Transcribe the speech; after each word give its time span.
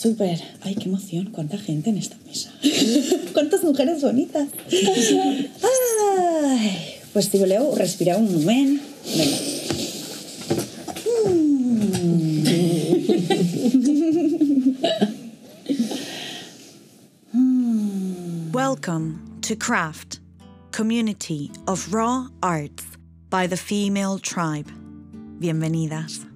Súper. 0.00 0.40
Ay, 0.60 0.76
qué 0.76 0.84
emoción. 0.84 1.30
Cuánta 1.32 1.58
gente 1.58 1.90
en 1.90 1.98
esta 1.98 2.16
mesa. 2.24 2.52
Cuántas 3.32 3.64
mujeres 3.64 4.00
bonitas. 4.00 4.48
Ay, 5.62 7.00
pues 7.12 7.32
voleu 7.32 7.74
respirar 7.74 8.16
un 8.18 8.32
moment. 8.32 8.80
Vinga. 9.04 9.58
Welcome 18.52 19.40
to 19.42 19.56
Craft, 19.56 20.20
community 20.70 21.50
of 21.66 21.92
raw 21.92 22.28
arts 22.42 22.84
by 23.30 23.48
the 23.48 23.56
female 23.56 24.18
tribe. 24.18 24.70
Bienvenidas. 25.40 26.27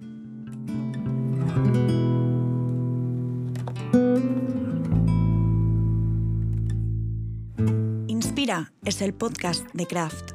Es 8.85 9.00
el 9.00 9.14
podcast 9.14 9.64
de 9.75 9.86
Craft. 9.86 10.32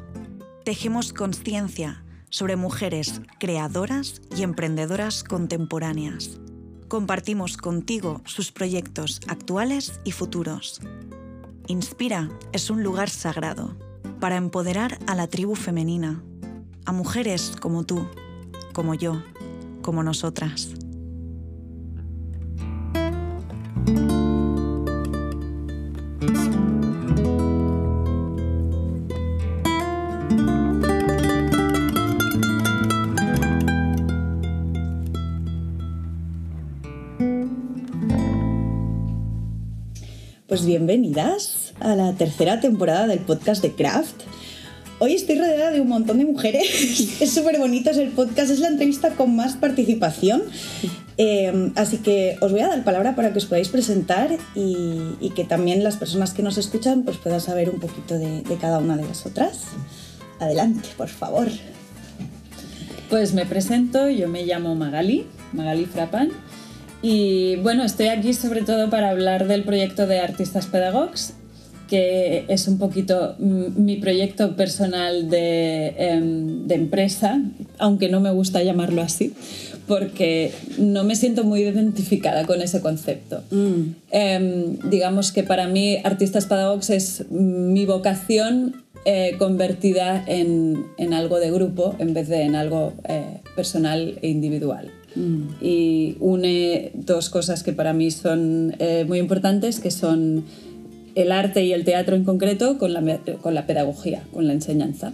Tejemos 0.64 1.12
conciencia 1.12 2.06
sobre 2.30 2.56
mujeres 2.56 3.22
creadoras 3.40 4.22
y 4.38 4.44
emprendedoras 4.44 5.26
contemporáneas. 5.26 6.40
Compartimos 6.88 7.58
contigo 7.58 8.22
sus 8.23 8.54
proyectos 8.54 9.20
actuales 9.28 10.00
y 10.06 10.14
futuros. 10.14 10.80
Inspira 11.68 12.30
es 12.54 12.70
un 12.70 12.84
lugar 12.84 13.10
sagrado 13.10 13.76
para 14.22 14.38
empoderar 14.38 14.98
a 15.08 15.16
la 15.16 15.28
tribu 15.28 15.56
femenina, 15.56 16.23
a 16.86 16.94
mujeres 16.94 17.54
como 17.59 17.86
tú, 17.86 18.08
como 18.72 18.94
yo, 18.94 19.22
como 19.82 20.04
nosotras. 20.04 20.70
Pues 40.48 40.66
bienvenidas 40.66 41.73
a 41.81 41.94
la 41.98 42.14
tercera 42.14 42.62
temporada 42.62 43.06
del 43.06 43.20
podcast 43.20 43.62
de 43.62 43.73
Craft. 43.73 44.22
Hoy 44.98 45.14
estoy 45.14 45.38
rodeada 45.38 45.72
de 45.72 45.81
un 45.81 45.90
montón 45.90 46.20
de 46.20 46.23
mujeres. 46.23 46.64
es 47.22 47.34
súper 47.34 47.59
bonito, 47.59 47.90
es 47.90 47.98
el 47.98 48.12
podcast, 48.12 48.52
es 48.52 48.62
la 48.62 48.70
entrevista 48.70 49.09
con 49.09 49.36
más 49.36 49.58
participación. 49.58 50.44
Eh, 51.18 51.73
así 51.75 51.98
que 51.98 52.38
os 52.40 52.53
voy 52.53 52.62
a 52.62 52.70
dar 52.70 52.86
palabra 52.86 53.14
para 53.14 53.34
que 53.34 53.40
os 53.40 53.45
podáis 53.45 53.68
presentar 53.68 54.38
y, 54.56 55.34
que 55.36 55.44
también 55.44 55.84
las 55.84 55.98
personas 55.98 56.34
que 56.34 56.44
nos 56.44 56.58
escuchan 56.58 57.03
pues 57.03 57.18
puedan 57.18 57.42
saber 57.42 57.70
un 57.70 57.81
poquito 57.81 58.18
de, 58.18 58.42
de 58.44 58.56
cada 58.56 58.78
una 58.78 58.95
de 58.95 59.03
vosotras. 59.03 59.64
Adelante, 60.40 60.88
por 60.95 61.09
favor. 61.09 61.50
Pues 63.09 63.34
me 63.34 63.45
presento, 63.45 64.09
yo 64.09 64.30
me 64.30 64.45
llamo 64.45 64.75
Magali, 64.75 65.25
Magali 65.52 65.86
Frapan, 65.88 66.31
y 67.02 67.56
bueno, 67.58 67.84
estoy 67.84 68.08
aquí 68.08 68.34
sobre 68.34 68.64
todo 68.64 68.90
para 68.90 69.09
hablar 69.09 69.48
del 69.48 69.64
proyecto 69.64 70.08
de 70.08 70.20
Artistas 70.20 70.66
Pedagogs, 70.67 71.34
que 71.88 72.45
es 72.48 72.67
un 72.67 72.78
poquito 72.78 73.36
mm, 73.40 73.84
mi 73.84 73.98
proyecto 73.98 74.56
personal 74.56 75.30
de, 75.30 75.95
em, 75.98 76.68
de 76.68 76.75
empresa, 76.75 77.42
aunque 77.78 78.09
no 78.09 78.20
me 78.20 78.31
gusta 78.31 78.62
llamarlo 78.64 79.02
así, 79.02 79.34
porque 79.88 80.52
no 80.78 81.03
me 81.03 81.16
siento 81.16 81.44
muy 81.44 81.62
identificada 81.62 82.45
con 82.45 82.62
ese 82.62 82.81
concepto. 82.81 83.42
Em, 84.12 84.78
digamos 84.90 85.31
que 85.31 85.44
para 85.44 85.68
mí 85.68 85.98
Artistas 86.03 86.45
Pedagogs 86.45 86.90
es 86.90 87.30
mi 87.31 87.86
vocación 87.86 88.84
eh, 89.06 89.36
convertida 89.38 90.22
en, 90.28 90.85
en 90.97 91.14
algo 91.14 91.40
de 91.40 91.50
grupo 91.52 91.96
en 92.00 92.14
vez 92.14 92.28
de 92.28 92.41
en 92.41 92.56
algo 92.56 92.94
eh, 93.08 93.40
personal 93.56 94.19
e 94.22 94.28
individual. 94.28 94.91
Y 95.61 96.16
une 96.19 96.91
dos 96.94 97.29
cosas 97.29 97.63
que 97.63 97.73
para 97.73 97.94
mí 97.94 98.11
son 98.11 98.75
eh, 98.79 99.05
muy 99.07 99.19
importantes, 99.19 99.79
que 99.79 99.91
son 99.91 100.44
el 101.16 101.31
arte 101.31 101.66
y 101.66 101.73
el 101.73 101.83
teatro 101.83 102.16
en 102.16 102.23
concreto 102.23 102.78
con 102.78 102.94
la, 102.94 103.01
me- 103.01 103.19
con 103.41 103.55
la 103.55 103.66
pedagogía, 103.66 104.23
con 104.33 104.45
la 104.47 104.53
enseñanza. 104.53 105.13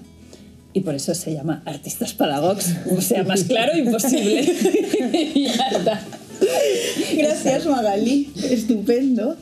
Y 0.73 0.81
por 0.81 0.95
eso 0.95 1.13
se 1.13 1.33
llama 1.33 1.61
Artistas 1.65 2.13
Pedagogs. 2.13 2.75
O 2.97 2.99
sea, 3.01 3.23
más 3.23 3.43
claro, 3.43 3.77
imposible. 3.77 4.41
y 5.33 5.43
ya 5.45 5.67
está. 5.77 6.01
Gracias, 7.15 7.65
Magali. 7.65 8.29
Estupendo. 8.49 9.35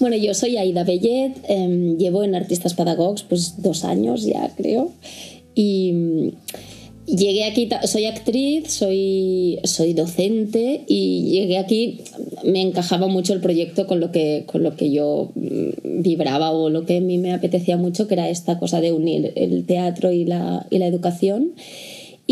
Bueno, 0.00 0.16
yo 0.16 0.34
soy 0.34 0.56
Aida 0.56 0.82
Bellet, 0.84 1.34
em, 1.48 1.98
llevo 1.98 2.24
en 2.24 2.34
Artistas 2.34 2.74
Pedagogs 2.74 3.22
pues 3.22 3.62
dos 3.62 3.84
años 3.84 4.24
ya 4.24 4.50
creo 4.56 4.92
y 5.54 6.32
llegué 7.16 7.44
aquí, 7.44 7.68
soy 7.84 8.06
actriz, 8.06 8.72
soy, 8.72 9.58
soy 9.64 9.94
docente 9.94 10.84
y 10.86 11.30
llegué 11.30 11.58
aquí, 11.58 12.00
me 12.44 12.62
encajaba 12.62 13.06
mucho 13.06 13.32
el 13.32 13.40
proyecto 13.40 13.86
con 13.86 14.00
lo 14.00 14.12
que, 14.12 14.44
con 14.46 14.62
lo 14.62 14.76
que 14.76 14.90
yo 14.90 15.32
mm, 15.34 16.02
vibraba 16.02 16.52
o 16.52 16.70
lo 16.70 16.84
que 16.84 16.98
a 16.98 17.00
mí 17.00 17.18
me 17.18 17.32
apetecía 17.32 17.76
mucho, 17.76 18.06
que 18.06 18.14
era 18.14 18.28
esta 18.28 18.58
cosa 18.58 18.80
de 18.80 18.92
unir 18.92 19.32
el 19.36 19.64
teatro 19.64 20.12
y 20.12 20.24
la, 20.24 20.66
y 20.70 20.78
la 20.78 20.86
educación. 20.86 21.52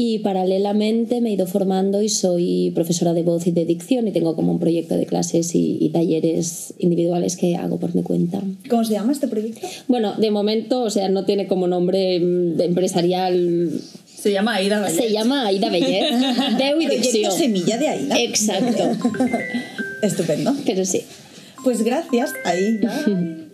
Y 0.00 0.20
paralelamente 0.20 1.20
me 1.20 1.30
he 1.30 1.32
ido 1.32 1.48
formando 1.48 2.02
y 2.02 2.08
soy 2.08 2.70
profesora 2.72 3.14
de 3.14 3.24
voz 3.24 3.48
y 3.48 3.50
de 3.50 3.64
dicción 3.64 4.06
y 4.06 4.12
tengo 4.12 4.36
como 4.36 4.52
un 4.52 4.60
proyecto 4.60 4.96
de 4.96 5.06
clases 5.06 5.56
y, 5.56 5.76
y 5.80 5.88
talleres 5.88 6.72
individuales 6.78 7.36
que 7.36 7.56
hago 7.56 7.80
por 7.80 7.96
mi 7.96 8.04
cuenta. 8.04 8.40
¿Cómo 8.70 8.84
se 8.84 8.92
llama 8.92 9.10
este 9.10 9.26
proyecto? 9.26 9.66
Bueno, 9.88 10.14
de 10.14 10.30
momento, 10.30 10.82
o 10.82 10.90
sea, 10.90 11.08
no 11.08 11.24
tiene 11.24 11.48
como 11.48 11.66
nombre 11.66 12.20
mm, 12.20 12.60
empresarial. 12.60 13.72
Se 14.20 14.32
llama 14.32 14.54
Aida 14.56 14.80
Vallet. 14.80 14.96
Se 14.96 15.10
llama 15.12 15.46
Aida 15.46 15.68
Bellet. 15.70 16.10
Veu 16.58 16.80
y 16.80 16.86
Proyecto. 16.86 17.30
Semilla 17.30 17.76
de 17.78 17.88
Aida. 17.88 18.18
Exacto. 18.18 18.90
Estupendo. 20.02 20.54
Pero 20.66 20.84
sí. 20.84 21.02
Pues 21.62 21.82
gracias, 21.82 22.32
Aida. 22.44 23.04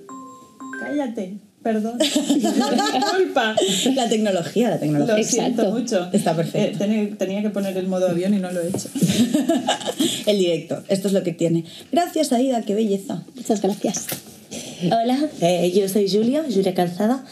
Cállate, 0.81 1.35
perdón. 1.63 1.99
Disculpa. 1.99 3.55
La 3.95 4.09
tecnología, 4.09 4.69
la 4.69 4.75
Lo 4.75 4.81
tecnología. 4.81 5.25
siento 5.25 5.63
Exacto. 5.63 5.79
mucho. 5.81 6.09
Está 6.13 6.35
perfecto. 6.37 6.85
Eh, 6.85 6.89
tenía, 6.89 7.17
tenía 7.17 7.43
que 7.43 7.51
poner 7.51 7.77
el 7.77 7.87
modo 7.87 8.09
avión 8.09 8.35
y 8.35 8.39
no 8.39 8.51
lo 8.53 8.61
he 8.61 8.69
hecho. 8.69 8.89
El 10.27 10.39
directo, 10.39 10.83
esto 10.89 11.09
es 11.09 11.15
lo 11.15 11.23
que 11.23 11.33
tiene. 11.33 11.65
Gracias, 11.93 12.33
Aida, 12.33 12.63
qué 12.63 12.75
belleza. 12.75 13.23
Muchas 13.35 13.61
gracias. 13.63 14.07
Hola, 14.85 15.19
eh, 15.41 15.73
yo 15.75 15.89
soy 15.89 16.09
Julia, 16.11 16.45
Julia 16.53 16.75
Calzada, 16.75 17.25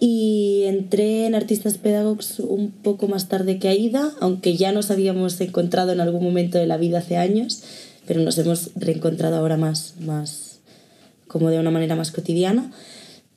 y 0.00 0.62
entré 0.64 1.26
en 1.26 1.34
Artistas 1.34 1.76
Pedagogs 1.78 2.40
un 2.40 2.70
poco 2.70 3.06
más 3.06 3.28
tarde 3.28 3.58
que 3.58 3.68
Aida, 3.68 4.12
aunque 4.20 4.56
ya 4.56 4.72
nos 4.72 4.90
habíamos 4.90 5.40
encontrado 5.40 5.92
en 5.92 6.00
algún 6.00 6.24
momento 6.24 6.58
de 6.58 6.66
la 6.66 6.78
vida 6.78 6.98
hace 6.98 7.16
años, 7.18 7.62
pero 8.06 8.20
nos 8.20 8.38
hemos 8.38 8.70
reencontrado 8.76 9.36
ahora 9.36 9.56
más, 9.58 9.94
más 10.00 10.58
como 11.28 11.50
de 11.50 11.58
una 11.60 11.70
manera 11.70 11.96
más 11.96 12.10
cotidiana. 12.10 12.72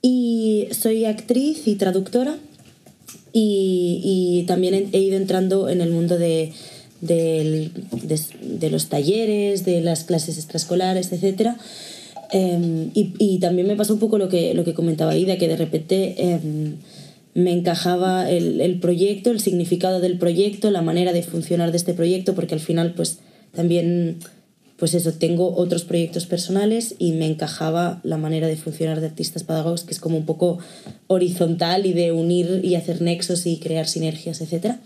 Y 0.00 0.68
soy 0.72 1.04
actriz 1.04 1.66
y 1.68 1.76
traductora, 1.76 2.36
y, 3.32 4.00
y 4.40 4.46
también 4.46 4.88
he- 4.92 4.98
ido 4.98 5.16
entrando 5.16 5.68
en 5.68 5.80
el 5.80 5.90
mundo 5.90 6.18
de, 6.18 6.52
del- 7.00 7.72
de, 8.02 8.20
de 8.42 8.70
los 8.70 8.86
talleres, 8.88 9.64
de 9.64 9.80
las 9.80 10.04
clases 10.04 10.38
extraescolares, 10.38 11.12
etc. 11.12 11.50
Em, 12.36 12.90
y, 12.94 13.12
y 13.20 13.38
también 13.38 13.68
me 13.68 13.76
pasó 13.76 13.94
un 13.94 14.00
poco 14.00 14.18
lo 14.18 14.28
que, 14.28 14.54
lo 14.54 14.64
que 14.64 14.74
comentaba 14.74 15.16
Ida, 15.16 15.38
que 15.38 15.46
de 15.46 15.56
repente 15.56 16.16
em, 16.18 16.78
me 17.32 17.52
encajaba 17.52 18.28
el, 18.28 18.60
el 18.60 18.80
proyecto, 18.80 19.30
el 19.30 19.38
significado 19.38 20.00
del 20.00 20.18
proyecto, 20.18 20.72
la 20.72 20.82
manera 20.82 21.12
de 21.12 21.22
funcionar 21.22 21.70
de 21.70 21.76
este 21.76 21.94
proyecto, 21.94 22.34
porque 22.34 22.54
al 22.54 22.60
final 22.60 22.94
pues 22.94 23.20
también 23.54 24.18
pues 24.76 24.94
eso, 24.94 25.12
tengo 25.12 25.54
otros 25.54 25.84
proyectos 25.84 26.26
personales 26.26 26.96
y 26.98 27.12
me 27.12 27.26
encajaba 27.26 28.00
la 28.02 28.16
manera 28.16 28.48
de 28.48 28.56
funcionar 28.56 29.00
de 29.00 29.06
artistas 29.06 29.44
pedagogos, 29.44 29.84
que 29.84 29.92
es 29.92 30.00
como 30.00 30.16
un 30.16 30.26
poco 30.26 30.58
horizontal 31.06 31.86
y 31.86 31.92
de 31.92 32.10
unir 32.10 32.62
y 32.64 32.74
hacer 32.74 33.00
nexos 33.00 33.46
y 33.46 33.58
crear 33.58 33.86
sinergias, 33.86 34.40
etc. 34.40 34.78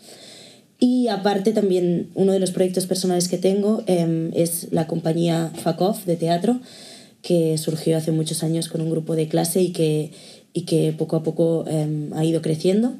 Y 0.78 1.08
aparte 1.08 1.52
también 1.52 2.10
uno 2.14 2.32
de 2.32 2.40
los 2.40 2.50
proyectos 2.50 2.86
personales 2.86 3.26
que 3.26 3.38
tengo 3.38 3.84
em, 3.86 4.32
es 4.34 4.68
la 4.70 4.86
compañía 4.86 5.50
FACOF 5.62 6.04
de 6.04 6.16
teatro, 6.16 6.60
que 7.22 7.58
surgió 7.58 7.96
hace 7.96 8.12
muchos 8.12 8.42
años 8.42 8.68
con 8.68 8.80
un 8.80 8.90
grupo 8.90 9.16
de 9.16 9.28
clase 9.28 9.60
y 9.62 9.72
que, 9.72 10.12
y 10.52 10.62
que 10.62 10.92
poco 10.92 11.16
a 11.16 11.22
poco 11.22 11.64
em, 11.66 12.12
ha 12.14 12.24
ido 12.24 12.42
creciendo 12.42 12.94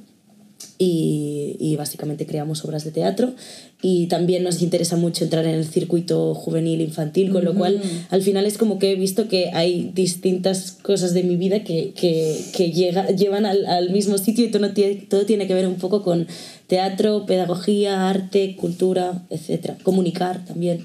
y, 0.77 1.57
y 1.61 1.77
básicamente 1.77 2.27
creamos 2.27 2.65
obras 2.65 2.85
de 2.85 2.91
teatro 2.91 3.33
y 3.81 4.07
también 4.07 4.43
nos 4.43 4.61
interesa 4.61 4.97
mucho 4.97 5.25
entrar 5.25 5.45
en 5.47 5.55
el 5.55 5.65
circuito 5.65 6.35
juvenil 6.35 6.81
infantil, 6.81 7.31
con 7.31 7.45
lo 7.45 7.55
cual 7.55 7.81
al 8.11 8.23
final 8.23 8.45
es 8.45 8.59
como 8.59 8.79
que 8.81 8.93
he 8.93 8.97
visto 8.97 9.29
que 9.29 9.51
hay 9.53 9.93
distintas 9.95 10.73
cosas 10.73 11.15
de 11.15 11.23
mi 11.23 11.37
vida 11.37 11.63
que, 11.63 11.93
que, 11.95 12.37
que 12.57 12.73
llega, 12.73 13.09
llevan 13.11 13.47
al, 13.47 13.67
al 13.67 13.91
mismo 13.91 14.19
sitio 14.19 14.45
y 14.45 14.51
todo, 14.51 14.69
tiene, 14.73 14.97
todo 14.97 15.27
tiene 15.27 15.47
que 15.47 15.55
ver 15.55 15.69
un 15.69 15.77
poco 15.77 16.03
con 16.03 16.27
teatro, 16.67 17.25
pedagogía, 17.25 18.09
arte, 18.09 18.57
cultura, 18.57 19.25
etcétera 19.31 19.79
Comunicar 19.85 20.45
también. 20.45 20.85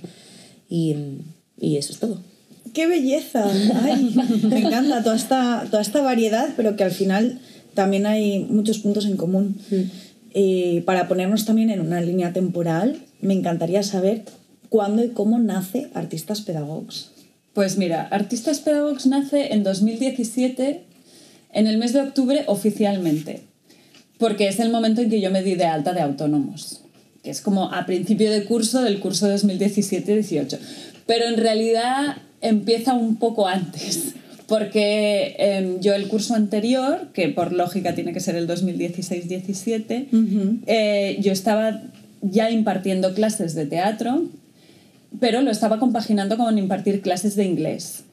Y, 0.70 0.96
Y 1.60 1.78
eso 1.78 1.94
es 1.94 2.00
todo. 2.00 2.20
¡Qué 2.74 2.88
belleza! 2.88 3.46
Ay, 3.84 4.16
me 4.44 4.60
encanta 4.60 5.04
toda 5.04 5.16
esta, 5.16 5.68
toda 5.70 5.82
esta 5.82 6.02
variedad, 6.02 6.50
pero 6.58 6.76
que 6.76 6.84
al 6.84 6.92
final 6.92 7.40
también 7.74 8.06
hay 8.06 8.40
muchos 8.50 8.80
puntos 8.80 9.06
en 9.06 9.16
común. 9.18 9.58
Eh, 10.34 10.82
para 10.86 11.08
ponernos 11.08 11.46
también 11.46 11.70
en 11.70 11.82
una 11.82 12.02
línea 12.02 12.34
temporal, 12.34 12.98
me 13.22 13.36
encantaría 13.36 13.84
saber 13.84 14.24
cuándo 14.70 15.04
y 15.04 15.10
cómo 15.10 15.38
nace 15.38 15.90
Artistas 15.94 16.42
Pedagogs. 16.42 17.12
Pues 17.54 17.78
mira, 17.78 18.08
Artistas 18.10 18.60
Pedagogs 18.60 19.06
nace 19.06 19.54
en 19.54 19.64
2017, 19.64 20.84
en 21.54 21.68
el 21.68 21.78
mes 21.78 21.94
de 21.94 22.02
octubre 22.02 22.44
oficialmente, 22.48 23.42
porque 24.18 24.48
es 24.48 24.60
el 24.60 24.72
momento 24.72 25.02
en 25.02 25.12
que 25.12 25.22
yo 25.22 25.30
me 25.30 25.44
di 25.44 25.54
de 25.54 25.66
alta 25.66 25.94
de 25.94 26.02
autónomos, 26.02 26.82
que 27.24 27.30
es 27.30 27.42
como 27.42 27.72
a 27.72 27.86
principio 27.86 28.32
de 28.32 28.46
curso 28.46 28.82
del 28.82 29.00
curso 29.00 29.32
2017-18. 29.32 30.58
Pero 31.06 31.26
en 31.26 31.38
realidad 31.38 32.18
empieza 32.44 32.94
un 32.94 33.16
poco 33.16 33.48
antes, 33.48 34.14
porque 34.48 35.36
em, 35.40 35.80
yo 35.80 35.96
el 35.96 36.08
curso 36.08 36.36
anterior, 36.36 37.08
que 37.14 37.30
por 37.30 37.54
lógica 37.54 37.96
tiene 37.96 38.14
que 38.14 38.20
ser 38.20 38.36
el 38.36 38.48
2016-17, 38.48 40.60
eh, 40.68 41.18
yo 41.20 41.32
estaba 41.32 41.82
ya 42.22 42.52
impartiendo 42.52 43.14
clases 43.14 43.56
de 43.56 43.66
teatro, 43.66 44.24
pero 45.20 45.42
lo 45.42 45.52
estaba 45.52 45.80
compaginando 45.80 46.38
con 46.38 46.58
impartir 46.58 47.02
clases 47.02 47.36
de 47.36 47.46
inglés 47.46 48.04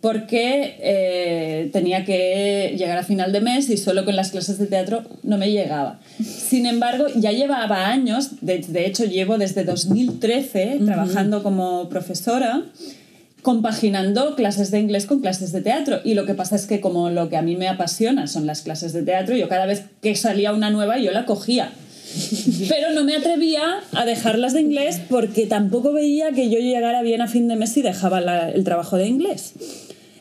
porque 0.00 0.76
eh, 0.80 1.70
tenía 1.72 2.04
que 2.04 2.76
llegar 2.78 2.98
a 2.98 3.02
final 3.02 3.32
de 3.32 3.40
mes 3.40 3.68
y 3.70 3.76
solo 3.76 4.04
con 4.04 4.14
las 4.14 4.30
clases 4.30 4.58
de 4.58 4.66
teatro 4.66 5.02
no 5.22 5.38
me 5.38 5.50
llegaba. 5.50 5.98
Sin 6.22 6.66
embargo, 6.66 7.06
ya 7.16 7.32
llevaba 7.32 7.88
años, 7.88 8.40
de, 8.40 8.58
de 8.58 8.86
hecho 8.86 9.04
llevo 9.04 9.36
desde 9.36 9.64
2013 9.64 10.80
trabajando 10.84 11.42
como 11.42 11.88
profesora 11.88 12.62
compaginando 13.46 14.34
clases 14.34 14.72
de 14.72 14.80
inglés 14.80 15.06
con 15.06 15.20
clases 15.20 15.52
de 15.52 15.60
teatro. 15.60 16.00
Y 16.02 16.14
lo 16.14 16.26
que 16.26 16.34
pasa 16.34 16.56
es 16.56 16.66
que 16.66 16.80
como 16.80 17.10
lo 17.10 17.28
que 17.28 17.36
a 17.36 17.42
mí 17.42 17.54
me 17.54 17.68
apasiona 17.68 18.26
son 18.26 18.44
las 18.44 18.62
clases 18.62 18.92
de 18.92 19.02
teatro, 19.02 19.36
yo 19.36 19.48
cada 19.48 19.66
vez 19.66 19.84
que 20.02 20.16
salía 20.16 20.52
una 20.52 20.70
nueva 20.70 20.98
yo 20.98 21.12
la 21.12 21.26
cogía. 21.26 21.70
Pero 22.68 22.90
no 22.90 23.04
me 23.04 23.14
atrevía 23.14 23.62
a 23.92 24.04
dejarlas 24.04 24.52
de 24.52 24.62
inglés 24.62 25.00
porque 25.08 25.46
tampoco 25.46 25.92
veía 25.92 26.32
que 26.32 26.50
yo 26.50 26.58
llegara 26.58 27.02
bien 27.02 27.20
a 27.20 27.28
fin 27.28 27.46
de 27.46 27.54
mes 27.54 27.76
y 27.76 27.82
dejaba 27.82 28.18
el 28.18 28.64
trabajo 28.64 28.96
de 28.96 29.06
inglés. 29.06 29.52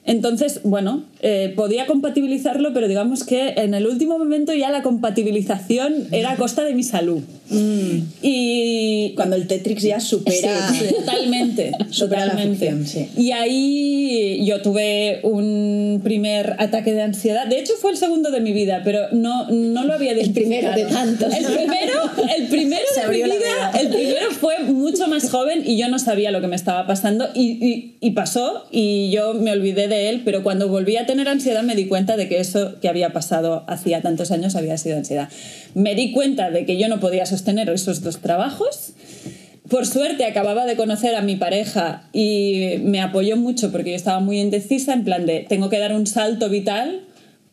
Entonces, 0.04 0.60
bueno, 0.64 1.04
eh, 1.22 1.52
podía 1.56 1.88
compatibilizarlo, 1.88 2.74
pero 2.74 2.88
digamos 2.88 3.24
que 3.24 3.56
en 3.58 3.74
el 3.74 3.88
último 3.88 4.20
momento 4.20 4.54
ya 4.54 4.70
la 4.70 4.84
compatibilización 4.84 6.10
era 6.12 6.34
a 6.34 6.36
costa 6.36 6.64
de 6.64 6.76
mi 6.76 6.84
salud. 6.84 7.24
Mm. 7.50 8.00
Y 8.22 9.14
cuando 9.16 9.36
el 9.36 9.48
Tetrix 9.48 9.84
ya 9.84 10.00
supera 10.00 10.72
totalmente, 10.90 11.72
supera 11.92 12.24
totalmente. 12.30 12.66
la 12.66 12.72
ficción, 12.78 13.08
sí. 13.16 13.22
Y 13.22 13.32
ahí 13.32 14.46
yo 14.46 14.62
tuve 14.62 15.20
un 15.24 16.02
primer 16.04 16.56
ataque 16.60 16.94
de 16.94 17.02
ansiedad. 17.04 17.48
De 17.48 17.60
hecho 17.60 17.74
fue 17.80 17.92
el 17.92 17.98
segundo 17.98 18.32
de 18.32 18.40
mi 18.42 18.52
vida, 18.52 18.82
pero 18.84 19.02
no, 19.12 19.48
no 19.50 19.84
lo 19.86 19.94
había 19.94 20.12
El 20.14 20.32
primero 20.32 20.72
de 20.72 20.86
tantos. 20.86 21.34
El 21.34 21.46
primero, 21.46 21.94
el 22.38 22.48
primero 22.48 22.82
de 22.96 23.08
mi 23.10 23.16
vida, 23.24 23.28
veda. 23.36 23.72
el 23.80 23.88
primero 23.90 24.32
fue 24.32 24.60
mucho 24.60 25.08
más 25.08 25.30
joven 25.30 25.64
y 25.66 25.78
yo 25.78 25.88
no 25.90 26.00
sabía 26.00 26.32
lo 26.32 26.42
que 26.42 26.48
me 26.48 26.56
estaba 26.56 26.88
pasando 26.88 27.28
y, 27.34 27.64
y- 27.66 27.96
y 28.02 28.12
pasó 28.12 28.66
y 28.72 29.10
yo 29.12 29.34
me 29.34 29.52
olvidé 29.52 29.88
de 29.88 30.10
él, 30.10 30.22
pero 30.26 30.44
cuando 30.44 30.68
volví 30.68 30.98
a 30.98 31.06
tener 31.06 31.28
ansiedad 31.28 31.64
me 31.64 31.76
di 31.76 31.86
cuenta 31.88 32.18
de 32.18 32.28
que 32.28 32.40
eso 32.40 32.80
que 32.80 32.88
había 32.90 33.14
pasado 33.14 33.64
hacía 33.68 34.02
tantos 34.02 34.32
años 34.32 34.56
había 34.56 34.78
sido 34.78 34.98
ansiedad. 34.98 35.30
Me 35.74 35.96
di 35.96 36.12
cuenta 36.12 36.52
de 36.52 36.66
que 36.66 36.78
yo 36.78 36.88
no 36.88 37.00
podía 37.00 37.26
sostener 37.36 37.70
esos 37.70 38.02
dos 38.02 38.20
trabajos. 38.20 38.94
Por 39.70 39.86
suerte 39.86 40.26
acababa 40.26 40.66
de 40.66 40.76
conocer 40.76 41.16
a 41.16 41.22
mi 41.22 41.36
pareja 41.36 42.08
y 42.14 42.76
me 42.84 43.02
apoyó 43.02 43.36
mucho 43.36 43.72
porque 43.72 43.92
yo 43.92 43.96
estaba 43.96 44.20
muy 44.20 44.40
indecisa, 44.40 44.94
en 44.94 45.04
plan 45.04 45.26
de 45.26 45.46
tengo 45.50 45.70
que 45.70 45.80
dar 45.80 45.94
un 45.94 46.08
salto 46.08 46.50
vital, 46.50 47.02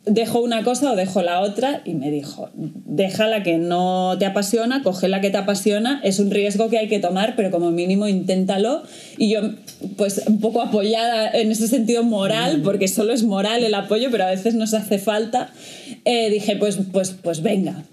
dejo 0.04 0.40
una 0.40 0.62
cosa 0.62 0.92
o 0.92 0.96
dejo 0.96 1.22
la 1.22 1.40
otra 1.40 1.80
y 1.84 1.94
me 1.94 2.10
dijo, 2.10 2.50
deja 2.54 3.26
la 3.26 3.42
que 3.42 3.56
no 3.56 4.16
te 4.18 4.26
apasiona, 4.26 4.82
coge 4.82 5.08
la 5.08 5.20
que 5.20 5.30
te 5.30 5.38
apasiona, 5.38 6.00
es 6.04 6.18
un 6.18 6.30
riesgo 6.30 6.68
que 6.68 6.78
hay 6.78 6.88
que 6.88 6.98
tomar, 6.98 7.34
pero 7.34 7.50
como 7.50 7.70
mínimo 7.70 8.06
inténtalo. 8.06 8.82
Y 9.16 9.30
yo, 9.30 9.40
pues 9.96 10.22
un 10.26 10.38
poco 10.40 10.60
apoyada 10.60 11.30
en 11.30 11.50
ese 11.50 11.66
sentido 11.66 12.02
moral, 12.02 12.60
porque 12.62 12.88
solo 12.88 13.12
es 13.12 13.22
moral 13.22 13.64
el 13.64 13.74
apoyo, 13.74 14.10
pero 14.10 14.24
a 14.24 14.30
veces 14.30 14.54
nos 14.54 14.74
hace 14.74 14.98
falta, 14.98 15.50
eh, 16.04 16.30
dije, 16.30 16.56
pues, 16.56 16.78
pues, 16.92 17.14
pues 17.22 17.42
venga. 17.42 17.84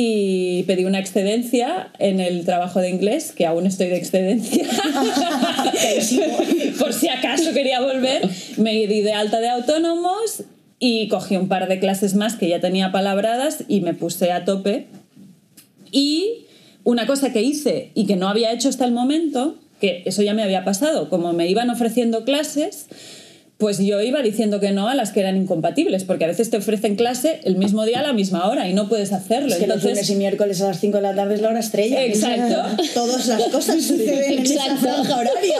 Y 0.00 0.62
pedí 0.68 0.84
una 0.84 1.00
excedencia 1.00 1.90
en 1.98 2.20
el 2.20 2.44
trabajo 2.44 2.78
de 2.78 2.88
inglés, 2.88 3.32
que 3.32 3.46
aún 3.46 3.66
estoy 3.66 3.88
de 3.88 3.96
excedencia. 3.96 4.64
Por 6.78 6.92
si 6.92 7.08
acaso 7.08 7.52
quería 7.52 7.80
volver. 7.80 8.30
Me 8.58 8.86
di 8.86 9.00
de 9.00 9.12
alta 9.12 9.40
de 9.40 9.48
autónomos 9.48 10.44
y 10.78 11.08
cogí 11.08 11.36
un 11.36 11.48
par 11.48 11.66
de 11.66 11.80
clases 11.80 12.14
más 12.14 12.36
que 12.36 12.48
ya 12.48 12.60
tenía 12.60 12.92
palabradas 12.92 13.64
y 13.66 13.80
me 13.80 13.92
puse 13.92 14.30
a 14.30 14.44
tope. 14.44 14.86
Y 15.90 16.46
una 16.84 17.08
cosa 17.08 17.32
que 17.32 17.42
hice 17.42 17.90
y 17.96 18.06
que 18.06 18.14
no 18.14 18.28
había 18.28 18.52
hecho 18.52 18.68
hasta 18.68 18.84
el 18.84 18.92
momento, 18.92 19.56
que 19.80 20.04
eso 20.06 20.22
ya 20.22 20.32
me 20.32 20.44
había 20.44 20.64
pasado, 20.64 21.10
como 21.10 21.32
me 21.32 21.48
iban 21.48 21.70
ofreciendo 21.70 22.24
clases, 22.24 22.86
pues 23.58 23.78
yo 23.78 24.00
iba 24.00 24.22
diciendo 24.22 24.60
que 24.60 24.70
no 24.70 24.88
a 24.88 24.94
las 24.94 25.10
que 25.10 25.18
eran 25.18 25.36
incompatibles, 25.36 26.04
porque 26.04 26.24
a 26.24 26.28
veces 26.28 26.48
te 26.48 26.58
ofrecen 26.58 26.94
clase 26.94 27.40
el 27.42 27.56
mismo 27.56 27.84
día 27.84 27.98
a 27.98 28.02
la 28.02 28.12
misma 28.12 28.48
hora 28.48 28.68
y 28.68 28.72
no 28.72 28.88
puedes 28.88 29.12
hacerlo. 29.12 29.48
Es 29.48 29.56
que 29.56 29.66
los 29.66 29.82
lunes 29.82 30.08
y 30.08 30.14
miércoles 30.14 30.62
a 30.62 30.68
las 30.68 30.78
5 30.78 30.98
de 30.98 31.02
la 31.02 31.14
tarde 31.16 31.34
es 31.34 31.42
la 31.42 31.48
hora 31.48 31.58
estrella. 31.58 32.04
Exacto. 32.04 32.82
Todas 32.94 33.26
las 33.26 33.42
cosas 33.48 33.82
suceden 33.82 34.38
en 34.38 34.44
esa 34.44 34.76
franja 34.76 35.16
horaria. 35.16 35.56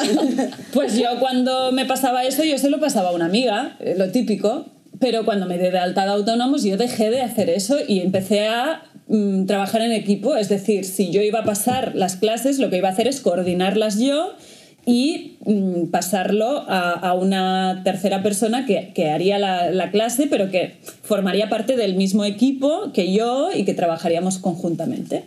Pues 0.72 0.96
yo 0.96 1.18
cuando 1.18 1.72
me 1.72 1.86
pasaba 1.86 2.24
eso, 2.24 2.44
yo 2.44 2.56
se 2.58 2.70
lo 2.70 2.78
pasaba 2.78 3.08
a 3.08 3.12
una 3.12 3.26
amiga, 3.26 3.76
eh, 3.80 3.96
lo 3.98 4.12
típico, 4.12 4.66
pero 5.00 5.24
cuando 5.24 5.46
me 5.46 5.58
di 5.58 5.68
de 5.68 5.78
alta 5.78 6.04
de 6.04 6.12
autónomos 6.12 6.62
yo 6.62 6.76
dejé 6.76 7.10
de 7.10 7.20
hacer 7.20 7.50
eso 7.50 7.78
y 7.86 7.98
empecé 7.98 8.46
a 8.46 8.84
mm, 9.08 9.46
trabajar 9.46 9.82
en 9.82 9.90
equipo, 9.90 10.36
es 10.36 10.48
decir, 10.48 10.84
si 10.84 11.10
yo 11.10 11.20
iba 11.20 11.40
a 11.40 11.44
pasar 11.44 11.96
las 11.96 12.14
clases, 12.14 12.60
lo 12.60 12.70
que 12.70 12.76
iba 12.76 12.88
a 12.88 12.92
hacer 12.92 13.08
es 13.08 13.20
coordinarlas 13.20 13.98
yo 13.98 14.34
y 14.88 15.36
mm, 15.44 15.88
pasarlo 15.90 16.64
a, 16.66 16.92
a 16.92 17.12
una 17.12 17.82
tercera 17.84 18.22
persona 18.22 18.64
que, 18.64 18.92
que 18.94 19.10
haría 19.10 19.38
la, 19.38 19.70
la 19.70 19.90
clase, 19.90 20.28
pero 20.28 20.50
que 20.50 20.76
formaría 21.02 21.50
parte 21.50 21.76
del 21.76 21.94
mismo 21.94 22.24
equipo 22.24 22.90
que 22.94 23.12
yo 23.12 23.50
y 23.54 23.64
que 23.64 23.74
trabajaríamos 23.74 24.38
conjuntamente. 24.38 25.24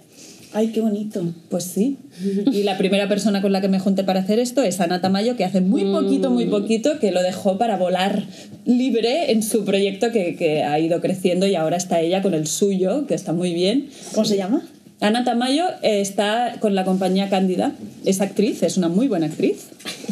Ay, 0.53 0.69
qué 0.69 0.81
bonito. 0.81 1.23
Pues 1.49 1.63
sí. 1.63 1.97
Y 2.51 2.63
la 2.63 2.79
primera 2.79 3.07
persona 3.07 3.43
con 3.43 3.51
la 3.51 3.61
que 3.61 3.67
me 3.67 3.79
junté 3.79 4.03
para 4.03 4.21
hacer 4.21 4.39
esto 4.39 4.63
es 4.63 4.81
Ana 4.81 4.99
Tamayo, 4.99 5.37
que 5.37 5.45
hace 5.45 5.61
muy 5.61 5.83
poquito, 5.83 6.31
muy 6.31 6.47
poquito, 6.47 6.97
que 6.99 7.11
lo 7.11 7.21
dejó 7.21 7.59
para 7.59 7.77
volar 7.77 8.23
libre 8.65 9.31
en 9.31 9.43
su 9.43 9.63
proyecto 9.63 10.11
que, 10.11 10.35
que 10.35 10.63
ha 10.63 10.79
ido 10.79 11.01
creciendo 11.01 11.45
y 11.45 11.53
ahora 11.53 11.77
está 11.77 12.01
ella 12.01 12.23
con 12.23 12.33
el 12.33 12.47
suyo, 12.47 13.05
que 13.05 13.13
está 13.13 13.31
muy 13.31 13.53
bien. 13.53 13.89
¿Cómo 14.13 14.25
se 14.25 14.37
llama? 14.37 14.63
Ana 15.01 15.23
Tamayo 15.23 15.65
está 15.81 16.57
con 16.59 16.75
la 16.75 16.85
compañía 16.85 17.27
Cándida, 17.27 17.73
es 18.05 18.21
actriz, 18.21 18.61
es 18.61 18.77
una 18.77 18.87
muy 18.87 19.07
buena 19.07 19.25
actriz. 19.25 19.69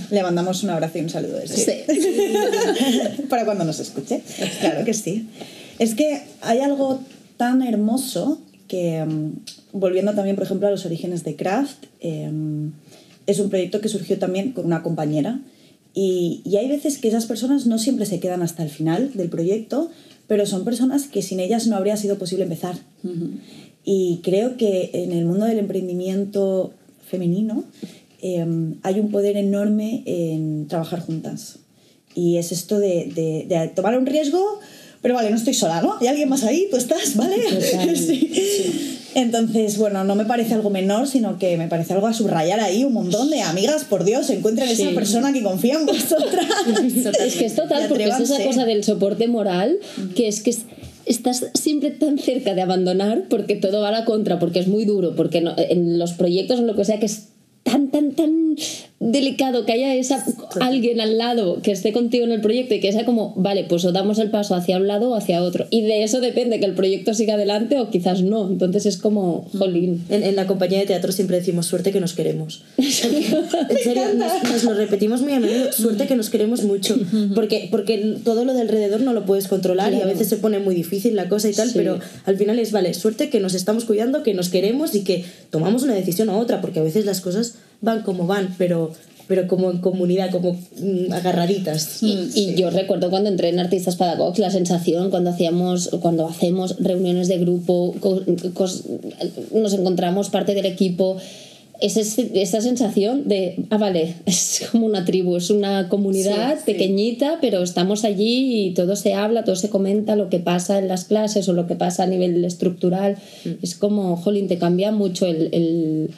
Le 0.09 0.23
mandamos 0.23 0.63
un 0.63 0.71
abrazo 0.71 0.97
y 0.97 1.01
un 1.01 1.09
saludo 1.09 1.37
desde 1.37 1.55
Sí. 1.55 3.21
para 3.29 3.45
cuando 3.45 3.65
nos 3.65 3.79
escuche. 3.79 4.23
Claro 4.59 4.83
que 4.83 4.95
sí. 4.95 5.27
Es 5.77 5.93
que 5.93 6.23
hay 6.41 6.59
algo 6.61 7.01
tan 7.37 7.61
hermoso 7.61 8.41
que, 8.67 9.05
mm, 9.05 9.33
volviendo 9.73 10.15
también, 10.15 10.35
por 10.35 10.45
ejemplo, 10.45 10.67
a 10.67 10.71
los 10.71 10.87
orígenes 10.87 11.23
de 11.23 11.35
Craft, 11.35 11.85
em, 11.99 12.71
es 13.27 13.39
un 13.39 13.49
proyecto 13.49 13.81
que 13.81 13.89
surgió 13.89 14.17
también 14.17 14.53
con 14.53 14.65
una 14.65 14.81
compañera. 14.81 15.39
Y, 15.93 16.41
y 16.45 16.57
hay 16.57 16.67
veces 16.67 16.97
que 16.97 17.09
esas 17.09 17.27
personas 17.27 17.67
no 17.67 17.77
siempre 17.77 18.07
se 18.07 18.19
quedan 18.19 18.41
hasta 18.41 18.63
el 18.63 18.69
final 18.69 19.11
del 19.13 19.29
proyecto, 19.29 19.91
pero 20.27 20.47
son 20.47 20.63
personas 20.63 21.07
que 21.07 21.21
sin 21.21 21.39
ellas 21.39 21.67
no 21.67 21.75
habría 21.75 21.97
sido 21.97 22.17
posible 22.17 22.43
empezar. 22.43 22.75
Y 23.91 24.19
creo 24.21 24.55
que 24.55 24.91
en 24.93 25.11
el 25.13 25.25
mundo 25.25 25.45
del 25.45 25.57
emprendimiento 25.57 26.71
femenino 27.09 27.63
em, 28.21 28.75
hay 28.83 28.99
un 28.99 29.09
poder 29.09 29.35
enorme 29.35 30.03
en 30.05 30.67
trabajar 30.67 30.99
juntas. 30.99 31.57
Y 32.13 32.37
es 32.37 32.51
esto 32.51 32.77
de, 32.77 33.11
de- 33.15 33.45
de 33.49 33.67
tomar 33.69 33.97
un 33.97 34.05
riesgo, 34.05 34.43
pero 35.01 35.15
vale, 35.15 35.31
no 35.31 35.37
estoy 35.37 35.55
sola, 35.55 35.81
¿no? 35.81 35.95
Hay 35.99 36.05
alguien 36.07 36.29
más 36.29 36.43
ahí, 36.43 36.67
tú 36.69 36.77
estás, 36.77 37.15
¿vale? 37.15 37.37
Sí. 37.95 38.29
Entonces, 39.15 39.77
bueno, 39.79 40.03
no 40.03 40.13
me 40.13 40.25
parece 40.25 40.53
algo 40.53 40.69
menor, 40.69 41.07
sino 41.07 41.39
que 41.39 41.57
me 41.57 41.67
parece 41.67 41.93
algo 41.93 42.05
a 42.05 42.13
subrayar 42.13 42.59
ahí 42.59 42.83
un 42.83 42.93
montón 42.93 43.31
de 43.31 43.41
amigas, 43.41 43.83
por 43.85 44.03
Dios, 44.03 44.29
encuentren 44.29 44.69
esa 44.69 44.89
Sí. 44.89 44.93
persona 44.93 45.33
que 45.33 45.41
confía 45.41 45.75
en 45.79 45.87
vosotras. 45.87 46.45
Es 47.25 47.35
que 47.35 47.45
es 47.45 47.55
total, 47.55 47.87
porque 47.89 48.03
es 48.05 48.19
esa 48.19 48.43
cosa 48.43 48.65
del 48.65 48.83
soporte 48.83 49.27
moral, 49.27 49.79
que 50.15 50.27
es 50.27 50.41
que 50.41 50.51
es- 50.51 50.65
estás 51.09 51.45
siempre 51.55 51.91
tan 51.91 52.17
cerca 52.19 52.53
de 52.53 52.61
abandonar 52.61 53.25
porque 53.29 53.55
todo 53.55 53.81
va 53.81 53.89
a 53.89 53.91
la 53.91 54.05
contra, 54.05 54.39
porque 54.39 54.59
es 54.59 54.67
muy 54.67 54.85
duro, 54.85 55.15
porque 55.15 55.41
no- 55.41 55.55
en 55.57 55.99
los 55.99 56.13
proyectos, 56.13 56.59
en 56.59 56.67
lo 56.67 56.75
que 56.75 56.85
sea, 56.85 56.99
que 56.99 57.07
es 57.07 57.29
tan, 57.63 57.91
tan, 57.91 58.11
tan 58.13 58.55
delicado 58.99 59.65
que 59.65 59.71
haya 59.73 59.93
esa, 59.95 60.25
alguien 60.59 60.99
al 60.99 61.17
lado 61.17 61.61
que 61.61 61.71
esté 61.71 61.93
contigo 61.93 62.25
en 62.25 62.31
el 62.31 62.41
proyecto 62.41 62.73
y 62.73 62.79
que 62.79 62.91
sea 62.91 63.05
como, 63.05 63.33
vale, 63.37 63.63
pues 63.63 63.85
o 63.85 63.91
damos 63.91 64.17
el 64.19 64.29
paso 64.29 64.55
hacia 64.55 64.77
un 64.77 64.87
lado 64.87 65.11
o 65.11 65.15
hacia 65.15 65.41
otro. 65.43 65.67
Y 65.69 65.81
de 65.83 66.03
eso 66.03 66.19
depende 66.19 66.59
que 66.59 66.65
el 66.65 66.73
proyecto 66.73 67.13
siga 67.13 67.35
adelante 67.35 67.79
o 67.79 67.89
quizás 67.89 68.23
no. 68.23 68.49
Entonces 68.49 68.85
es 68.85 68.97
como, 68.97 69.47
jolín. 69.57 70.03
En, 70.09 70.23
en 70.23 70.35
la 70.35 70.47
compañía 70.47 70.79
de 70.79 70.85
teatro 70.85 71.11
siempre 71.11 71.37
decimos 71.37 71.65
suerte 71.67 71.91
que 71.91 71.99
nos 71.99 72.13
queremos. 72.13 72.63
en 72.77 72.91
serio, 72.91 74.03
nos, 74.15 74.43
nos 74.51 74.63
lo 74.63 74.73
repetimos 74.73 75.21
muy 75.21 75.33
a 75.33 75.39
menudo, 75.39 75.71
suerte 75.71 76.07
que 76.07 76.15
nos 76.15 76.29
queremos 76.29 76.63
mucho. 76.63 76.97
Porque, 77.35 77.67
porque 77.71 78.17
todo 78.23 78.45
lo 78.45 78.53
de 78.53 78.61
alrededor 78.61 79.01
no 79.01 79.13
lo 79.13 79.25
puedes 79.25 79.47
controlar 79.47 79.93
y 79.93 80.01
a 80.01 80.05
veces 80.05 80.27
se 80.27 80.37
pone 80.37 80.59
muy 80.59 80.75
difícil 80.75 81.15
la 81.15 81.29
cosa 81.29 81.49
y 81.49 81.53
tal, 81.53 81.67
Sí. 81.69 81.73
pero 81.75 81.99
al 82.25 82.37
final 82.37 82.57
es, 82.59 82.71
vale, 82.71 82.93
suerte 82.93 83.29
que 83.29 83.39
nos 83.39 83.53
estamos 83.53 83.85
cuidando, 83.85 84.23
que 84.23 84.33
nos 84.33 84.49
queremos 84.49 84.95
y 84.95 85.03
que 85.03 85.23
tomamos 85.51 85.83
una 85.83 85.93
decisión 85.93 86.29
a 86.29 86.37
otra, 86.37 86.61
porque 86.61 86.79
a 86.79 86.83
veces 86.83 87.05
las 87.05 87.21
cosas 87.21 87.48
van 87.81 88.01
como 88.03 88.25
van, 88.27 88.55
pero, 88.57 88.91
pero 89.27 89.47
como 89.47 89.69
en 89.71 89.77
comunidad, 89.79 90.31
como 90.31 90.53
mm, 90.53 91.11
agarraditas. 91.13 92.01
Y, 92.03 92.29
y 92.35 92.55
yo 92.55 92.69
recuerdo 92.69 93.09
cuando 93.09 93.29
entré 93.29 93.49
en 93.49 93.59
Artistas 93.59 93.95
Pedagogs, 93.95 94.39
la 94.39 94.49
sensación 94.51 95.09
cuando 95.11 95.29
hacíamos, 95.29 95.89
cuando 96.01 96.27
hacemos 96.27 96.75
reuniones 96.79 97.27
de 97.27 97.37
grupo, 97.37 97.95
co- 97.99 98.21
nos 99.53 99.73
encontramos 99.73 100.29
parte 100.29 100.53
del 100.55 100.65
equipo, 100.65 101.17
es 101.81 101.95
esa 101.95 102.59
sensación 102.59 103.29
de, 103.29 103.55
ah, 103.69 103.77
vale, 103.77 104.15
es 104.25 104.63
como 104.69 104.85
una 104.85 105.05
tribu, 105.05 105.37
es 105.37 105.49
una 105.49 105.87
comunidad 105.87 106.55
Sí, 106.55 106.63
sí. 106.65 106.71
pequeñita, 106.73 107.37
pero 107.39 107.63
estamos 107.63 108.03
allí 108.03 108.65
y 108.65 108.73
todo 108.73 108.97
se 108.97 109.13
habla, 109.13 109.45
todo 109.45 109.55
se 109.55 109.69
comenta, 109.69 110.17
lo 110.17 110.27
que 110.29 110.39
pasa 110.39 110.77
en 110.79 110.89
las 110.89 111.05
clases 111.05 111.47
o 111.47 111.53
lo 111.53 111.67
que 111.67 111.75
pasa 111.75 112.03
a 112.03 112.07
nivel 112.07 112.43
estructural. 112.43 113.15
Es 113.61 113.75
como, 113.75 114.17
jolín, 114.17 114.49
te 114.49 114.57
cambia 114.57 114.91
mucho 114.91 115.25
el, 115.25 115.47
el, 115.53 116.09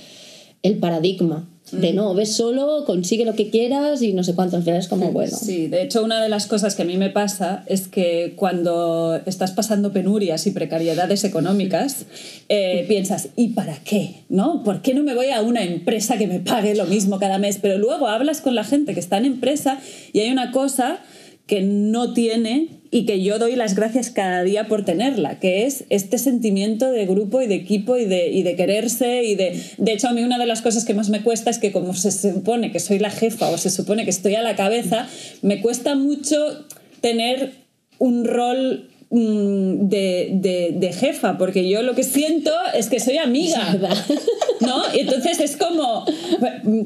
el 0.63 0.77
paradigma. 0.77 1.47
De 1.71 1.93
no, 1.93 2.13
ves 2.13 2.35
solo, 2.35 2.83
consigue 2.85 3.23
lo 3.23 3.33
que 3.33 3.49
quieras 3.49 4.01
y 4.01 4.11
no 4.11 4.23
sé 4.23 4.35
cuánto. 4.35 4.57
Al 4.57 4.63
final 4.63 4.79
es 4.79 4.89
como, 4.89 5.11
bueno. 5.11 5.37
Sí, 5.37 5.67
de 5.67 5.83
hecho 5.83 6.03
una 6.03 6.21
de 6.21 6.27
las 6.27 6.47
cosas 6.47 6.75
que 6.75 6.81
a 6.81 6.85
mí 6.85 6.97
me 6.97 7.09
pasa 7.09 7.63
es 7.67 7.87
que 7.87 8.33
cuando 8.35 9.21
estás 9.25 9.51
pasando 9.51 9.93
penurias 9.93 10.47
y 10.47 10.51
precariedades 10.51 11.23
económicas, 11.23 12.07
eh, 12.49 12.83
piensas, 12.89 13.29
¿y 13.37 13.49
para 13.49 13.75
qué? 13.83 14.23
¿No? 14.27 14.63
¿Por 14.63 14.81
qué 14.81 14.93
no 14.93 15.03
me 15.03 15.15
voy 15.15 15.27
a 15.27 15.41
una 15.41 15.63
empresa 15.63 16.17
que 16.17 16.27
me 16.27 16.39
pague 16.41 16.75
lo 16.75 16.85
mismo 16.87 17.19
cada 17.19 17.37
mes? 17.37 17.59
Pero 17.61 17.77
luego 17.77 18.07
hablas 18.07 18.41
con 18.41 18.53
la 18.53 18.65
gente 18.65 18.93
que 18.93 18.99
está 18.99 19.17
en 19.17 19.25
empresa 19.25 19.79
y 20.11 20.19
hay 20.19 20.29
una 20.29 20.51
cosa 20.51 20.99
que 21.45 21.61
no 21.61 22.13
tiene 22.13 22.80
y 22.93 23.05
que 23.05 23.24
yo 23.24 23.39
doy 23.39 23.55
las 23.55 23.74
gracias 23.74 24.10
cada 24.10 24.43
día 24.43 24.67
por 24.67 24.83
tenerla, 24.83 25.39
que 25.39 25.65
es 25.65 25.86
este 25.89 26.17
sentimiento 26.17 26.91
de 26.91 27.05
grupo 27.05 27.41
y 27.41 27.48
de 27.48 27.55
equipo 27.55 27.95
y 27.95 28.05
de, 28.05 28.27
y 28.29 28.43
de 28.43 28.57
quererse 28.57 29.24
y 29.24 29.36
de... 29.36 29.60
De 29.77 29.93
hecho, 29.93 30.10
a 30.10 30.12
mí 30.12 30.21
una 30.24 30.38
de 30.38 30.45
las 30.45 30.62
cosas 30.62 30.83
que 30.83 30.93
más 30.93 31.10
me 31.10 31.24
cuesta 31.24 31.50
es 31.50 31.57
que 31.57 31.71
como 31.71 31.93
se 31.93 32.12
supone 32.12 32.74
que 32.74 32.81
soy 32.81 33.00
la 33.00 33.10
jefa 33.10 33.50
o 33.50 33.57
se 33.57 33.69
supone 33.69 34.03
que 34.03 34.10
estoy 34.10 34.36
a 34.36 34.41
la 34.41 34.57
cabeza, 34.57 35.07
me 35.41 35.62
cuesta 35.62 35.95
mucho 35.95 36.65
tener 37.00 37.53
un 37.98 38.25
rol 38.25 38.90
de, 39.11 40.29
de- 40.33 40.71
de 40.75 40.93
jefa, 40.93 41.37
porque 41.37 41.67
yo 41.69 41.81
lo 41.81 41.95
que 41.95 42.03
siento 42.03 42.51
es 42.73 42.87
que 42.89 42.99
soy 42.99 43.17
amiga. 43.17 43.77
¿No? 44.61 44.83
Y 44.93 44.99
entonces 45.01 45.39
es 45.39 45.57
como. 45.57 46.05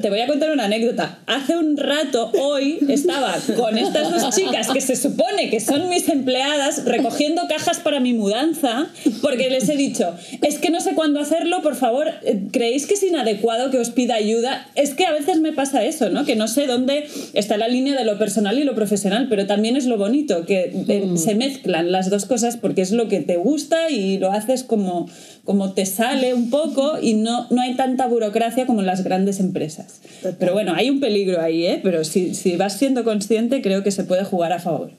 Te 0.00 0.08
voy 0.10 0.20
a 0.20 0.26
contar 0.26 0.50
una 0.50 0.64
anécdota. 0.64 1.18
Hace 1.26 1.56
un 1.56 1.76
rato, 1.76 2.32
hoy, 2.40 2.78
estaba 2.88 3.36
con 3.56 3.76
estas 3.78 4.10
dos 4.10 4.34
chicas 4.34 4.68
que 4.68 4.80
se 4.80 4.96
supone 4.96 5.50
que 5.50 5.60
son 5.60 5.88
mis 5.88 6.08
empleadas 6.08 6.84
recogiendo 6.84 7.42
cajas 7.48 7.78
para 7.80 8.00
mi 8.00 8.12
mudanza, 8.14 8.86
porque 9.22 9.50
les 9.50 9.68
he 9.68 9.76
dicho, 9.76 10.14
es 10.42 10.58
que 10.58 10.70
no 10.70 10.80
sé 10.80 10.94
cuándo 10.94 11.20
hacerlo, 11.20 11.62
por 11.62 11.76
favor, 11.76 12.08
eh, 12.24 12.40
¿creéis 12.50 12.86
que 12.86 12.94
es 12.94 13.02
inadecuado 13.02 13.70
que 13.70 13.78
os 13.78 13.90
pida 13.90 14.14
ayuda? 14.14 14.66
Es 14.74 14.94
que 14.94 15.04
a 15.04 15.12
veces 15.12 15.40
me 15.40 15.52
pasa 15.52 15.84
eso, 15.84 16.08
¿no? 16.08 16.24
Que 16.24 16.34
no 16.34 16.48
sé 16.48 16.66
dónde 16.66 17.06
está 17.34 17.56
la 17.58 17.68
línea 17.68 17.94
de 17.94 18.04
lo 18.04 18.18
personal 18.18 18.58
y 18.58 18.64
lo 18.64 18.74
profesional, 18.74 19.26
pero 19.28 19.46
también 19.46 19.76
es 19.76 19.84
lo 19.84 19.98
bonito, 19.98 20.46
que 20.46 20.72
eh, 20.88 21.10
se 21.16 21.34
mezclan 21.34 21.92
las 21.92 22.08
dos 22.10 22.15
cosas 22.24 22.56
porque 22.56 22.80
es 22.80 22.92
lo 22.92 23.08
que 23.08 23.20
te 23.20 23.36
gusta 23.36 23.90
y 23.90 24.18
lo 24.18 24.32
haces 24.32 24.64
como, 24.64 25.08
como 25.44 25.72
te 25.72 25.84
sale 25.84 26.34
un 26.34 26.50
poco 26.50 26.98
y 27.00 27.14
no, 27.14 27.46
no 27.50 27.60
hay 27.60 27.76
tanta 27.76 28.06
burocracia 28.06 28.66
como 28.66 28.80
en 28.80 28.86
las 28.86 29.04
grandes 29.04 29.40
empresas. 29.40 30.00
Total. 30.22 30.36
Pero 30.38 30.52
bueno, 30.54 30.72
hay 30.74 30.88
un 30.88 31.00
peligro 31.00 31.40
ahí, 31.42 31.66
¿eh? 31.66 31.80
Pero 31.82 32.04
si, 32.04 32.34
si 32.34 32.56
vas 32.56 32.78
siendo 32.78 33.04
consciente, 33.04 33.60
creo 33.60 33.82
que 33.82 33.90
se 33.90 34.04
puede 34.04 34.24
jugar 34.24 34.52
a 34.52 34.58
favor. 34.58 34.92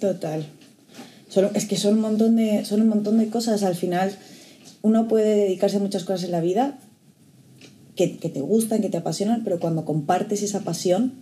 Total. 0.00 0.44
Solo, 1.28 1.50
es 1.54 1.66
que 1.66 1.76
son 1.76 1.94
un, 1.94 2.00
montón 2.00 2.36
de, 2.36 2.64
son 2.64 2.80
un 2.80 2.88
montón 2.88 3.18
de 3.18 3.28
cosas. 3.28 3.62
Al 3.62 3.74
final, 3.74 4.12
uno 4.82 5.08
puede 5.08 5.36
dedicarse 5.36 5.76
a 5.76 5.80
muchas 5.80 6.04
cosas 6.04 6.24
en 6.24 6.32
la 6.32 6.40
vida 6.40 6.78
que, 7.96 8.18
que 8.18 8.28
te 8.28 8.40
gustan, 8.40 8.80
que 8.80 8.88
te 8.88 8.96
apasionan, 8.96 9.42
pero 9.44 9.58
cuando 9.58 9.84
compartes 9.84 10.42
esa 10.42 10.60
pasión 10.60 11.14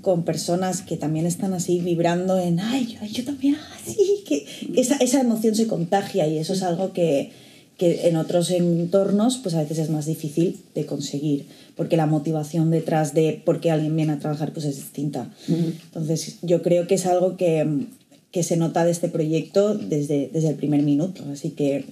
con 0.00 0.24
personas 0.24 0.82
que 0.82 0.96
también 0.96 1.26
están 1.26 1.54
así 1.54 1.80
vibrando 1.80 2.38
en, 2.38 2.60
ay, 2.60 2.98
yo, 3.12 3.24
también, 3.24 3.56
así, 3.76 4.24
que 4.26 4.46
esa, 4.74 4.96
esa 4.96 5.20
emoción 5.20 5.54
se 5.54 5.66
contagia 5.66 6.26
y 6.26 6.38
eso 6.38 6.52
es 6.52 6.62
algo 6.62 6.92
que, 6.92 7.30
que 7.78 8.08
en 8.08 8.16
otros 8.16 8.50
entornos 8.50 9.38
pues 9.38 9.54
a 9.54 9.62
veces 9.62 9.78
es 9.78 9.90
más 9.90 10.06
difícil 10.06 10.58
de 10.74 10.84
conseguir 10.84 11.46
porque 11.76 11.96
la 11.96 12.06
motivación 12.06 12.70
detrás 12.70 13.14
de 13.14 13.40
por 13.44 13.60
qué 13.60 13.70
alguien 13.70 13.94
viene 13.94 14.12
a 14.12 14.18
trabajar 14.18 14.52
pues 14.52 14.66
es 14.66 14.76
distinta. 14.76 15.32
Entonces 15.48 16.38
yo 16.42 16.60
creo 16.60 16.88
que 16.88 16.96
es 16.96 17.06
algo 17.06 17.36
que, 17.36 17.86
que 18.32 18.42
se 18.42 18.56
nota 18.56 18.84
de 18.84 18.90
este 18.90 19.08
proyecto 19.08 19.74
desde, 19.74 20.28
desde 20.32 20.48
el 20.48 20.56
primer 20.56 20.82
minuto, 20.82 21.24
así 21.32 21.50
que 21.50 21.84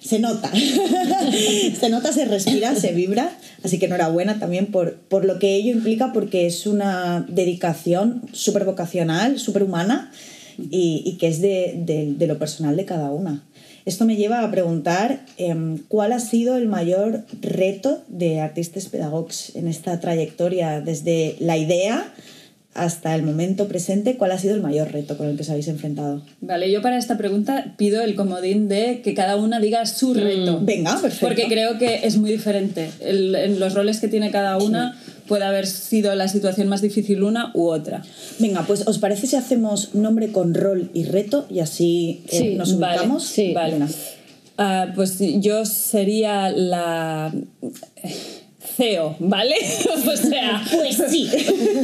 se 0.00 0.18
nota, 0.18 0.50
se 1.80 1.88
nota, 1.88 2.12
se 2.12 2.24
respira, 2.24 2.74
se 2.74 2.92
vibra, 2.92 3.30
así 3.64 3.78
que 3.78 3.86
enhorabuena 3.86 4.38
también 4.38 4.66
por, 4.66 4.94
por 4.96 5.24
lo 5.24 5.38
que 5.38 5.54
ello 5.54 5.72
implica, 5.72 6.12
porque 6.12 6.46
es 6.46 6.66
una 6.66 7.24
dedicación 7.28 8.22
súper 8.32 8.64
vocacional, 8.64 9.38
súper 9.38 9.62
humana 9.64 10.10
y, 10.58 11.02
y 11.04 11.12
que 11.18 11.28
es 11.28 11.40
de, 11.40 11.74
de- 11.78 12.14
de 12.16 12.26
lo 12.26 12.38
personal 12.38 12.76
de 12.76 12.84
cada 12.84 13.10
una. 13.10 13.42
Esto 13.84 14.04
me 14.04 14.16
lleva 14.16 14.42
a 14.42 14.50
preguntar 14.50 15.24
em, 15.36 15.78
cuál 15.86 16.10
ha 16.12 16.18
sido 16.18 16.56
el 16.56 16.66
mayor 16.66 17.24
reto 17.40 18.02
de 18.08 18.40
Artistas 18.40 18.86
Pedagogs 18.86 19.54
en 19.54 19.68
esta 19.68 20.00
trayectoria, 20.00 20.80
desde 20.80 21.36
la 21.38 21.56
idea 21.56 22.12
hasta 22.76 23.14
el 23.14 23.22
momento 23.22 23.68
presente, 23.68 24.16
cuál 24.16 24.32
ha 24.32 24.38
sido 24.38 24.54
el 24.54 24.60
mayor 24.62 24.92
reto 24.92 25.16
con 25.16 25.26
el 25.28 25.36
que 25.36 25.42
os 25.42 25.50
habéis 25.50 25.68
enfrentado. 25.68 26.22
Vale, 26.40 26.70
yo 26.70 26.82
para 26.82 26.98
esta 26.98 27.16
pregunta 27.18 27.74
pido 27.76 28.02
el 28.02 28.14
comodín 28.14 28.68
de 28.68 29.00
que 29.02 29.14
cada 29.14 29.36
una 29.36 29.58
diga 29.60 29.84
su 29.86 30.14
reto. 30.14 30.60
Venga, 30.62 30.92
perfecto. 31.00 31.26
Porque 31.26 31.46
creo 31.48 31.78
que 31.78 32.06
es 32.06 32.16
muy 32.16 32.30
diferente. 32.30 32.90
El- 33.00 33.34
en 33.34 33.58
los 33.60 33.74
roles 33.74 34.00
que 34.00 34.08
tiene 34.08 34.30
cada 34.30 34.56
una 34.58 34.96
puede 35.26 35.44
haber 35.44 35.66
sido 35.66 36.14
la 36.14 36.28
situación 36.28 36.68
más 36.68 36.82
difícil 36.82 37.22
una 37.24 37.50
u 37.54 37.66
otra. 37.68 38.02
Venga, 38.38 38.62
pues 38.66 38.86
¿os 38.86 38.98
parece 38.98 39.26
si 39.26 39.34
hacemos 39.36 39.94
nombre 39.94 40.30
con 40.30 40.54
rol 40.54 40.90
y 40.94 41.04
reto 41.04 41.46
y 41.50 41.58
así 41.60 42.22
eh, 42.28 42.38
Sí, 42.38 42.54
nos 42.54 42.78
vale, 42.78 42.96
ubicamos? 42.98 43.24
sí. 43.26 43.52
Vale. 43.52 43.72
Venga. 43.72 43.88
Ah, 44.58 44.92
pues 44.94 45.18
yo 45.40 45.66
sería 45.66 46.50
la 46.50 47.30
CEO, 48.76 49.16
¿vale? 49.20 49.54
o 50.06 50.16
sea, 50.16 50.62
Pues 50.70 51.02
sí. 51.08 51.28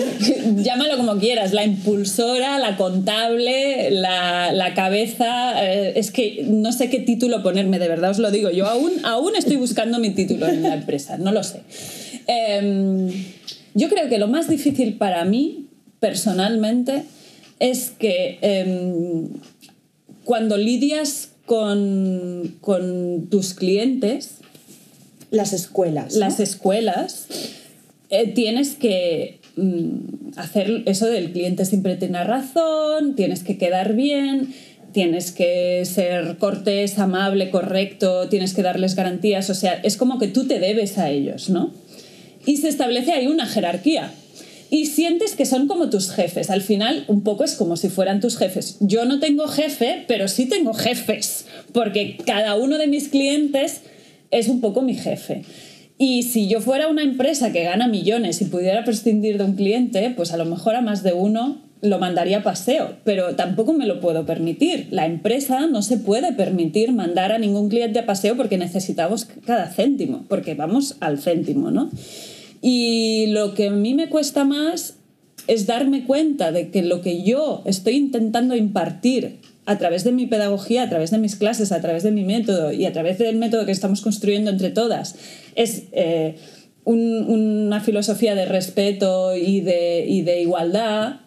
llámalo 0.57 0.97
como 0.97 1.19
quieras, 1.19 1.53
la 1.53 1.65
impulsora, 1.65 2.59
la 2.59 2.77
contable, 2.77 3.91
la, 3.91 4.53
la 4.53 4.75
cabeza, 4.75 5.65
eh, 5.65 5.95
es 5.97 6.11
que 6.11 6.45
no 6.47 6.73
sé 6.73 6.91
qué 6.91 6.99
título 6.99 7.43
ponerme, 7.43 7.79
de 7.79 7.89
verdad 7.89 8.11
os 8.11 8.19
lo 8.19 8.31
digo, 8.31 8.51
yo 8.51 8.67
aún, 8.67 8.93
aún 9.05 9.37
estoy 9.37 9.57
buscando 9.57 9.99
mi 9.99 10.11
título 10.11 10.47
en 10.47 10.63
la 10.63 10.75
empresa, 10.75 11.17
no 11.17 11.33
lo 11.33 11.43
sé. 11.43 11.63
Em, 12.27 13.11
yo 13.75 13.89
creo 13.89 14.09
que 14.09 14.19
lo 14.19 14.29
más 14.29 14.49
difícil 14.49 14.95
para 14.95 15.25
mí, 15.25 15.69
personalmente, 15.99 17.05
es 17.59 17.91
que 17.91 18.39
em, 18.43 19.29
cuando 20.25 20.57
lidias 20.57 21.31
con, 21.47 22.57
con 22.61 23.29
tus 23.31 23.55
clientes, 23.55 24.43
Las 25.33 25.53
escuelas. 25.53 26.15
¿no? 26.15 26.21
las 26.21 26.39
escuelas, 26.39 27.27
eh, 28.11 28.29
tienes 28.29 28.75
que 28.75 29.41
mm, 29.57 30.37
hacer 30.39 30.83
eso 30.87 31.07
del 31.07 31.33
cliente 31.33 31.65
siempre 31.65 31.97
tiene 31.97 32.23
razón, 32.23 33.17
tienes 33.17 33.43
que 33.43 33.59
quedar 33.59 33.95
bien, 33.95 34.55
tienes 34.93 35.33
que 35.33 35.85
ser 35.85 36.37
cortés, 36.37 36.99
amable, 36.99 37.51
correcto, 37.51 38.29
tienes 38.29 38.55
que 38.55 38.63
darles 38.63 38.95
garantías, 38.95 39.51
o 39.51 39.55
sea, 39.55 39.75
es 39.83 39.97
como 39.97 40.19
que 40.19 40.29
tú 40.29 40.47
te 40.47 40.61
debes 40.61 40.99
a 40.99 41.11
ellos, 41.11 41.49
¿no? 41.49 41.73
Y 42.45 42.59
se 42.59 42.69
establece 42.69 43.13
ahí 43.13 43.27
una 43.27 43.47
jerarquía. 43.47 44.13
Y 44.71 44.87
sientes 44.87 45.35
que 45.35 45.45
son 45.45 45.69
como 45.69 45.91
tus 45.91 46.11
jefes. 46.11 46.49
Al 46.49 46.63
final, 46.63 47.05
un 47.07 47.23
poco 47.23 47.45
es 47.45 47.57
como 47.57 47.77
si 47.77 47.91
fueran 47.91 48.21
tus 48.21 48.39
jefes. 48.39 48.79
Yo 48.81 49.05
no 49.05 49.21
tengo 49.21 49.47
jefe, 49.47 50.05
pero 50.09 50.29
sí 50.29 50.47
tengo 50.47 50.73
jefes, 50.73 51.45
porque 51.73 52.17
cada 52.25 52.57
uno 52.57 52.79
de 52.79 52.87
mis 52.87 53.09
clientes 53.09 53.83
es 54.33 54.49
un 54.49 54.61
poco 54.61 54.83
mi 54.83 54.95
jefe. 54.95 55.45
Y 55.99 56.25
si 56.25 56.49
yo 56.49 56.61
fuera 56.61 56.89
una 56.89 57.05
empresa 57.05 57.53
que 57.53 57.63
gana 57.63 57.87
millones 57.87 58.41
y 58.41 58.47
pudiera 58.47 58.83
prescindir 58.83 59.39
de 59.39 59.45
un 59.45 59.55
cliente, 59.55 60.13
pues 60.17 60.33
a 60.33 60.37
lo 60.37 60.45
mejor 60.45 60.75
a 60.75 60.81
más 60.81 61.05
de 61.05 61.13
uno 61.13 61.59
lo 61.81 61.99
mandaría 61.99 62.39
a 62.39 62.43
paseo, 62.43 62.97
pero 63.05 63.35
tampoco 63.35 63.73
me 63.73 63.87
lo 63.87 64.01
puedo 64.01 64.25
permitir. 64.25 64.89
La 64.91 65.05
empresa 65.07 65.67
no 65.67 65.83
se 65.83 65.99
puede 65.99 66.33
permitir 66.33 66.93
mandar 66.93 67.33
a 67.33 67.39
ningún 67.39 67.69
cliente 67.69 67.99
a 67.99 68.07
paseo 68.07 68.37
porque 68.37 68.57
necesitamos 68.57 69.27
cada 69.45 69.67
céntimo, 69.69 70.25
porque 70.29 70.55
vamos 70.55 70.97
al 71.01 71.19
céntimo, 71.19 71.71
¿no? 71.71 71.91
Y 72.61 73.27
lo 73.29 73.55
que 73.55 73.69
a 73.69 73.73
mí 73.73 73.95
me 73.95 74.09
cuesta 74.09 74.45
más 74.45 74.95
es 75.49 75.67
darme 75.67 76.05
cuenta 76.05 76.53
de 76.53 76.71
que 76.71 76.83
lo 76.83 77.01
que 77.01 77.25
yo 77.25 77.63
estoy 77.65 77.95
intentando 77.95 78.55
impartir 78.55 79.41
a 79.67 79.79
través 79.79 80.05
de 80.05 80.13
mi 80.13 80.27
pedagogía, 80.27 80.83
a 80.83 80.89
través 80.89 81.11
de 81.11 81.19
mis 81.19 81.37
clases, 81.37 81.71
a 81.73 81.81
través 81.81 82.03
de 82.03 82.11
mi 82.11 82.25
método 82.25 82.73
y 82.73 82.85
a 82.87 82.93
través 82.93 83.19
del 83.19 83.37
método 83.37 83.65
que 83.67 83.73
estamos 83.73 84.01
construyendo 84.01 84.51
entre 84.51 84.71
todas, 84.71 85.15
es 85.55 85.85
eh, 85.93 86.37
un- 86.85 87.25
una 87.29 87.81
filosofía 87.81 88.35
de 88.35 88.45
respeto 88.47 89.37
y 89.37 89.61
de, 89.61 90.05
y 90.09 90.23
de 90.23 90.41
igualdad. 90.43 91.21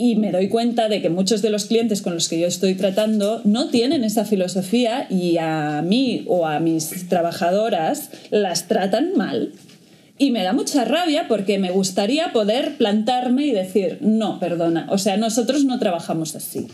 Y 0.00 0.14
me 0.16 0.30
doy 0.30 0.48
cuenta 0.48 0.88
de 0.88 1.02
que 1.02 1.08
muchos 1.10 1.42
de 1.42 1.50
los 1.50 1.64
clientes 1.64 2.02
con 2.02 2.14
los 2.14 2.28
que 2.28 2.38
yo 2.38 2.46
estoy 2.46 2.74
tratando 2.74 3.40
no 3.44 3.68
tienen 3.68 4.04
esa 4.04 4.24
filosofía 4.24 5.06
y 5.10 5.38
a 5.38 5.82
mí 5.84 6.24
o 6.28 6.46
a 6.46 6.60
mis 6.60 7.08
trabajadoras 7.08 8.10
las 8.30 8.68
tratan 8.68 9.14
mal. 9.16 9.52
Y 10.16 10.30
me 10.30 10.42
da 10.44 10.52
mucha 10.52 10.84
rabia 10.84 11.26
porque 11.26 11.58
me 11.58 11.70
gustaría 11.70 12.32
poder 12.32 12.76
plantarme 12.76 13.46
y 13.46 13.50
decir, 13.52 13.98
no, 14.00 14.38
perdona, 14.38 14.86
o 14.90 14.98
sea, 14.98 15.16
nosotros 15.16 15.64
no 15.64 15.78
trabajamos 15.78 16.36
así. 16.36 16.68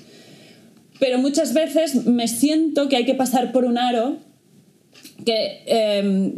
Pero 1.05 1.19
muchas 1.19 1.53
veces 1.53 2.07
me 2.07 2.29
siento 2.29 2.89
que 2.89 2.97
hay 2.97 3.05
que 3.05 3.15
pasar 3.15 3.53
por 3.53 3.67
un 3.67 3.77
aro 3.77 4.17
que 5.27 5.63
eh, 5.67 6.33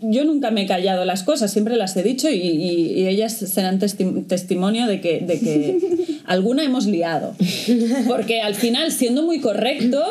yo 0.00 0.24
nunca 0.24 0.50
me 0.50 0.62
he 0.62 0.66
callado 0.66 1.04
las 1.04 1.22
cosas, 1.24 1.52
siempre 1.52 1.76
las 1.76 1.94
he 1.98 2.02
dicho 2.02 2.30
y, 2.30 2.36
y- 2.36 2.92
y 3.00 3.06
ellas 3.06 3.34
serán 3.34 3.78
testi- 3.78 4.26
testimonio 4.26 4.86
de 4.86 5.02
que, 5.02 5.20
de 5.20 5.38
que 5.38 5.78
alguna 6.24 6.64
hemos 6.64 6.86
liado. 6.86 7.34
Porque 8.08 8.40
al 8.40 8.54
final, 8.54 8.92
siendo 8.92 9.22
muy 9.24 9.40
correcto, 9.40 10.02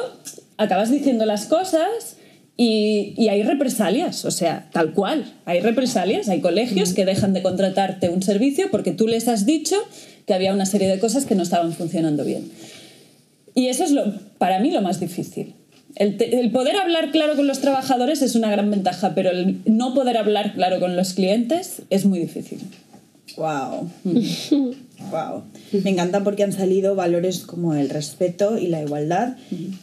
acabas 0.57 0.91
diciendo 0.91 1.25
las 1.25 1.45
cosas 1.47 2.17
y, 2.57 3.15
y 3.17 3.29
hay 3.29 3.41
represalias, 3.41 4.25
o 4.25 4.31
sea, 4.31 4.69
tal 4.71 4.93
cual, 4.93 5.25
hay 5.45 5.59
represalias, 5.61 6.29
hay 6.29 6.41
colegios 6.41 6.93
que 6.93 7.03
dejan 7.05 7.33
de 7.33 7.41
contratarte 7.41 8.09
un 8.09 8.21
servicio 8.21 8.69
porque 8.69 8.91
tú 8.91 9.07
les 9.07 9.27
has 9.27 9.47
dicho 9.47 9.75
que 10.27 10.35
había 10.35 10.53
una 10.53 10.67
serie 10.67 10.87
de 10.87 10.99
cosas 10.99 11.25
que 11.25 11.33
no 11.33 11.41
estaban 11.41 11.73
funcionando 11.73 12.23
bien. 12.23 12.43
Y 13.55 13.67
eso 13.67 13.83
es 13.83 13.91
lo, 13.91 14.03
para 14.37 14.59
mí 14.59 14.71
lo 14.71 14.81
más 14.81 14.99
difícil. 14.99 15.53
El, 15.95 16.17
te- 16.17 16.39
el 16.39 16.51
poder 16.51 16.75
hablar 16.77 17.11
claro 17.11 17.35
con 17.35 17.47
los 17.47 17.59
trabajadores 17.59 18.21
es 18.21 18.35
una 18.35 18.49
gran 18.49 18.71
ventaja, 18.71 19.13
pero 19.13 19.29
el 19.31 19.57
no 19.65 19.93
poder 19.93 20.17
hablar 20.17 20.53
claro 20.53 20.79
con 20.79 20.95
los 20.95 21.13
clientes 21.13 21.81
es 21.89 22.05
muy 22.05 22.19
difícil. 22.19 22.59
Wow. 23.37 23.89
wow. 25.11 25.43
Me 25.83 25.89
encanta 25.89 26.23
porque 26.23 26.43
han 26.43 26.53
salido 26.53 26.95
valores 26.95 27.39
como 27.39 27.73
el 27.75 27.89
respeto 27.89 28.57
y 28.57 28.67
la 28.67 28.81
igualdad 28.81 29.35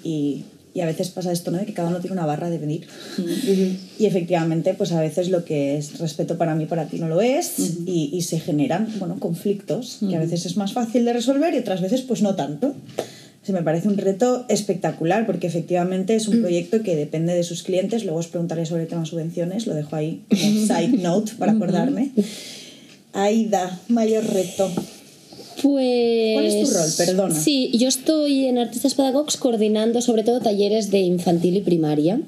y, 0.04 0.44
y 0.74 0.80
a 0.80 0.86
veces 0.86 1.08
pasa 1.10 1.32
esto, 1.32 1.50
¿no? 1.50 1.58
De 1.58 1.66
que 1.66 1.72
cada 1.74 1.88
uno 1.88 2.00
tiene 2.00 2.12
una 2.14 2.26
barra 2.26 2.50
de 2.50 2.58
venir. 2.58 2.86
Y 3.98 4.06
efectivamente, 4.06 4.74
pues 4.74 4.92
a 4.92 5.00
veces 5.00 5.28
lo 5.30 5.44
que 5.44 5.76
es 5.76 5.98
respeto 5.98 6.36
para 6.38 6.54
mí, 6.54 6.66
para 6.66 6.86
ti 6.86 6.98
no 6.98 7.08
lo 7.08 7.20
es 7.20 7.54
y, 7.86 8.10
y 8.12 8.22
se 8.22 8.38
generan, 8.40 8.88
bueno, 8.98 9.16
conflictos 9.18 9.98
que 10.08 10.16
a 10.16 10.20
veces 10.20 10.46
es 10.46 10.56
más 10.56 10.72
fácil 10.72 11.04
de 11.04 11.12
resolver 11.14 11.52
y 11.54 11.58
otras 11.58 11.80
veces 11.80 12.02
pues 12.02 12.22
no 12.22 12.34
tanto. 12.34 12.74
Se 13.48 13.54
me 13.54 13.62
parece 13.62 13.88
un 13.88 13.96
reto 13.96 14.44
espectacular 14.50 15.24
porque 15.24 15.46
efectivamente 15.46 16.14
es 16.14 16.28
un 16.28 16.42
proyecto 16.42 16.82
que 16.82 16.94
depende 16.94 17.32
de 17.32 17.42
sus 17.42 17.62
clientes. 17.62 18.04
Luego 18.04 18.18
os 18.18 18.26
preguntaré 18.26 18.66
sobre 18.66 18.82
el 18.82 18.88
tema 18.88 19.06
subvenciones, 19.06 19.66
lo 19.66 19.72
dejo 19.72 19.96
ahí 19.96 20.22
como 20.28 20.42
side 20.66 20.98
note 20.98 21.32
para 21.38 21.52
acordarme. 21.52 22.10
Aida, 23.14 23.80
mayor 23.88 24.26
reto. 24.26 24.70
Pues. 25.62 26.34
¿Cuál 26.34 26.44
es 26.46 26.68
tu 26.70 26.74
rol? 26.76 26.90
Perdona. 26.96 27.34
Sí, 27.34 27.70
yo 27.74 27.88
estoy 27.88 28.46
en 28.46 28.58
Artistas 28.58 28.94
Pedagogs 28.94 29.36
coordinando 29.36 30.00
sobre 30.00 30.22
todo 30.22 30.40
talleres 30.40 30.90
de 30.90 31.00
infantil 31.00 31.56
y 31.56 31.60
primaria. 31.60 32.20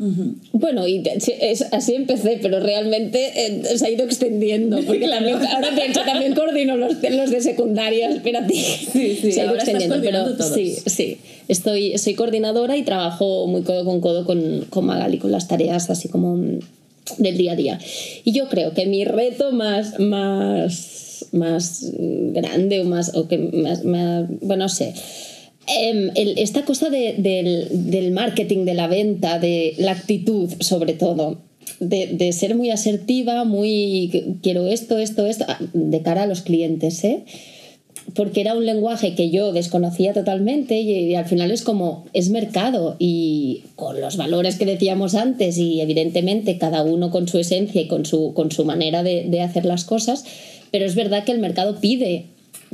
Bueno, 0.53 0.87
y 0.89 1.03
es- 1.41 1.63
así 1.73 1.95
empecé, 1.95 2.39
pero 2.43 2.61
realmente 2.61 3.33
eh, 3.47 3.63
se 3.79 3.87
ha 3.87 3.91
ido 3.91 4.05
extendiendo. 4.05 4.81
Porque 4.83 5.09
también, 5.09 5.37
ahora 5.47 5.71
pienso, 5.75 6.01
también 6.03 6.35
coordino 6.35 6.77
los, 6.77 7.01
de- 7.01 7.11
los 7.11 7.31
de 7.31 7.41
secundaria, 7.41 8.11
espérate. 8.11 8.55
Sí, 8.55 9.19
sí, 9.21 9.33
se 9.33 9.41
ha 9.43 9.45
ido 9.45 9.55
extendiendo, 9.55 9.97
pero 10.01 10.35
todos. 10.37 10.53
sí, 10.55 10.77
sí. 10.87 11.19
Estoy, 11.49 11.99
soy 11.99 12.15
coordinadora 12.15 12.77
y 12.77 12.83
trabajo 12.83 13.47
muy 13.47 13.63
codo 13.63 13.85
con 13.85 14.01
codo 14.01 14.25
con, 14.25 14.67
con 14.71 14.87
Magali, 14.87 15.19
con 15.19 15.33
las 15.33 15.49
tareas 15.49 15.91
así 15.91 16.09
como 16.09 16.37
mm, 16.37 16.59
del 17.19 17.37
día 17.37 17.53
a 17.53 17.57
día. 17.57 17.79
Y 18.25 18.33
yo 18.33 18.49
creo 18.49 18.73
que 18.73 18.87
mi 18.87 19.05
reto 19.05 19.51
más, 19.51 19.99
más, 19.99 21.00
más 21.33 21.83
mm, 21.99 22.33
grande 22.33 22.81
o 22.81 22.85
más, 22.85 23.15
o 23.15 23.29
que 23.29 23.39
más, 23.39 23.85
más- 23.85 24.27
bueno, 24.41 24.65
no 24.65 24.69
sé, 24.69 24.93
em, 25.67 26.11
el- 26.15 26.39
esta 26.39 26.65
cosa 26.65 26.91
de- 26.91 27.15
del, 27.19 27.69
del 27.91 28.11
marketing, 28.13 28.65
de 28.65 28.75
la 28.75 28.89
venta, 28.89 29.39
de 29.39 29.75
la 29.79 29.93
actitud 29.93 30.49
sobre 30.61 30.95
todo. 30.95 31.39
De, 31.79 32.09
de 32.09 32.33
ser 32.33 32.57
muy 32.57 32.69
asertiva, 32.71 33.45
muy 33.45 34.37
quiero 34.43 34.67
esto, 34.67 34.99
esto, 34.99 35.27
esto, 35.27 35.45
ah, 35.49 35.59
de 35.73 36.03
cara 36.03 36.25
a 36.25 36.27
los 36.27 36.43
clientes, 36.43 37.03
¿eh? 37.05 37.25
porque 38.15 38.41
era 38.41 38.55
un 38.55 38.67
lenguaje 38.67 39.15
que 39.15 39.31
yo 39.31 39.53
desconocía 39.53 40.13
totalmente 40.13 40.81
y, 40.81 40.91
y 40.91 41.15
al 41.15 41.27
final 41.27 41.51
es 41.53 41.63
como 41.63 42.07
es 42.13 42.29
mercado 42.31 42.97
y 42.99 43.63
con 43.77 44.01
los 44.01 44.17
valores 44.17 44.57
que 44.57 44.67
decíamos 44.67 45.15
antes 45.15 45.59
y 45.59 45.81
evidentemente 45.81 46.59
cada 46.59 46.83
uno 46.83 47.11
con 47.11 47.29
su 47.29 47.39
esencia 47.39 47.81
y 47.83 47.87
con 47.89 48.05
su, 48.05 48.35
con 48.35 48.51
su 48.51 48.65
manera 48.65 49.03
de, 49.03 49.25
de 49.29 49.41
hacer 49.43 49.65
las 49.65 49.85
cosas, 49.85 50.25
pero 50.71 50.85
es 50.85 50.95
verdad 50.95 51.25
que 51.25 51.33
el 51.33 51.39
mercado 51.39 51.81
pide 51.81 52.27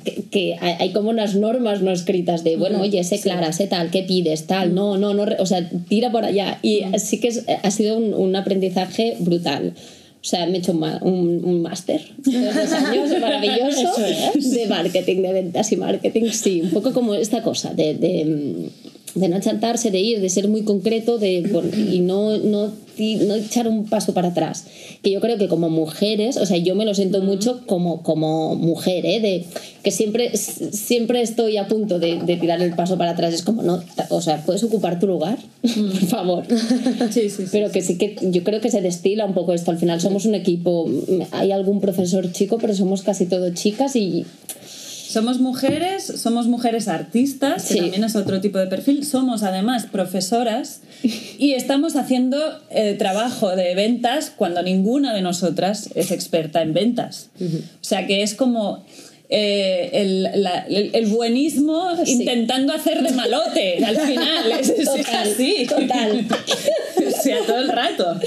que, 0.04 0.22
que 0.30 0.56
hay, 0.60 0.92
como 0.92 1.10
unas 1.10 1.34
normas 1.34 1.80
no 1.82 1.90
escritas 1.90 2.44
de, 2.44 2.56
bueno, 2.56 2.80
oye, 2.82 3.02
sé 3.02 3.18
clara, 3.20 3.52
sé 3.52 3.66
tal, 3.66 3.90
¿qué 3.90 4.02
pides? 4.02 4.46
Tal, 4.46 4.74
no, 4.74 4.98
no, 4.98 5.14
no, 5.14 5.24
o 5.38 5.46
sea, 5.46 5.68
tira 5.88 6.10
por 6.12 6.24
allá. 6.24 6.58
Y 6.62 6.82
sí 6.98 7.18
que 7.18 7.28
es- 7.28 7.44
ha 7.62 7.70
sido 7.70 7.96
un, 7.96 8.12
un 8.14 8.36
aprendizaje 8.36 9.16
brutal. 9.20 9.72
O 10.20 10.28
sea, 10.28 10.44
me 10.46 10.56
he 10.56 10.58
hecho 10.58 10.72
un, 10.72 11.62
máster 11.62 12.02
de 12.18 12.40
dos 12.46 12.72
años 12.72 13.10
maravilloso 13.20 13.92
de 14.34 14.66
marketing, 14.68 15.22
de 15.22 15.32
ventas 15.32 15.70
y 15.70 15.76
marketing. 15.76 16.30
Sí, 16.32 16.62
un 16.62 16.70
poco 16.70 16.92
como 16.92 17.14
esta 17.14 17.42
cosa 17.42 17.72
de, 17.74 17.94
de, 17.94 18.70
de 19.14 19.28
no 19.28 19.40
chantarse, 19.40 19.92
de 19.92 20.00
ir, 20.00 20.20
de 20.20 20.28
ser 20.28 20.48
muy 20.48 20.62
concreto 20.62 21.18
de, 21.18 21.48
y 21.92 22.00
no, 22.00 22.36
no, 22.38 22.72
no 22.98 23.34
echar 23.34 23.68
un 23.68 23.84
paso 23.86 24.14
para 24.14 24.28
atrás. 24.28 24.64
Que 25.02 25.10
yo 25.10 25.20
creo 25.20 25.38
que 25.38 25.48
como 25.48 25.68
mujeres, 25.70 26.36
o 26.36 26.46
sea, 26.46 26.56
yo 26.56 26.74
me 26.74 26.84
lo 26.84 26.94
siento 26.94 27.20
mucho 27.22 27.62
como, 27.66 28.02
como 28.02 28.54
mujer, 28.54 29.06
¿eh? 29.06 29.20
de 29.20 29.44
que 29.82 29.90
siempre, 29.90 30.36
siempre 30.36 31.22
estoy 31.22 31.56
a 31.56 31.68
punto 31.68 31.98
de, 31.98 32.18
de 32.18 32.36
tirar 32.36 32.60
el 32.62 32.74
paso 32.74 32.98
para 32.98 33.12
atrás. 33.12 33.34
Es 33.34 33.42
como, 33.42 33.62
no, 33.62 33.82
o 34.10 34.20
sea, 34.20 34.42
¿puedes 34.44 34.64
ocupar 34.64 34.98
tu 34.98 35.06
lugar? 35.06 35.38
por 35.62 36.06
favor. 36.06 36.44
Sí, 37.10 37.30
sí, 37.30 37.44
sí. 37.44 37.48
Pero 37.52 37.70
que 37.70 37.82
sí 37.82 37.98
que 37.98 38.16
yo 38.20 38.42
creo 38.42 38.60
que 38.60 38.70
se 38.70 38.80
destila 38.80 39.24
un 39.24 39.34
poco 39.34 39.52
esto. 39.52 39.70
Al 39.70 39.78
final 39.78 40.00
somos 40.00 40.26
un 40.26 40.34
equipo. 40.34 40.88
Hay 41.30 41.52
algún 41.52 41.80
profesor 41.80 42.30
chico, 42.32 42.58
pero 42.58 42.74
somos 42.74 43.02
casi 43.02 43.26
todo 43.26 43.52
chicas 43.54 43.96
y 43.96 44.26
Somos 45.08 45.38
mujeres, 45.38 46.04
somos 46.04 46.48
mujeres 46.48 46.88
artistas, 46.88 47.66
que 47.66 47.76
también 47.76 48.02
es 48.02 48.16
otro 48.16 48.40
tipo 48.40 48.58
de 48.58 48.66
perfil. 48.66 49.04
Somos 49.04 49.42
además 49.42 49.86
profesoras 49.86 50.80
y 51.38 51.52
estamos 51.52 51.94
haciendo 51.94 52.38
eh, 52.70 52.94
trabajo 52.94 53.54
de 53.54 53.74
ventas 53.74 54.32
cuando 54.34 54.62
ninguna 54.62 55.14
de 55.14 55.22
nosotras 55.22 55.90
es 55.94 56.10
experta 56.10 56.62
en 56.62 56.74
ventas. 56.74 57.30
O 57.40 57.84
sea 57.84 58.06
que 58.06 58.22
es 58.22 58.34
como 58.34 58.84
eh, 59.28 59.90
el, 59.92 60.22
la- 60.42 60.66
el- 60.68 60.90
el 60.92 61.06
buenismo 61.06 61.96
Sí. 62.04 62.12
intentando 62.12 62.72
hacer 62.72 63.02
de 63.02 63.10
malote 63.12 63.84
al 63.84 63.96
final. 63.98 64.52
Es, 64.52 64.68
es 64.70 64.84
Total, 64.84 65.28
así. 65.32 65.66
total. 65.68 66.26
o 67.06 67.22
sea, 67.22 67.38
todo 67.46 67.58
el 67.58 67.68
rato. 67.68 68.20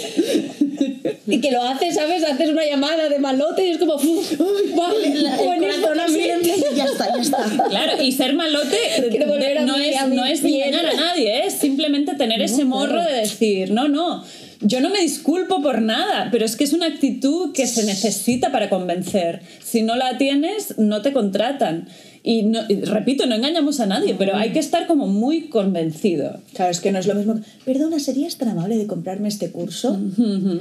Y 1.28 1.40
que 1.42 1.52
lo 1.52 1.62
haces, 1.64 1.96
¿sabes? 1.96 2.24
Haces 2.24 2.50
una 2.50 2.66
llamada 2.66 3.08
de 3.10 3.20
malote 3.20 3.66
y 3.68 3.72
es 3.72 3.78
como. 3.78 3.96
"Uf, 3.96 4.34
vale, 4.76 5.28
a 5.28 6.08
sí". 6.08 6.20
y 6.42 6.76
ya 6.76 6.86
está, 6.86 7.16
ya 7.16 7.22
está. 7.22 7.64
Claro, 7.70 8.02
y 8.02 8.12
ser 8.12 8.34
malote 8.34 8.78
de- 9.10 9.60
no, 9.66 9.78
mi- 9.78 9.90
es, 9.90 9.98
a 9.98 10.08
no 10.08 10.26
es 10.26 10.42
piel. 10.42 10.68
engañar 10.74 10.86
a 10.88 10.94
nadie, 10.94 11.46
es 11.46 11.54
simplemente 11.54 12.16
tener 12.16 12.42
ese 12.42 12.66
morro 12.66 13.04
de 13.04 13.14
decir, 13.14 13.72
no, 13.72 13.88
no, 13.88 14.24
yo 14.62 14.82
no 14.82 14.90
me 14.90 15.00
disculpo 15.00 15.62
por 15.62 15.82
nada, 15.82 16.30
pero 16.32 16.46
es 16.46 16.56
que 16.56 16.66
es 16.66 16.74
una 16.74 16.88
actitud 16.88 17.54
que 17.54 17.66
se 17.68 17.86
necesita 17.86 18.52
para 18.52 18.70
convencer. 18.70 19.42
Si 19.64 19.82
no 19.82 19.96
la 19.96 20.18
tienes, 20.18 20.78
no 20.78 21.02
te 21.02 21.14
contratan. 21.14 21.88
Y, 22.22 22.44
no- 22.44 22.62
y 22.68 22.76
repito, 22.82 23.26
no 23.26 23.36
engañamos 23.36 23.80
a 23.80 23.86
nadie, 23.86 24.14
pero 24.18 24.36
hay 24.36 24.52
que 24.52 24.60
estar 24.60 24.88
como 24.88 25.08
muy 25.08 25.48
convencido. 25.48 26.40
Claro, 26.54 26.70
es 26.72 26.80
que 26.82 26.92
no 26.92 27.00
es 27.00 27.08
lo 27.08 27.16
mismo. 27.16 27.40
Perdona, 27.66 27.98
¿serías 28.00 28.36
tan 28.38 28.50
amable 28.50 28.78
de 28.78 28.88
comprarme 28.88 29.28
este 29.30 29.52
curso? 29.52 29.98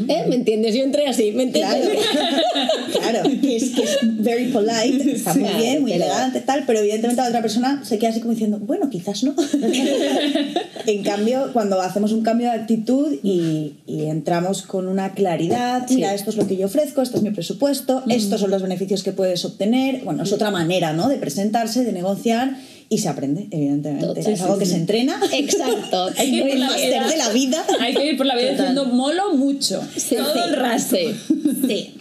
¿Eh? 0.09 0.25
¿Me 0.29 0.37
entiendes? 0.37 0.75
Yo 0.77 0.85
entré 0.85 1.07
así, 1.09 1.33
¿me 1.33 1.43
entiendes? 1.45 1.89
Claro, 2.13 3.23
claro, 3.23 3.31
que 3.41 3.57
es, 3.57 3.71
que 3.71 3.83
es 3.83 3.99
very 4.03 4.47
polite, 4.53 5.13
está 5.13 5.35
muy 5.35 5.43
Claro, 5.45 5.59
bien, 5.59 5.83
muy 5.83 5.93
pero- 5.93 6.05
elegante, 6.05 6.41
tal, 6.43 6.65
pero 6.67 6.79
evidentemente 6.79 7.21
la 7.23 7.29
otra 7.29 7.43
persona 7.43 7.83
se 7.85 7.99
queda 7.99 8.11
así 8.11 8.21
como 8.21 8.33
diciendo, 8.33 8.59
bueno, 8.61 8.89
quizás 8.89 9.25
no. 9.25 9.35
en 10.87 11.03
cambio, 11.03 11.51
cuando 11.53 11.81
hacemos 11.81 12.13
un 12.13 12.23
cambio 12.23 12.51
de 12.51 12.55
actitud 12.57 13.17
y, 13.23 13.75
y 13.87 14.05
entramos 14.07 14.63
con 14.63 14.89
una 14.89 15.13
claridad, 15.13 15.87
mira, 15.91 16.15
esto 16.15 16.31
es 16.31 16.37
lo 16.37 16.47
que 16.47 16.57
yo 16.57 16.67
ofrezco, 16.67 17.03
esto 17.03 17.17
es 17.19 17.23
mi 17.23 17.31
presupuesto, 17.31 18.03
estos 18.09 18.41
son 18.41 18.51
los 18.51 18.63
beneficios 18.63 19.03
que 19.03 19.13
puedes 19.13 19.45
obtener, 19.45 20.03
bueno, 20.05 20.23
es 20.23 20.33
otra 20.33 20.51
manera, 20.51 20.93
¿no? 20.93 21.09
De 21.09 21.17
presentarse, 21.49 21.85
de 21.85 21.93
negociar 21.93 22.57
y 22.89 22.99
se 22.99 23.09
aprende, 23.09 23.49
evidentemente. 23.51 24.23
Sí, 24.23 24.31
es 24.31 24.39
sí, 24.39 24.45
algo 24.45 24.59
que 24.59 24.67
se 24.67 24.77
entrena. 24.77 25.21
Exacto. 25.33 26.11
Hay 26.17 26.31
que 26.31 26.37
ir 26.37 26.49
por 26.49 26.59
la 26.59 26.77
vida. 26.77 27.09
de 27.09 27.17
la 27.17 27.29
vida. 27.31 27.65
Hay 27.81 27.95
que 27.95 28.07
ir 28.07 28.17
por 28.17 28.27
la 28.27 28.37
vida 28.37 28.51
Total. 28.53 28.75
diciendo 28.75 28.85
molo 28.87 29.35
mucho, 29.35 29.81
todo 30.11 30.45
el 30.45 30.57
rato. 30.57 30.85
sí, 30.91 31.15
sí. 31.67 31.95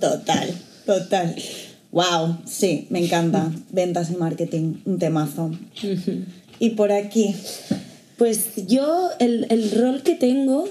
Total, 0.00 0.50
total. 0.86 1.36
Wow, 1.92 2.38
sí, 2.46 2.86
me 2.90 3.04
encanta. 3.04 3.52
Ventas 3.70 4.10
y 4.10 4.16
marketing, 4.16 4.74
un 4.84 4.98
temazo. 4.98 5.50
Y 6.58 6.70
por 6.70 6.92
aquí. 6.92 7.34
Pues 8.16 8.66
yo, 8.68 9.10
el, 9.18 9.46
el 9.50 9.70
rol 9.72 10.02
que 10.02 10.14
tengo, 10.14 10.68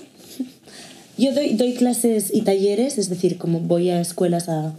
yo 1.17 1.33
doy, 1.33 1.53
doy 1.55 1.73
clases 1.73 2.33
y 2.33 2.41
talleres, 2.41 2.97
es 2.97 3.09
decir, 3.09 3.37
como 3.37 3.59
voy 3.59 3.89
a 3.89 3.99
escuelas 3.99 4.47
a, 4.47 4.73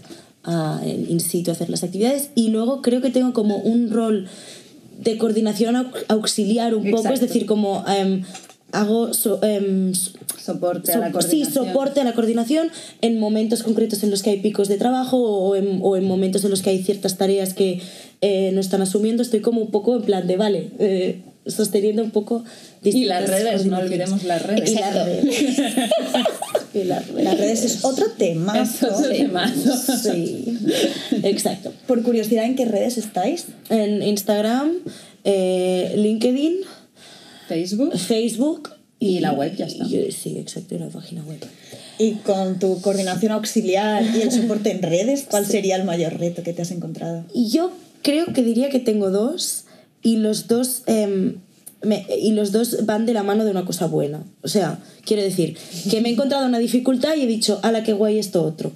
a 0.44 0.81
in 0.87 1.20
situ 1.20 1.50
a 1.50 1.55
hacer 1.55 1.70
las 1.70 1.83
actividades, 1.85 2.31
y 2.35 2.48
luego 2.48 2.83
creo 2.83 3.00
que 3.00 3.11
tengo 3.11 3.33
como 3.33 3.57
un 3.59 3.90
rol 3.90 4.26
de 5.00 5.18
coordinación 5.18 5.74
au- 5.76 5.90
auxiliar 6.09 6.74
un 6.74 6.85
poco, 6.90 6.98
es 7.09 7.20
Exacto. 7.20 7.26
decir, 7.26 7.46
como 7.46 7.85
em, 7.88 8.22
hago 8.72 9.12
so- 9.14 9.40
em, 9.42 9.92
Soporte 10.42 10.90
a 10.92 10.98
la 10.98 11.12
So- 11.12 11.20
sí, 11.22 11.28
coordinación. 11.42 11.66
soporte 11.66 12.00
a 12.00 12.05
la 12.05 12.14
coordinación 12.14 12.68
en 13.00 13.20
momentos 13.20 13.62
concretos 13.62 14.02
en 14.02 14.11
los 14.11 14.22
que 14.22 14.31
hay 14.31 14.40
picos 14.40 14.66
de 14.68 14.76
trabajo 14.76 15.18
o 15.18 15.55
en, 15.55 15.78
o 15.83 15.96
en 15.96 16.05
momentos 16.05 16.42
en 16.44 16.50
los 16.50 16.62
que 16.62 16.70
hay 16.70 16.83
ciertas 16.83 17.16
tareas 17.16 17.55
que 17.55 17.81
eh, 18.22 18.50
no 18.52 18.61
están 18.61 18.83
asumiendo. 18.83 19.22
Estoy 19.22 19.40
como 19.40 19.61
un 19.61 19.70
poco 19.70 19.94
en 19.96 20.02
plan 20.02 20.26
de, 20.26 20.37
vale, 20.37 20.70
eh, 20.81 21.20
sosteniendo 21.46 22.02
un 22.02 22.11
poco 22.11 22.44
Y 22.83 23.05
las 23.05 23.28
redes, 23.28 23.66
no 23.66 23.78
olvidemos 23.78 24.24
las 24.24 24.42
redes. 24.42 24.70
Y 24.70 24.74
las 24.74 24.94
redes. 24.94 25.26
Y 26.74 26.85
las 26.85 27.06
redes. 27.08 27.24
Las 27.24 27.38
redes 27.38 27.64
es 27.64 27.85
otro 27.85 28.06
tema. 28.16 28.61
Es 28.62 28.82
otro 28.82 29.08
temazo. 29.11 29.76
Sí, 30.02 30.58
exacto. 31.22 31.72
Por 31.87 32.02
curiosidad, 32.02 32.44
¿en 32.44 32.56
qué 32.56 32.64
redes 32.64 32.98
estáis? 32.98 33.46
En 33.68 34.02
Instagram, 34.02 34.72
eh, 35.24 35.92
LinkedIn, 35.96 36.54
Facebook. 37.48 37.96
Facebook 37.98 38.70
Y 38.98 39.20
la 39.20 39.32
web, 39.32 39.54
ya 39.56 39.66
está. 39.66 39.85
y- 39.85 40.11
sí, 40.12 40.38
exacto, 40.38 40.74
y 40.74 40.78
la 40.78 40.88
página 40.88 41.22
web. 41.24 41.38
Y 41.98 42.12
con 42.14 42.58
tu 42.58 42.80
coordinación 42.80 43.32
auxiliar 43.32 44.02
y 44.16 44.22
el 44.22 44.32
soporte 44.32 44.70
en 44.70 44.82
redes, 44.82 45.24
¿cuál 45.28 45.46
sería 45.46 45.76
el 45.76 45.85
mayor 45.85 46.18
reto 46.18 46.42
que 46.42 46.52
te 46.52 46.62
has 46.62 46.70
encontrado? 46.70 47.24
Yo 47.35 47.70
creo 48.02 48.26
que 48.32 48.42
diría 48.42 48.70
que 48.70 48.78
tengo 48.80 49.11
dos 49.11 49.64
y 50.02 50.16
los 50.16 50.48
dos 50.48 50.82
em, 50.87 51.37
me- 51.83 52.07
y 52.21 52.33
los 52.33 52.53
dos 52.53 52.85
van 52.87 53.07
de 53.07 53.12
la 53.14 53.23
mano 53.23 53.45
de 53.45 53.51
una 53.51 53.64
cosa 53.64 53.87
buena. 53.87 54.25
O 54.42 54.49
sea, 54.49 54.79
quiero 55.05 55.23
decir 55.23 55.57
que 55.90 56.01
me 56.01 56.09
he 56.09 56.12
encontrado 56.12 56.47
una 56.47 56.59
dificultad 56.59 57.14
y 57.16 57.23
he 57.23 57.27
dicho, 57.27 57.59
ala, 57.62 57.83
qué 57.83 57.92
guay 57.92 58.18
esto 58.18 58.42
otro. 58.45 58.73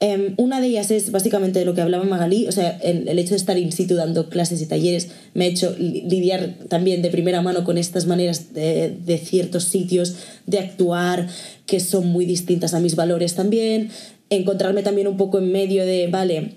Em, 0.00 0.34
una 0.36 0.60
de 0.60 0.68
ellas 0.68 0.92
es 0.92 1.10
básicamente 1.10 1.58
de 1.58 1.64
lo 1.64 1.74
que 1.74 1.80
hablaba 1.80 2.04
Magalí, 2.04 2.46
o 2.46 2.52
sea, 2.52 2.70
el, 2.84 3.08
el 3.08 3.18
hecho 3.18 3.30
de 3.30 3.36
estar 3.36 3.58
in 3.58 3.72
situ 3.72 3.96
dando 3.96 4.28
clases 4.28 4.62
y 4.62 4.66
talleres 4.66 5.08
me 5.34 5.44
ha 5.46 5.48
hecho 5.48 5.74
li- 5.76 6.02
lidiar 6.02 6.54
también 6.68 7.02
de 7.02 7.10
primera 7.10 7.42
mano 7.42 7.64
con 7.64 7.78
estas 7.78 8.06
maneras 8.06 8.54
de, 8.54 8.90
de 9.04 9.18
ciertos 9.18 9.64
sitios 9.64 10.14
de 10.46 10.60
actuar 10.60 11.26
que 11.66 11.80
son 11.80 12.06
muy 12.06 12.26
distintas 12.26 12.74
a 12.74 12.80
mis 12.80 12.94
valores 12.94 13.34
también, 13.34 13.90
encontrarme 14.30 14.84
también 14.84 15.08
un 15.08 15.16
poco 15.16 15.38
en 15.38 15.50
medio 15.50 15.84
de, 15.84 16.06
vale, 16.06 16.52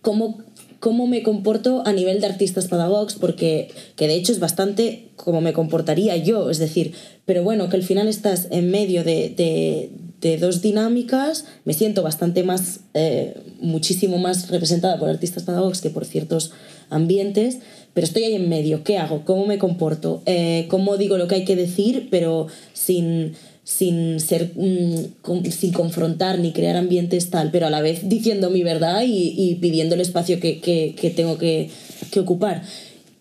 cómo, 0.00 0.38
cómo 0.80 1.06
me 1.06 1.22
comporto 1.22 1.82
a 1.86 1.92
nivel 1.92 2.20
de 2.20 2.26
artistas 2.28 2.68
pedagogos, 2.68 3.14
porque 3.14 3.68
que 3.96 4.06
de 4.06 4.14
hecho 4.14 4.32
es 4.32 4.38
bastante 4.40 5.08
como 5.16 5.40
me 5.40 5.52
comportaría 5.52 6.16
yo, 6.16 6.50
es 6.50 6.58
decir, 6.58 6.92
pero 7.26 7.42
bueno, 7.42 7.68
que 7.68 7.76
al 7.76 7.82
final 7.82 8.06
estás 8.08 8.46
en 8.50 8.70
medio 8.70 9.02
de, 9.04 9.30
de- 9.30 9.90
de 10.20 10.36
dos 10.36 10.62
dinámicas, 10.62 11.44
me 11.64 11.74
siento 11.74 12.02
bastante 12.02 12.42
más, 12.42 12.80
eh, 12.94 13.34
muchísimo 13.60 14.18
más 14.18 14.50
representada 14.50 14.98
por 14.98 15.08
artistas 15.08 15.44
pedagogos 15.44 15.80
que 15.80 15.90
por 15.90 16.04
ciertos 16.04 16.50
ambientes, 16.90 17.58
pero 17.94 18.04
estoy 18.04 18.24
ahí 18.24 18.34
en 18.34 18.48
medio, 18.48 18.82
¿qué 18.82 18.98
hago? 18.98 19.24
¿Cómo 19.24 19.46
me 19.46 19.58
comporto? 19.58 20.22
Eh, 20.26 20.66
¿Cómo 20.70 20.96
digo 20.96 21.18
lo 21.18 21.28
que 21.28 21.36
hay 21.36 21.44
que 21.44 21.54
decir, 21.54 22.08
pero 22.10 22.48
sin 22.72 23.34
sin 23.70 24.18
ser 24.18 24.52
mm, 24.56 25.44
sin 25.50 25.72
confrontar 25.74 26.38
ni 26.38 26.52
crear 26.52 26.76
ambientes 26.76 27.28
tal, 27.28 27.50
pero 27.50 27.66
a 27.66 27.70
la 27.70 27.82
vez 27.82 28.08
diciendo 28.08 28.48
mi 28.48 28.62
verdad 28.62 29.02
y, 29.06 29.34
y 29.36 29.56
pidiendo 29.56 29.94
el 29.94 30.00
espacio 30.00 30.40
que, 30.40 30.58
que- 30.60 30.94
que 30.98 31.10
tengo 31.10 31.36
que, 31.36 31.68
que 32.10 32.20
ocupar. 32.20 32.62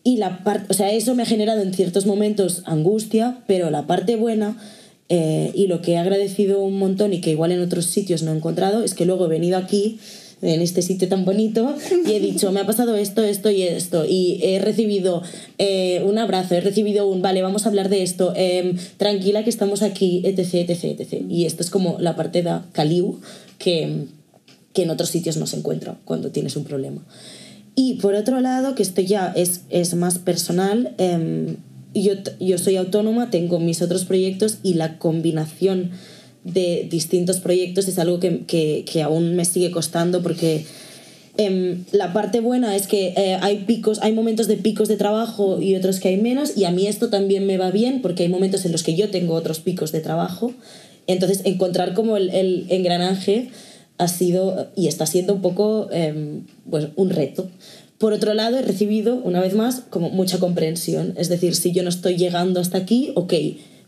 Y 0.06 0.16
la 0.18 0.46
parte, 0.46 0.68
o 0.70 0.74
sea, 0.74 0.94
eso 0.94 1.16
me 1.16 1.24
ha 1.24 1.26
generado 1.26 1.62
en 1.62 1.74
ciertos 1.74 2.06
momentos 2.06 2.62
angustia, 2.66 3.40
pero 3.46 3.70
la 3.72 3.88
parte 3.88 4.16
buena 4.16 4.58
eh, 5.10 5.52
y 5.54 5.68
lo 5.68 5.82
que 5.82 5.94
he 5.94 5.98
agradecido 5.98 6.62
un 6.62 6.80
montón 6.80 7.12
y 7.14 7.20
que 7.20 7.32
igual 7.32 7.52
en 7.52 7.62
otros 7.62 7.86
sitios 7.88 8.24
no 8.24 8.32
he 8.32 8.36
encontrado 8.38 8.84
es 8.86 8.94
que 8.94 9.06
luego 9.06 9.26
he 9.26 9.30
venido 9.30 9.58
aquí 9.58 10.00
en 10.42 10.62
este 10.62 10.82
sitio 10.82 11.08
tan 11.08 11.26
bonito 11.26 11.76
y 12.06 12.12
he 12.12 12.20
dicho, 12.20 12.52
me 12.52 12.60
ha 12.60 12.66
pasado 12.66 12.96
esto, 12.96 13.24
esto 13.24 13.50
y 13.50 13.64
esto 13.64 14.06
y 14.06 14.40
he 14.44 14.60
recibido 14.60 15.24
eh, 15.58 16.04
un 16.06 16.18
abrazo, 16.18 16.56
he 16.56 16.62
recibido 16.62 17.08
un, 17.08 17.22
vale, 17.22 17.42
vamos 17.42 17.66
a 17.66 17.70
hablar 17.70 17.90
de 17.90 18.04
esto, 18.04 18.34
em, 18.36 18.78
tranquila 18.98 19.44
que 19.44 19.50
estamos 19.50 19.82
aquí, 19.82 20.22
etc, 20.26 20.70
etc, 20.70 21.00
etc. 21.00 21.26
Y 21.30 21.46
esto 21.46 21.64
es 21.64 21.70
como 21.70 21.98
la 22.00 22.16
parte 22.16 22.44
de 22.44 22.60
Caliu 22.72 23.20
que, 23.58 24.06
que 24.74 24.84
en 24.84 24.90
otros 24.92 25.10
sitios 25.10 25.38
no 25.38 25.48
se 25.48 25.58
encuentra 25.58 25.98
cuando 26.06 26.32
tienes 26.32 26.56
un 26.56 26.64
problema. 26.64 27.04
Y 27.76 27.96
por 27.96 28.16
otro 28.16 28.40
lado, 28.42 28.74
que 28.74 28.84
esto 28.84 29.02
ya 29.02 29.32
es, 29.36 29.62
es 29.70 29.94
más 29.94 30.18
personal, 30.18 30.96
em, 30.98 31.58
yo, 31.94 32.14
yo 32.40 32.58
soy 32.58 32.76
autónoma, 32.76 33.30
tengo 33.30 33.60
mis 33.60 33.82
otros 33.82 34.06
proyectos 34.06 34.58
y 34.64 34.76
la 34.76 34.98
combinación 34.98 35.92
de 36.54 36.88
distintos 36.90 37.40
proyectos 37.40 37.88
es 37.88 38.00
algo 38.00 38.20
que, 38.20 38.46
que, 38.46 38.86
que 38.92 39.04
aún 39.04 39.36
me 39.36 39.46
sigue 39.46 39.72
costando 39.72 40.24
porque 40.24 40.66
em, 41.38 41.84
la 41.92 42.14
parte 42.14 42.40
buena 42.40 42.76
es 42.76 42.88
que 42.88 43.14
eh, 43.18 43.38
hay 43.42 43.66
picos, 43.66 44.00
hay 44.02 44.14
momentos 44.14 44.48
de 44.48 44.58
picos 44.58 44.88
de 44.88 44.98
trabajo 44.98 45.62
y 45.62 45.76
otros 45.76 46.00
que 46.00 46.10
hay 46.10 46.18
menos 46.18 46.58
y 46.58 46.66
a 46.66 46.72
mí 46.72 46.88
esto 46.88 47.10
también 47.10 47.46
me 47.46 47.58
va 47.58 47.72
bien 47.72 48.02
porque 48.02 48.24
hay 48.24 48.30
momentos 48.30 48.66
en 48.66 48.72
los 48.72 48.84
que 48.84 48.96
yo 48.96 49.10
tengo 49.10 49.34
otros 49.34 49.60
picos 49.60 49.92
de 49.92 50.00
trabajo. 50.00 50.54
Entonces 51.06 51.42
encontrar 51.46 51.94
como 51.94 52.18
el, 52.18 52.30
el 52.32 52.66
engranaje 52.70 53.50
ha 53.98 54.08
sido 54.08 54.68
y 54.76 54.88
está 54.88 55.06
siendo 55.06 55.34
un 55.34 55.42
poco 55.42 55.90
em, 55.92 56.44
pues, 56.70 56.88
un 56.96 57.10
reto. 57.10 57.50
Por 57.98 58.14
otro 58.14 58.34
lado, 58.36 58.60
he 58.60 58.62
recibido, 58.62 59.16
una 59.16 59.42
vez 59.42 59.56
más, 59.56 59.82
como 59.90 60.10
mucha 60.10 60.38
comprensión. 60.38 61.16
Es 61.18 61.30
decir, 61.30 61.56
si 61.56 61.72
yo 61.72 61.82
no 61.82 61.90
estoy 61.90 62.16
llegando 62.16 62.60
hasta 62.60 62.78
aquí, 62.78 63.12
ok, 63.16 63.34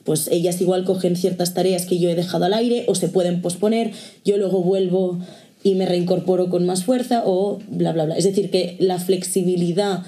pues 0.04 0.28
ellas 0.32 0.60
igual 0.62 0.86
cogen 0.86 1.16
ciertas 1.16 1.54
tareas 1.54 1.86
que 1.86 2.00
yo 2.00 2.10
he 2.10 2.16
dejado 2.16 2.46
al 2.46 2.54
aire 2.54 2.86
o 2.88 2.96
se 2.96 3.10
pueden 3.10 3.42
posponer, 3.42 3.92
yo 4.26 4.38
luego 4.38 4.64
vuelvo 4.64 5.20
y 5.64 5.76
me 5.76 5.86
reincorporo 5.86 6.50
con 6.50 6.66
más 6.66 6.84
fuerza 6.84 7.24
o 7.26 7.60
bla, 7.70 7.92
bla, 7.92 8.06
bla. 8.06 8.18
Es 8.18 8.24
decir, 8.24 8.50
que 8.50 8.78
la 8.80 9.00
flexibilidad 9.00 10.04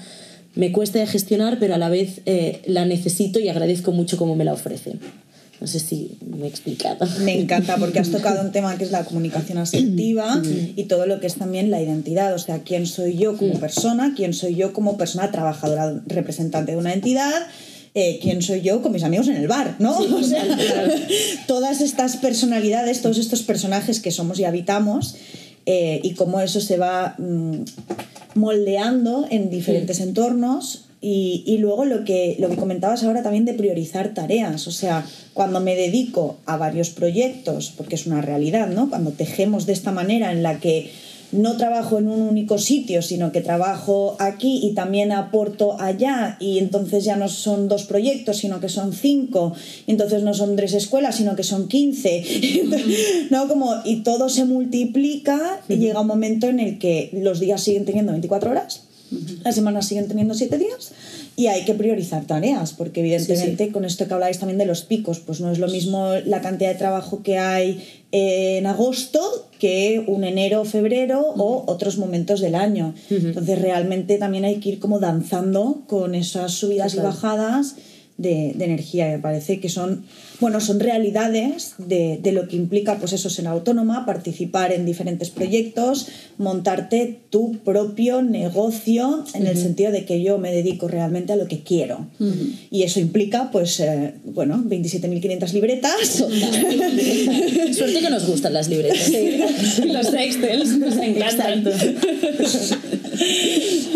me 0.54 0.72
cuesta 0.72 0.98
de 0.98 1.06
gestionar, 1.06 1.58
pero 1.58 1.74
a 1.74 1.78
la 1.78 1.88
vez 1.88 2.20
eh, 2.26 2.62
la 2.66 2.84
necesito 2.84 3.40
y 3.40 3.48
agradezco 3.48 3.92
mucho 3.92 4.16
cómo 4.16 4.36
me 4.36 4.44
la 4.44 4.52
ofrecen. 4.52 5.00
No 5.60 5.68
sé 5.68 5.78
si 5.78 6.18
me 6.26 6.46
he 6.46 6.48
explicado. 6.48 7.06
Me 7.20 7.38
encanta 7.38 7.76
porque 7.76 8.00
has 8.00 8.10
tocado 8.10 8.40
un 8.40 8.50
tema 8.50 8.76
que 8.76 8.82
es 8.82 8.90
la 8.90 9.04
comunicación 9.04 9.58
asertiva 9.58 10.42
y 10.76 10.84
todo 10.84 11.06
lo 11.06 11.20
que 11.20 11.28
es 11.28 11.36
también 11.36 11.70
la 11.70 11.80
identidad, 11.80 12.34
o 12.34 12.38
sea, 12.38 12.64
quién 12.64 12.84
soy 12.86 13.16
yo 13.16 13.36
como 13.36 13.60
persona, 13.60 14.12
quién 14.16 14.34
soy 14.34 14.56
yo 14.56 14.72
como 14.72 14.96
persona 14.96 15.30
trabajadora, 15.30 16.02
representante 16.06 16.72
de 16.72 16.78
una 16.78 16.92
entidad, 16.92 17.46
eh, 17.94 18.18
quién 18.22 18.40
soy 18.40 18.62
yo 18.62 18.80
con 18.80 18.92
mis 18.92 19.02
amigos 19.02 19.28
en 19.28 19.36
el 19.36 19.48
bar, 19.48 19.76
¿no? 19.78 19.96
O 19.98 20.22
sea, 20.22 20.44
todas 21.46 21.80
estas 21.80 22.16
personalidades, 22.16 23.02
todos 23.02 23.18
estos 23.18 23.42
personajes 23.42 24.00
que 24.00 24.10
somos 24.10 24.38
y 24.38 24.44
habitamos 24.44 25.16
eh, 25.66 26.00
y 26.02 26.14
cómo 26.14 26.40
eso 26.40 26.60
se 26.60 26.78
va 26.78 27.14
mm, 27.18 27.64
moldeando 28.34 29.26
en 29.30 29.50
diferentes 29.50 30.00
entornos 30.00 30.86
y, 31.00 31.42
y 31.46 31.58
luego 31.58 31.84
lo 31.84 32.04
que, 32.04 32.36
lo 32.38 32.48
que 32.48 32.56
comentabas 32.56 33.02
ahora 33.02 33.22
también 33.22 33.44
de 33.44 33.54
priorizar 33.54 34.14
tareas, 34.14 34.68
o 34.68 34.70
sea, 34.70 35.04
cuando 35.34 35.60
me 35.60 35.74
dedico 35.74 36.38
a 36.46 36.56
varios 36.56 36.90
proyectos, 36.90 37.72
porque 37.76 37.96
es 37.96 38.06
una 38.06 38.22
realidad, 38.22 38.68
¿no? 38.68 38.88
Cuando 38.88 39.10
tejemos 39.10 39.66
de 39.66 39.72
esta 39.72 39.90
manera 39.90 40.30
en 40.30 40.42
la 40.42 40.60
que 40.60 40.92
no 41.32 41.56
trabajo 41.56 41.98
en 41.98 42.08
un 42.08 42.22
único 42.22 42.58
sitio, 42.58 43.02
sino 43.02 43.32
que 43.32 43.40
trabajo 43.40 44.16
aquí 44.18 44.60
y 44.62 44.74
también 44.74 45.12
aporto 45.12 45.80
allá. 45.80 46.36
Y 46.40 46.58
entonces 46.58 47.04
ya 47.04 47.16
no 47.16 47.28
son 47.28 47.68
dos 47.68 47.84
proyectos, 47.84 48.38
sino 48.38 48.60
que 48.60 48.68
son 48.68 48.92
cinco, 48.92 49.54
y 49.86 49.92
entonces 49.92 50.22
no 50.22 50.34
son 50.34 50.56
tres 50.56 50.74
escuelas, 50.74 51.16
sino 51.16 51.34
que 51.34 51.42
son 51.42 51.68
quince, 51.68 52.24
¿no? 53.30 53.48
Como, 53.48 53.74
y 53.84 54.02
todo 54.02 54.28
se 54.28 54.44
multiplica 54.44 55.60
y 55.68 55.76
llega 55.76 56.00
un 56.00 56.06
momento 56.06 56.46
en 56.48 56.60
el 56.60 56.78
que 56.78 57.10
los 57.12 57.40
días 57.40 57.62
siguen 57.62 57.84
teniendo 57.84 58.12
24 58.12 58.50
horas, 58.50 58.82
las 59.44 59.54
semanas 59.54 59.86
siguen 59.86 60.08
teniendo 60.08 60.34
7 60.34 60.56
días 60.58 60.92
y 61.36 61.46
hay 61.46 61.64
que 61.64 61.74
priorizar 61.74 62.26
tareas, 62.26 62.72
porque 62.72 63.00
evidentemente 63.00 63.70
con 63.72 63.84
esto 63.84 64.06
que 64.06 64.14
habláis 64.14 64.38
también 64.38 64.58
de 64.58 64.66
los 64.66 64.82
picos, 64.82 65.20
pues 65.20 65.40
no 65.40 65.50
es 65.50 65.58
lo 65.58 65.68
mismo 65.68 66.12
la 66.26 66.40
cantidad 66.40 66.70
de 66.70 66.78
trabajo 66.78 67.22
que 67.22 67.38
hay 67.38 67.82
en 68.12 68.66
agosto 68.66 69.48
que 69.58 70.04
un 70.06 70.22
enero, 70.22 70.64
febrero 70.64 71.20
o 71.20 71.64
otros 71.66 71.96
momentos 71.96 72.40
del 72.40 72.54
año. 72.54 72.94
Entonces 73.10 73.60
realmente 73.60 74.18
también 74.18 74.44
hay 74.44 74.60
que 74.60 74.68
ir 74.70 74.78
como 74.78 75.00
danzando 75.00 75.82
con 75.86 76.14
esas 76.14 76.52
subidas 76.52 76.94
y 76.94 76.98
bajadas 76.98 77.76
de, 78.18 78.52
de 78.54 78.64
energía. 78.64 79.08
Me 79.08 79.18
parece 79.18 79.60
que 79.60 79.68
son, 79.68 80.04
bueno, 80.40 80.60
son 80.60 80.80
realidades 80.80 81.74
de, 81.78 82.18
de, 82.22 82.32
lo 82.32 82.48
que 82.48 82.56
implica 82.56 82.98
pues 82.98 83.12
eso, 83.12 83.30
ser 83.30 83.46
autónoma, 83.46 84.06
participar 84.06 84.72
en 84.72 84.86
diferentes 84.86 85.30
proyectos, 85.30 86.08
montarte 86.38 87.20
tu 87.30 87.58
propio 87.64 88.22
negocio 88.22 89.24
en 89.34 89.46
el 89.46 89.56
sentido 89.56 89.92
de 89.92 90.04
que 90.04 90.22
yo 90.22 90.38
me 90.38 90.52
dedico 90.52 90.88
realmente 90.88 91.32
a 91.32 91.36
lo 91.36 91.48
que 91.48 91.62
quiero. 91.62 92.06
Y 92.70 92.82
eso 92.82 93.00
implica, 93.00 93.50
pues, 93.50 93.80
eh, 93.80 94.14
bueno, 94.24 94.62
27.500 94.66 95.52
libretas. 95.52 95.92
Suerte 97.76 98.00
que 98.00 98.10
nos 98.10 98.26
gustan 98.26 98.52
las 98.52 98.68
libretas. 98.68 99.10
Los 99.86 100.12
Excels 100.14 100.78
nos 100.78 100.96
encantan. 100.96 101.64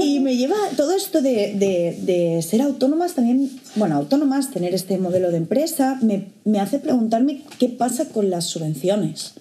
y 0.03 0.21
me 0.21 0.37
lleva 0.37 0.57
todo 0.77 0.95
esto 0.95 1.23
de, 1.23 1.55
de, 1.55 1.97
de, 2.01 2.43
ser 2.43 2.63
autónomas 2.63 3.15
también, 3.15 3.51
bueno, 3.75 3.97
autónomas, 3.97 4.51
tener 4.51 4.75
este 4.75 4.99
modelo 4.99 5.31
de 5.31 5.39
empresa, 5.39 5.99
me, 6.03 6.27
me 6.45 6.61
hace 6.61 6.79
preguntarme 6.79 7.43
qué 7.59 7.69
pasa 7.69 8.09
con 8.09 8.31
las 8.31 8.45
subvenciones. 8.45 9.35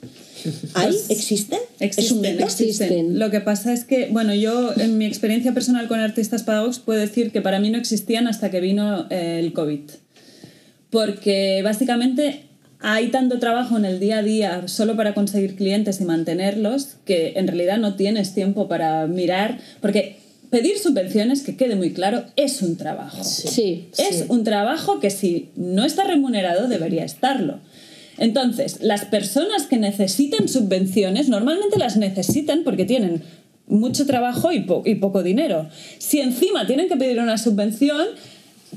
¿Hay? 0.74 0.92
Pues, 0.92 1.10
¿Existen? 1.10 1.60
Existen, 1.80 2.06
¿Es 2.06 2.12
un 2.12 2.22
mito? 2.22 2.44
existen. 2.44 3.20
Lo 3.20 3.32
que 3.32 3.42
pasa 3.42 3.74
es 3.74 3.84
que, 3.84 4.10
bueno, 4.12 4.34
yo 4.34 4.74
en 4.78 4.98
mi 4.98 5.06
experiencia 5.06 5.54
personal 5.54 5.88
con 5.88 6.00
artistas 6.00 6.44
pedagogos 6.44 6.80
puedo 6.80 7.00
decir 7.00 7.32
que 7.32 7.42
para 7.42 7.60
mí 7.60 7.70
no 7.70 7.78
existían 7.78 8.28
hasta 8.28 8.52
que 8.52 8.60
vino 8.60 9.08
eh, 9.10 9.40
el 9.40 9.54
COVID. 9.54 9.82
Porque 10.90 11.62
básicamente 11.64 12.44
hay 12.80 13.10
tanto 13.10 13.40
trabajo 13.40 13.78
en 13.78 13.86
el 13.86 14.00
día 14.00 14.20
a 14.20 14.24
día 14.24 14.68
solo 14.68 14.96
para 14.96 15.14
conseguir 15.14 15.56
clientes 15.56 16.02
y 16.02 16.06
mantenerlos 16.06 16.98
que 17.06 17.34
en 17.36 17.48
realidad 17.48 17.78
no 17.78 17.96
tienes 17.96 18.34
tiempo 18.34 18.68
para 18.68 19.08
mirar, 19.08 19.60
porque 19.82 20.18
pedir 20.50 20.78
subvenciones, 20.78 21.42
que 21.42 21.56
quede 21.56 21.76
muy 21.76 21.92
claro, 21.92 22.24
es 22.36 22.62
un 22.62 22.78
trabajo. 22.78 23.24
Sí. 23.24 23.90
Es 23.98 24.18
sí. 24.18 24.24
un 24.30 24.44
trabajo 24.44 25.00
que 25.00 25.10
si 25.10 25.50
no 25.56 25.84
está 25.84 26.04
remunerado 26.04 26.68
debería 26.68 27.04
estarlo. 27.04 27.60
Entonces, 28.18 28.78
las 28.82 29.06
personas 29.06 29.64
que 29.64 29.78
necesitan 29.78 30.48
subvenciones 30.48 31.28
normalmente 31.28 31.78
las 31.78 31.98
necesitan 31.98 32.64
porque 32.64 32.86
tienen 32.86 33.24
mucho 33.68 34.06
trabajo 34.06 34.52
y, 34.52 34.62
po 34.62 34.84
y 34.86 34.96
poco 34.96 35.24
dinero. 35.24 35.68
Si 35.98 36.22
encima 36.22 36.66
tienen 36.68 36.88
que 36.88 36.96
pedir 36.96 37.20
una 37.20 37.38
subvención, 37.38 38.08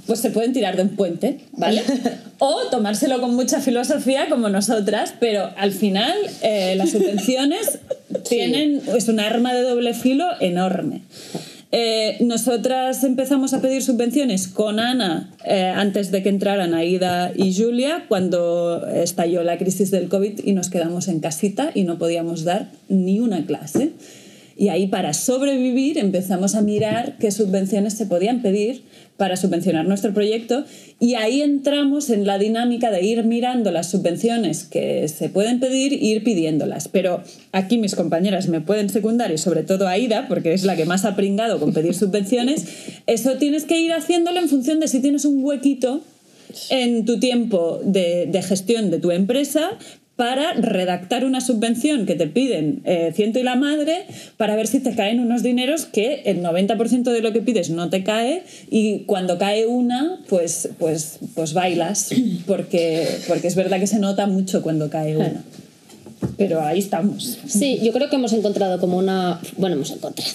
pues 0.07 0.21
se 0.21 0.31
pueden 0.31 0.53
tirar 0.53 0.77
de 0.77 0.83
un 0.83 0.91
puente, 0.91 1.41
¿vale? 1.53 1.83
O 2.41 2.67
tomárselo 2.71 3.21
con 3.21 3.35
mucha 3.35 3.61
filosofía 3.61 4.29
como 4.29 4.49
nosotras, 4.49 5.13
pero 5.19 5.51
al 5.57 5.73
final 5.73 6.15
eh, 6.43 6.75
las 6.77 6.91
subvenciones 6.91 7.81
tienen, 8.29 8.81
es 8.97 9.09
un 9.09 9.19
arma 9.19 9.53
de 9.55 9.63
doble 9.63 9.93
filo 9.93 10.25
enorme. 10.39 11.03
Eh, 11.71 12.17
nosotras 12.21 13.05
empezamos 13.05 13.53
a 13.53 13.61
pedir 13.61 13.83
subvenciones 13.83 14.49
con 14.49 14.81
Ana 14.81 15.35
eh, 15.45 15.65
antes 15.75 16.11
de 16.11 16.23
que 16.23 16.31
entraran 16.31 16.73
Aida 16.73 17.31
y 17.35 17.55
Julia 17.55 18.07
cuando 18.09 18.87
estalló 18.87 19.43
la 19.43 19.59
crisis 19.59 19.91
del 19.91 20.09
COVID 20.09 20.41
y 20.45 20.53
nos 20.53 20.71
quedamos 20.71 21.09
en 21.09 21.21
casita 21.21 21.71
y 21.75 21.83
no 21.83 21.99
podíamos 21.99 22.45
dar 22.45 22.71
ni 22.89 23.21
una 23.21 23.45
clase. 23.45 23.91
Y 24.59 24.71
ahí 24.71 24.89
para 24.89 25.15
sobrevivir 25.15 25.99
empezamos 25.99 26.57
a 26.57 26.63
mirar 26.63 27.17
qué 27.19 27.31
subvenciones 27.31 27.95
se 27.95 28.07
podían 28.07 28.43
pedir 28.43 28.83
para 29.17 29.37
subvencionar 29.37 29.87
nuestro 29.87 30.13
proyecto 30.13 30.65
y 30.99 31.15
ahí 31.15 31.43
entramos 31.43 32.11
en 32.11 32.27
la 32.27 32.39
dinámica 32.39 32.91
de 32.91 33.05
ir 33.05 33.23
mirando 33.23 33.71
las 33.71 33.89
subvenciones 33.89 34.65
que 34.65 35.07
se 35.07 35.29
pueden 35.29 35.61
pedir 35.61 35.93
e 35.93 35.97
ir 35.99 36.25
pidiéndolas. 36.25 36.89
Pero 36.89 37.23
aquí 37.53 37.79
mis 37.79 37.95
compañeras 37.95 38.49
me 38.49 38.61
pueden 38.61 38.89
secundar 38.89 39.31
y 39.31 39.39
sobre 39.39 39.63
todo 39.63 39.87
Aida, 39.87 40.27
porque 40.27 40.53
es 40.53 40.65
la 40.65 40.75
que 40.75 40.87
más 40.87 41.05
ha 41.05 41.15
pringado 41.15 41.61
con 41.61 41.73
pedir 41.73 41.95
subvenciones, 41.95 42.67
eso 43.07 43.37
tienes 43.37 43.65
que 43.65 43.79
ir 43.79 43.93
haciéndolo 43.93 44.41
en 44.41 44.49
función 44.49 44.81
de 44.81 44.89
si 44.89 45.01
tienes 45.01 45.25
un 45.25 45.45
huequito 45.45 46.01
en 46.71 47.05
tu 47.05 47.21
tiempo 47.21 47.79
de, 47.85 48.27
de 48.27 48.43
gestión 48.43 48.91
de 48.91 48.99
tu 48.99 49.13
empresa 49.13 49.79
para 50.19 50.53
redactar 50.55 51.25
una 51.25 51.41
subvención 51.41 52.05
que 52.05 52.17
te 52.17 52.27
piden 52.27 52.83
eh, 52.85 53.13
ciento 53.15 53.39
y 53.39 53.45
la 53.45 53.55
madre 53.55 54.05
para 54.37 54.57
ver 54.57 54.67
si 54.67 54.81
te 54.81 54.97
caen 54.97 55.21
unos 55.21 55.45
dineros 55.45 55.87
que 55.87 56.23
el 56.25 56.43
90% 56.43 57.05
de 57.05 57.21
lo 57.21 57.33
que 57.33 57.41
pides 57.41 57.71
no 57.71 57.89
te 57.89 58.03
cae 58.03 58.43
y 58.69 59.05
cuando 59.05 59.39
cae 59.39 59.67
una 59.67 60.19
pues 60.29 60.71
pues 60.81 61.21
pues 61.37 61.53
bailas 61.53 62.11
porque 62.49 63.07
porque 63.29 63.47
es 63.47 63.55
verdad 63.55 63.79
que 63.79 63.87
se 63.87 64.01
nota 64.01 64.27
mucho 64.27 64.61
cuando 64.61 64.91
cae 64.91 65.17
una. 65.17 65.45
Pero 66.37 66.63
ahí 66.63 66.81
estamos. 66.81 67.39
Sí, 67.47 67.79
yo 67.81 67.93
creo 67.93 68.11
que 68.11 68.17
hemos 68.17 68.33
encontrado 68.33 68.81
como 68.81 68.99
una... 68.99 69.41
Bueno, 69.57 69.77
hemos 69.77 69.93
encontrado... 69.93 70.33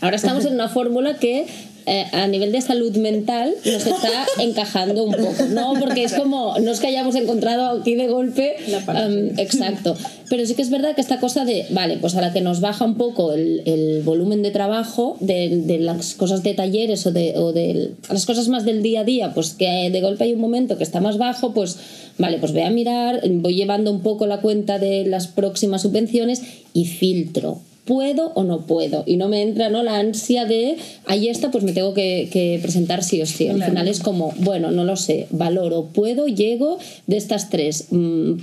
Ahora 0.00 0.14
estamos 0.14 0.44
en 0.44 0.54
una 0.54 0.68
fórmula 0.68 1.18
que 1.18 1.44
eh, 1.88 2.06
a 2.12 2.26
nivel 2.26 2.52
de 2.52 2.60
salud 2.60 2.94
mental 2.96 3.54
nos 3.64 3.86
está 3.86 4.26
encajando 4.38 5.04
un 5.04 5.12
poco, 5.12 5.44
¿no? 5.50 5.72
Porque 5.80 6.04
es 6.04 6.12
como, 6.12 6.58
no 6.58 6.70
es 6.70 6.80
que 6.80 6.88
hayamos 6.88 7.14
encontrado 7.14 7.80
aquí 7.80 7.94
de 7.94 8.08
golpe, 8.08 8.56
um, 8.68 9.38
exacto, 9.38 9.96
pero 10.28 10.44
sí 10.44 10.54
que 10.54 10.62
es 10.62 10.68
verdad 10.68 10.94
que 10.94 11.00
esta 11.00 11.18
cosa 11.18 11.46
de, 11.46 11.66
vale, 11.70 11.96
pues 11.96 12.14
a 12.14 12.20
la 12.20 12.32
que 12.32 12.42
nos 12.42 12.60
baja 12.60 12.84
un 12.84 12.96
poco 12.96 13.32
el, 13.32 13.62
el 13.64 14.02
volumen 14.02 14.42
de 14.42 14.50
trabajo, 14.50 15.16
de, 15.20 15.62
de, 15.64 15.78
las 15.78 16.14
cosas 16.14 16.42
de 16.42 16.52
talleres 16.52 17.06
o 17.06 17.12
de, 17.12 17.32
o 17.36 17.52
de 17.52 17.92
las 18.10 18.26
cosas 18.26 18.48
más 18.48 18.66
del 18.66 18.82
día 18.82 19.00
a 19.00 19.04
día, 19.04 19.32
pues 19.32 19.54
que 19.54 19.90
de 19.90 20.00
golpe 20.00 20.24
hay 20.24 20.34
un 20.34 20.40
momento 20.40 20.76
que 20.76 20.84
está 20.84 21.00
más 21.00 21.16
bajo, 21.16 21.54
pues 21.54 21.78
vale, 22.18 22.36
pues 22.38 22.52
voy 22.52 22.62
a 22.62 22.70
mirar, 22.70 23.22
voy 23.26 23.54
llevando 23.54 23.90
un 23.90 24.00
poco 24.00 24.26
la 24.26 24.40
cuenta 24.40 24.78
de 24.78 25.06
las 25.06 25.26
próximas 25.28 25.82
subvenciones 25.82 26.42
y 26.74 26.84
filtro 26.84 27.62
puedo 27.88 28.32
o 28.34 28.44
no 28.44 28.66
puedo. 28.66 29.02
Y 29.06 29.16
no 29.16 29.28
me 29.28 29.40
entra 29.40 29.70
¿no? 29.70 29.82
la 29.82 29.98
ansia 29.98 30.44
de, 30.44 30.76
ahí 31.06 31.28
está, 31.28 31.50
pues 31.50 31.64
me 31.64 31.72
tengo 31.72 31.94
que, 31.94 32.28
que 32.30 32.58
presentar 32.60 33.02
sí 33.02 33.22
o 33.22 33.26
sí. 33.26 33.48
Al 33.48 33.56
claro. 33.56 33.72
final 33.72 33.88
es 33.88 34.00
como, 34.00 34.34
bueno, 34.40 34.70
no 34.70 34.84
lo 34.84 34.94
sé, 34.96 35.26
valoro, 35.30 35.86
puedo, 35.86 36.26
llego 36.26 36.78
de 37.06 37.16
estas 37.16 37.48
tres. 37.48 37.86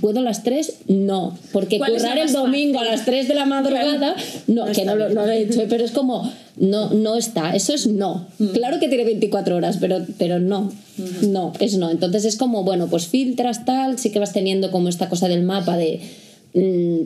¿Puedo 0.00 0.20
las 0.20 0.42
tres? 0.42 0.78
No. 0.88 1.38
Porque 1.52 1.78
currar 1.78 2.18
el 2.18 2.32
domingo 2.32 2.80
fácil? 2.80 2.88
a 2.88 2.96
las 2.96 3.04
tres 3.04 3.28
de 3.28 3.34
la 3.34 3.46
madrugada, 3.46 4.16
no, 4.48 4.66
no 4.66 4.72
que 4.72 4.84
no 4.84 4.96
lo, 4.96 5.10
no 5.10 5.24
lo, 5.24 5.30
he 5.30 5.42
hecho, 5.42 5.62
pero 5.68 5.84
es 5.84 5.92
como, 5.92 6.28
no, 6.56 6.90
no 6.90 7.14
está. 7.14 7.54
Eso 7.54 7.72
es 7.72 7.86
no. 7.86 8.26
Mm. 8.38 8.46
Claro 8.48 8.80
que 8.80 8.88
tiene 8.88 9.04
24 9.04 9.54
horas, 9.54 9.76
pero, 9.80 10.04
pero 10.18 10.40
no. 10.40 10.72
Mm. 10.96 11.30
No, 11.30 11.52
es 11.60 11.78
no. 11.78 11.90
Entonces 11.90 12.24
es 12.24 12.36
como, 12.36 12.64
bueno, 12.64 12.88
pues 12.88 13.06
filtras 13.06 13.64
tal, 13.64 13.96
sí 14.00 14.10
que 14.10 14.18
vas 14.18 14.32
teniendo 14.32 14.72
como 14.72 14.88
esta 14.88 15.08
cosa 15.08 15.28
del 15.28 15.44
mapa 15.44 15.76
de 15.76 16.00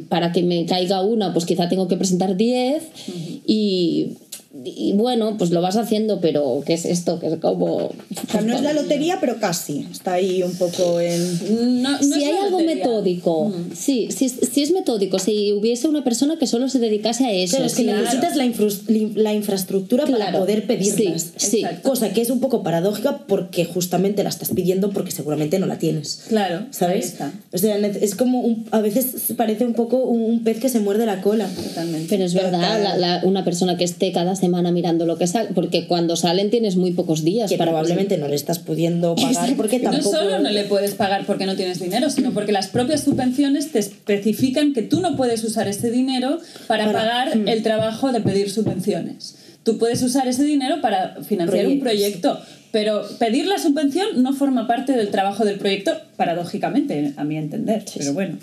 para 0.09 0.33
que 0.33 0.43
me 0.43 0.65
caiga 0.67 1.03
una, 1.03 1.33
pues 1.33 1.45
quizá 1.45 1.69
tengo 1.69 1.89
que 1.89 1.97
presentar 1.97 2.37
10 2.37 2.83
uh 2.83 2.87
-huh. 2.87 3.41
y, 3.47 4.17
y, 4.53 4.95
bueno, 4.95 5.37
pues 5.39 5.53
lo 5.53 5.63
vas 5.63 5.77
haciendo, 5.77 6.21
pero 6.21 6.65
¿qué 6.67 6.75
es 6.75 6.85
esto? 6.85 7.21
Que 7.21 7.29
es 7.29 7.37
como... 7.37 7.77
O 7.77 7.95
sea, 8.29 8.41
no 8.41 8.53
es 8.53 8.63
la 8.63 8.73
lotería, 8.73 9.19
pero 9.21 9.39
casi. 9.39 9.87
Está 9.89 10.15
ahí 10.15 10.43
un 10.43 10.57
poco 10.57 11.01
en... 11.01 11.83
No, 11.83 11.93
no 11.93 12.03
si 12.03 12.25
hay 12.25 12.33
algo 12.33 12.59
lotería. 12.59 12.75
metódico, 12.75 13.49
mm. 13.51 13.77
sí, 13.77 14.09
si, 14.11 14.29
si, 14.29 14.63
es 14.63 14.73
metódico, 14.73 15.21
si 15.21 15.53
hubiese 15.53 15.87
una 15.87 16.03
persona 16.03 16.37
que 16.37 16.49
solo 16.49 16.69
se 16.69 16.81
dedicase 16.81 17.27
a 17.27 17.33
eso. 17.33 17.59
Claro, 17.59 17.67
es 17.67 17.75
que 17.77 17.85
claro. 17.85 18.01
necesitas 18.01 18.35
la, 18.35 18.45
infra 18.45 18.67
la 19.15 19.35
infraestructura 19.35 20.05
claro. 20.05 20.25
para 20.25 20.39
poder 20.41 20.67
pedirlas. 20.67 21.31
Sí, 21.37 21.63
sí. 21.63 21.65
Cosa 21.85 22.13
que 22.13 22.21
es 22.21 22.31
un 22.31 22.41
poco 22.41 22.65
paradójica 22.65 23.19
porque 23.29 23.65
justamente 23.65 24.25
la 24.25 24.31
estás 24.31 24.49
pidiendo 24.49 24.91
porque 24.91 25.13
seguramente 25.13 25.61
no 25.61 25.67
la 25.67 25.79
tienes. 25.79 26.25
Claro, 26.27 26.67
¿sabes? 26.71 27.15
O 27.53 27.59
sea, 27.59 27.77
es 27.77 28.17
como 28.17 28.41
un, 28.41 28.67
a 28.73 28.81
veces 28.81 29.15
parece 29.37 29.65
un 29.65 29.75
poco 29.75 29.99
un 29.99 30.43
pez 30.43 30.59
que 30.59 30.69
se 30.69 30.81
muerde 30.81 31.07
la 31.07 31.23
cola. 31.23 31.49
Totalmente. 31.49 32.09
Pero 32.09 32.25
es 32.25 32.35
verdad, 32.35 32.83
la, 32.83 32.97
la, 32.97 33.21
una 33.23 33.45
persona 33.45 33.77
que 33.77 33.85
esté 33.85 34.11
cada 34.11 34.40
semana 34.41 34.73
mirando 34.73 35.07
lo 35.07 35.19
que 35.19 35.27
sale, 35.27 35.51
porque 35.55 35.87
cuando 35.87 36.17
salen 36.17 36.51
tienes 36.51 36.77
muy 36.77 36.93
pocos 36.93 37.23
días. 37.23 37.51
Que 37.51 37.57
para 37.57 37.71
probablemente 37.71 38.17
no 38.19 38.27
le 38.27 38.35
estás 38.35 38.59
pudiendo 38.59 39.15
pagar 39.17 39.55
porque 39.57 39.79
tampoco... 39.79 40.13
No 40.13 40.19
solo 40.19 40.39
no 40.41 40.51
le 40.51 40.65
puedes 40.65 40.95
pagar 40.95 41.27
porque 41.27 41.47
no 41.47 41.55
tienes 41.55 41.79
dinero, 41.81 42.11
sino 42.11 42.33
porque 42.33 42.51
las 42.51 42.69
propias 42.69 43.05
subvenciones 43.05 43.71
te 43.71 43.79
especifican 43.79 44.73
que 44.73 44.83
tú 44.83 45.01
no 45.01 45.17
puedes 45.17 45.45
usar 45.45 45.69
ese 45.69 45.91
dinero 45.91 46.39
para, 46.67 46.87
para 46.87 46.99
pagar 46.99 47.39
mm. 47.39 47.49
el 47.49 47.63
trabajo 47.63 48.11
de 48.11 48.21
pedir 48.21 48.51
subvenciones. 48.51 49.37
Tú 49.63 49.79
puedes 49.79 50.03
usar 50.03 50.27
ese 50.27 50.43
dinero 50.43 50.81
para 50.81 51.23
financiar 51.23 51.65
Proyectos. 51.65 51.73
un 51.73 51.81
proyecto, 51.81 52.41
pero 52.73 53.03
pedir 53.19 53.47
la 53.47 53.59
subvención 53.59 54.23
no 54.23 54.33
forma 54.33 54.67
parte 54.67 54.93
del 54.93 55.11
trabajo 55.11 55.45
del 55.45 55.59
proyecto, 55.59 55.93
paradójicamente, 56.17 57.13
a 57.17 57.25
mi 57.25 57.37
entender. 57.37 57.85
Sí. 57.87 57.99
Pero 57.99 58.15
bueno. 58.15 58.39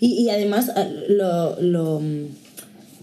Y, 0.00 0.24
y 0.24 0.30
además, 0.30 0.70
lo, 1.08 1.60
lo 1.60 2.00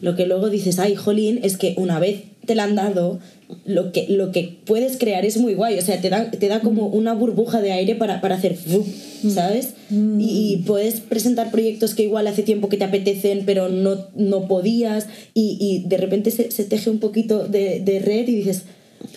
lo 0.01 0.15
que 0.15 0.25
luego 0.25 0.49
dices, 0.49 0.79
ay, 0.79 0.95
jolín, 0.95 1.39
es 1.43 1.57
que 1.57 1.75
una 1.77 1.99
vez 1.99 2.23
te 2.45 2.55
la 2.55 2.63
han 2.63 2.75
dado, 2.75 3.19
lo 3.65 3.91
que, 3.91 4.07
lo 4.09 4.31
que 4.31 4.57
puedes 4.65 4.97
crear 4.97 5.25
es 5.25 5.37
muy 5.37 5.53
guay. 5.53 5.77
O 5.77 5.81
sea, 5.81 6.01
te 6.01 6.09
da, 6.09 6.31
te 6.31 6.47
da 6.47 6.61
como 6.61 6.87
una 6.87 7.13
burbuja 7.13 7.61
de 7.61 7.71
aire 7.71 7.95
para, 7.95 8.19
para 8.19 8.35
hacer, 8.35 8.57
¿sabes? 9.29 9.73
Mm. 9.89 10.19
Y, 10.19 10.53
y, 10.53 10.57
puedes 10.57 11.01
presentar 11.01 11.51
proyectos 11.51 11.93
que 11.93 12.03
igual 12.03 12.27
hace 12.27 12.43
tiempo 12.43 12.69
que 12.69 12.77
te 12.77 12.83
apetecen, 12.83 13.43
pero 13.45 13.69
no, 13.69 14.07
no 14.15 14.47
podías. 14.47 15.07
Y, 15.33 15.57
y 15.59 15.87
de 15.87 15.97
repente 15.97 16.31
se, 16.31 16.49
se, 16.49 16.63
teje 16.63 16.89
un 16.89 16.99
poquito 16.99 17.47
de, 17.47 17.79
de 17.79 17.99
red 17.99 18.27
y 18.27 18.35
dices, 18.35 18.63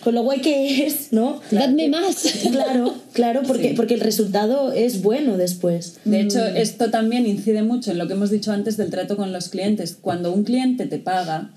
con 0.03 0.15
lo 0.15 0.23
guay 0.23 0.41
que 0.41 0.85
es, 0.85 1.11
¿no? 1.11 1.41
Dadme 1.51 1.89
más. 1.89 2.25
Claro, 2.51 2.93
claro, 3.13 3.41
porque, 3.45 3.69
sí. 3.69 3.73
porque 3.75 3.95
el 3.95 3.99
resultado 3.99 4.71
es 4.71 5.01
bueno 5.01 5.37
después. 5.37 5.97
De 6.05 6.21
hecho, 6.21 6.45
esto 6.45 6.89
también 6.89 7.25
incide 7.25 7.63
mucho 7.63 7.91
en 7.91 7.97
lo 7.97 8.07
que 8.07 8.13
hemos 8.13 8.29
dicho 8.29 8.51
antes 8.51 8.77
del 8.77 8.89
trato 8.89 9.17
con 9.17 9.33
los 9.33 9.49
clientes. 9.49 9.97
Cuando 9.99 10.31
un 10.31 10.43
cliente 10.43 10.85
te 10.85 10.99
paga, 10.99 11.51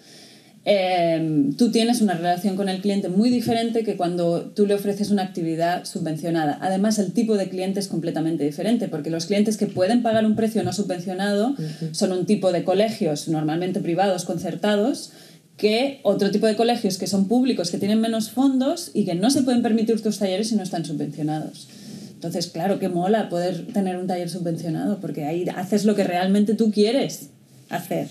eh, 0.71 1.51
tú 1.57 1.71
tienes 1.71 2.03
una 2.03 2.15
relación 2.15 2.57
con 2.57 2.69
el 2.69 2.83
cliente 2.83 3.09
muy 3.09 3.31
diferente 3.31 3.85
que 3.85 3.97
cuando 3.97 4.51
tú 4.55 4.67
le 4.67 4.75
ofreces 4.75 5.11
una 5.11 5.23
actividad 5.23 5.87
subvencionada. 5.87 6.59
Además, 6.61 6.99
el 6.99 7.13
tipo 7.13 7.37
de 7.37 7.49
cliente 7.49 7.81
es 7.81 7.89
completamente 7.89 8.45
diferente, 8.45 8.89
porque 8.89 9.09
los 9.09 9.25
clientes 9.25 9.57
que 9.57 9.67
pueden 9.67 10.03
pagar 10.03 10.27
un 10.27 10.37
precio 10.37 10.63
no 10.65 10.73
subvencionado 10.75 11.55
son 11.93 12.13
un 12.13 12.27
tipo 12.27 12.53
de 12.53 12.65
colegios, 12.65 13.29
normalmente 13.29 13.81
privados, 13.81 14.25
concertados, 14.25 15.13
que 15.59 16.01
otro 16.05 16.31
tipo 16.31 16.47
de 16.47 16.57
colegios 16.57 16.97
que 16.97 17.07
son 17.07 17.29
públicos, 17.29 17.71
que 17.71 17.77
tienen 17.79 18.01
menos 18.01 18.31
fondos 18.31 18.91
y 18.95 19.05
que 19.05 19.15
no 19.15 19.29
se 19.31 19.43
pueden 19.43 19.61
permitir 19.61 20.01
tus 20.03 20.19
talleres 20.19 20.49
si 20.49 20.57
no 20.57 20.63
están 20.63 20.85
subvencionados. 20.87 21.69
Entonces, 22.15 22.47
claro 22.47 22.79
que 22.79 22.89
mola 22.89 23.29
poder 23.29 23.67
tener 23.73 23.97
un 23.97 24.07
taller 24.07 24.31
subvencionado, 24.31 24.99
porque 25.01 25.25
ahí 25.25 25.45
haces 25.55 25.85
lo 25.85 25.95
que 25.95 26.05
realmente 26.05 26.55
tú 26.55 26.71
quieres 26.71 27.29
hacer. 27.69 28.09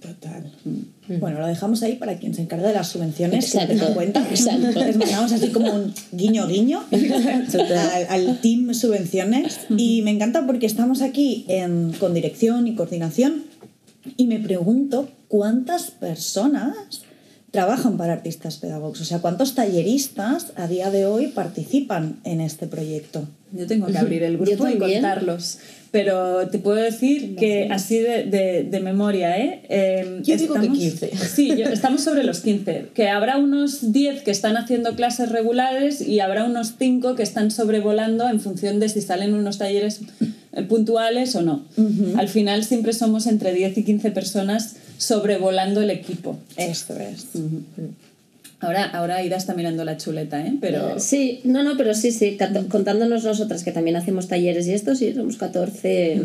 Total. 0.00 0.50
Bueno, 1.20 1.38
lo 1.40 1.46
dejamos 1.46 1.82
ahí 1.82 1.94
para 1.94 2.16
quien 2.18 2.34
se 2.34 2.42
encargue 2.42 2.66
de 2.66 2.72
las 2.74 2.88
subvenciones. 2.88 3.54
Exacto, 3.54 3.94
cuenta. 3.94 4.20
exacto. 4.28 4.80
Les 4.84 4.96
mandamos 4.96 5.32
así 5.32 5.48
como 5.48 5.72
un 5.72 5.94
guiño 6.12 6.46
guiño 6.48 6.82
al, 6.90 8.06
al 8.28 8.40
team 8.40 8.74
subvenciones. 8.74 9.60
Y 9.76 10.02
me 10.02 10.10
encanta 10.10 10.44
porque 10.46 10.66
estamos 10.66 11.02
aquí 11.02 11.44
en- 11.48 11.92
con 12.00 12.14
dirección 12.14 12.66
y 12.66 12.74
coordinación. 12.74 13.44
Y 14.16 14.26
me 14.26 14.40
pregunto 14.40 15.08
cuántas 15.36 15.90
personas 15.90 16.74
trabajan 17.50 17.96
para 17.96 18.12
artistas 18.12 18.58
pedagogos. 18.58 19.00
O 19.00 19.04
sea, 19.06 19.20
cuántos 19.20 19.54
talleristas 19.54 20.52
a 20.56 20.66
día 20.68 20.90
de 20.90 21.06
hoy 21.06 21.28
participan 21.28 22.20
en 22.24 22.42
este 22.42 22.66
proyecto. 22.66 23.26
Yo 23.52 23.66
tengo 23.66 23.86
que 23.86 23.96
abrir 23.98 24.22
el 24.24 24.36
grupo 24.36 24.68
y 24.68 24.72
contarlos. 24.78 25.58
Pero 25.90 26.48
te 26.48 26.58
puedo 26.58 26.76
decir 26.78 27.36
que 27.36 27.68
así 27.70 27.98
de, 27.98 28.24
de- 28.24 28.62
de 28.70 28.80
memoria, 28.80 29.38
¿eh? 29.38 29.62
Eh, 29.68 30.20
Yo 30.22 30.36
digo 30.38 30.54
que 30.54 30.68
15. 30.68 31.10
Sí, 31.34 31.48
yo- 31.56 31.66
estamos 31.68 32.02
sobre 32.02 32.24
los 32.24 32.40
15. 32.40 32.88
Que 32.94 33.08
habrá 33.08 33.36
unos 33.38 33.92
10 33.92 34.22
que 34.22 34.30
están 34.30 34.56
haciendo 34.58 34.94
clases 34.96 35.28
regulares 35.30 36.00
y 36.00 36.20
habrá 36.20 36.44
unos 36.44 36.74
5 36.78 37.14
que 37.14 37.22
están 37.22 37.50
sobrevolando 37.50 38.28
en 38.28 38.40
función 38.40 38.80
de 38.80 38.88
si 38.90 39.00
salen 39.02 39.34
unos 39.34 39.56
talleres 39.58 40.00
eh, 40.54 40.62
puntuales 40.62 41.34
o 41.36 41.42
no. 41.42 41.64
Al 42.16 42.28
final 42.28 42.64
siempre 42.64 42.92
somos 42.94 43.26
entre 43.26 43.52
10 43.52 43.76
y 43.78 43.84
15 43.84 44.10
personas 44.12 44.76
sobrevolando 45.02 45.82
el 45.82 45.90
equipo. 45.90 46.38
Esto 46.56 46.96
es. 46.96 47.26
Ahora, 48.60 48.84
ahora 48.84 49.16
Aida 49.16 49.36
está 49.36 49.54
mirando 49.54 49.84
la 49.84 49.96
chuleta, 49.96 50.46
¿eh? 50.46 50.54
Pero... 50.60 51.00
Sí, 51.00 51.40
no, 51.42 51.64
no, 51.64 51.76
pero 51.76 51.94
sí, 51.94 52.12
sí, 52.12 52.38
contándonos 52.70 53.24
nosotras 53.24 53.64
que 53.64 53.72
también 53.72 53.96
hacemos 53.96 54.28
talleres 54.28 54.68
y 54.68 54.72
esto, 54.72 54.94
sí, 54.94 55.12
somos 55.12 55.36
14. 55.36 56.22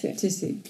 Sí. 0.00 0.12
Sí, 0.16 0.30
sí. 0.30 0.60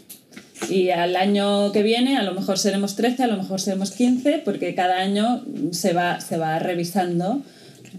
Y 0.69 0.91
al 0.91 1.17
año 1.17 1.73
que 1.73 1.83
viene 1.83 2.19
a 2.19 2.23
lo 2.23 2.35
mejor 2.35 2.59
seremos 2.59 2.97
13, 2.97 3.23
a 3.23 3.27
lo 3.29 3.39
mejor 3.39 3.61
seremos 3.61 3.93
15, 3.93 4.43
porque 4.45 4.75
cada 4.75 4.99
año 4.99 5.43
se 5.71 5.95
va, 5.95 6.21
se 6.21 6.37
va 6.37 6.59
revisando 6.59 7.41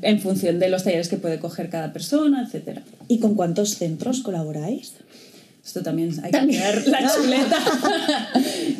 en 0.03 0.19
función 0.19 0.59
de 0.59 0.69
los 0.69 0.83
talleres 0.83 1.09
que 1.09 1.17
puede 1.17 1.39
coger 1.39 1.69
cada 1.69 1.91
persona, 1.91 2.47
etc. 2.47 2.81
¿Y 3.07 3.17
con 3.19 3.33
cuántos 3.33 3.75
centros 3.75 4.21
colaboráis? 4.21 4.93
Esto 5.69 5.83
también 5.83 6.11
hay 6.23 6.31
que 6.31 6.41
mirar 6.41 6.81
la 6.87 7.11
chuleta. 7.15 7.57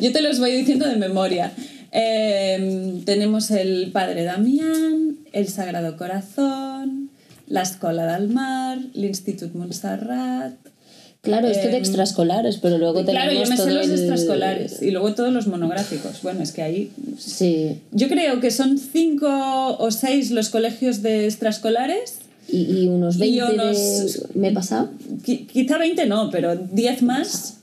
Yo 0.00 0.10
te 0.12 0.20
los 0.22 0.40
voy 0.40 0.50
diciendo 0.50 0.88
de 0.88 0.96
memoria. 0.96 1.52
Eh, 1.92 3.00
tenemos 3.04 3.52
el 3.52 3.92
Padre 3.92 4.24
Damián, 4.24 5.18
el 5.32 5.46
Sagrado 5.46 5.96
Corazón, 5.96 7.10
la 7.46 7.62
Escola 7.62 8.12
del 8.18 8.28
Mar, 8.28 8.78
l'Institut 8.94 9.54
Montserrat, 9.54 10.54
Claro, 11.22 11.46
esto 11.46 11.68
de 11.68 11.76
Em, 11.76 11.80
extraescolares, 11.82 12.56
pero 12.56 12.76
luego 12.78 13.04
tenemos 13.04 13.12
Claro, 13.28 13.32
yo 13.44 13.48
me 13.50 13.56
sé 13.56 13.70
los 13.70 13.84
el- 13.86 13.92
extraescolares 13.92 14.82
y 14.82 14.90
luego 14.90 15.14
todos 15.14 15.32
los 15.32 15.46
monográficos. 15.46 16.22
Bueno, 16.22 16.42
es 16.42 16.50
que 16.50 16.62
ahí. 16.62 16.90
Sí, 17.18 17.78
Yo 17.92 18.08
creo 18.08 18.40
que 18.40 18.50
son 18.50 18.78
cinco 18.78 19.76
o 19.78 19.90
seis 19.92 20.32
los 20.32 20.48
colegios 20.48 21.02
de 21.02 21.26
extraescolares. 21.26 22.14
Y, 22.52 22.82
y 22.84 22.88
unos 22.88 23.18
20 23.18 23.36
Y 23.36 23.40
unos- 23.40 23.76
de... 24.32 24.38
¿Me 24.38 24.48
he 24.48 24.52
pasado? 24.52 24.90
Qui- 25.24 25.46
Quizá 25.46 25.78
20 25.78 26.06
no, 26.06 26.30
pero 26.30 26.56
10 26.56 27.02
más. 27.02 27.58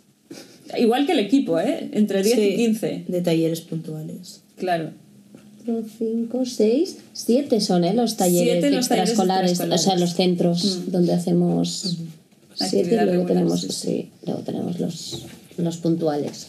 Igual 0.78 1.06
que 1.06 1.13
el 1.13 1.19
equipo, 1.19 1.60
¿eh? 1.60 1.89
Entre 1.93 2.23
10 2.23 2.38
y 2.38 2.41
Sí, 2.52 2.56
15. 2.58 3.06
De 3.08 3.21
talleres 3.21 3.62
puntuales. 3.62 4.41
Claro. 4.58 4.91
5, 5.97 6.45
6, 6.45 6.97
7 7.13 7.60
son 7.60 7.84
¿eh? 7.84 7.93
los 7.93 8.15
talleres 8.15 8.62
Siete 8.62 8.76
extraescolares, 8.78 9.60
o 9.60 9.78
sea, 9.78 9.97
los 9.97 10.13
centros 10.13 10.89
donde 10.91 11.12
hacemos 11.13 11.97
7 12.56 12.78
Actividad 12.78 13.04
y 13.04 13.06
luego 13.08 13.26
tenemos, 13.26 13.62
sí, 13.62 13.67
sí, 13.71 14.10
luego 14.26 14.41
tenemos 14.43 14.80
los, 14.80 15.26
los 15.58 15.78
puntuales. 15.78 16.47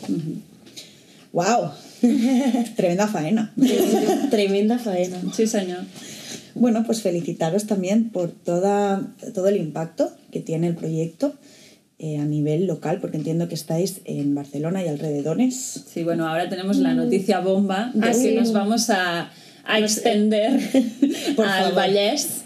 ¡Wow! 1.33 1.71
Tremenda 2.77 3.09
faena. 3.09 3.53
Tremenda 4.31 4.79
faena. 4.79 5.21
Sí, 5.35 5.47
señor. 5.49 5.81
Bueno, 6.59 6.85
pues 6.85 7.03
felicitaros 7.03 7.67
también 7.67 8.11
por 8.11 8.31
toda, 8.31 9.15
todo 9.35 9.49
el 9.49 9.57
impacto 9.57 10.11
que 10.31 10.41
tiene 10.41 10.67
el 10.69 10.75
proyecto 10.75 11.35
eh, 11.99 12.19
a 12.19 12.25
nivel 12.25 12.67
local, 12.67 12.99
porque 13.01 13.17
entiendo 13.17 13.49
que 13.49 13.55
estáis 13.55 14.03
en 14.05 14.35
Barcelona 14.35 14.85
y 14.85 14.89
alrededores. 14.89 15.85
Sí, 15.93 16.05
bueno, 16.05 16.29
ahora 16.29 16.49
tenemos 16.49 16.77
la 16.77 16.95
noticia 16.95 17.41
bomba 17.41 17.91
de 17.93 18.13
que 18.13 18.35
nos 18.37 18.53
vamos 18.53 18.89
a, 18.91 19.31
a 19.65 19.79
extender 19.81 20.61
Por 21.37 21.45
al. 21.45 21.75
Vallés, 21.75 22.43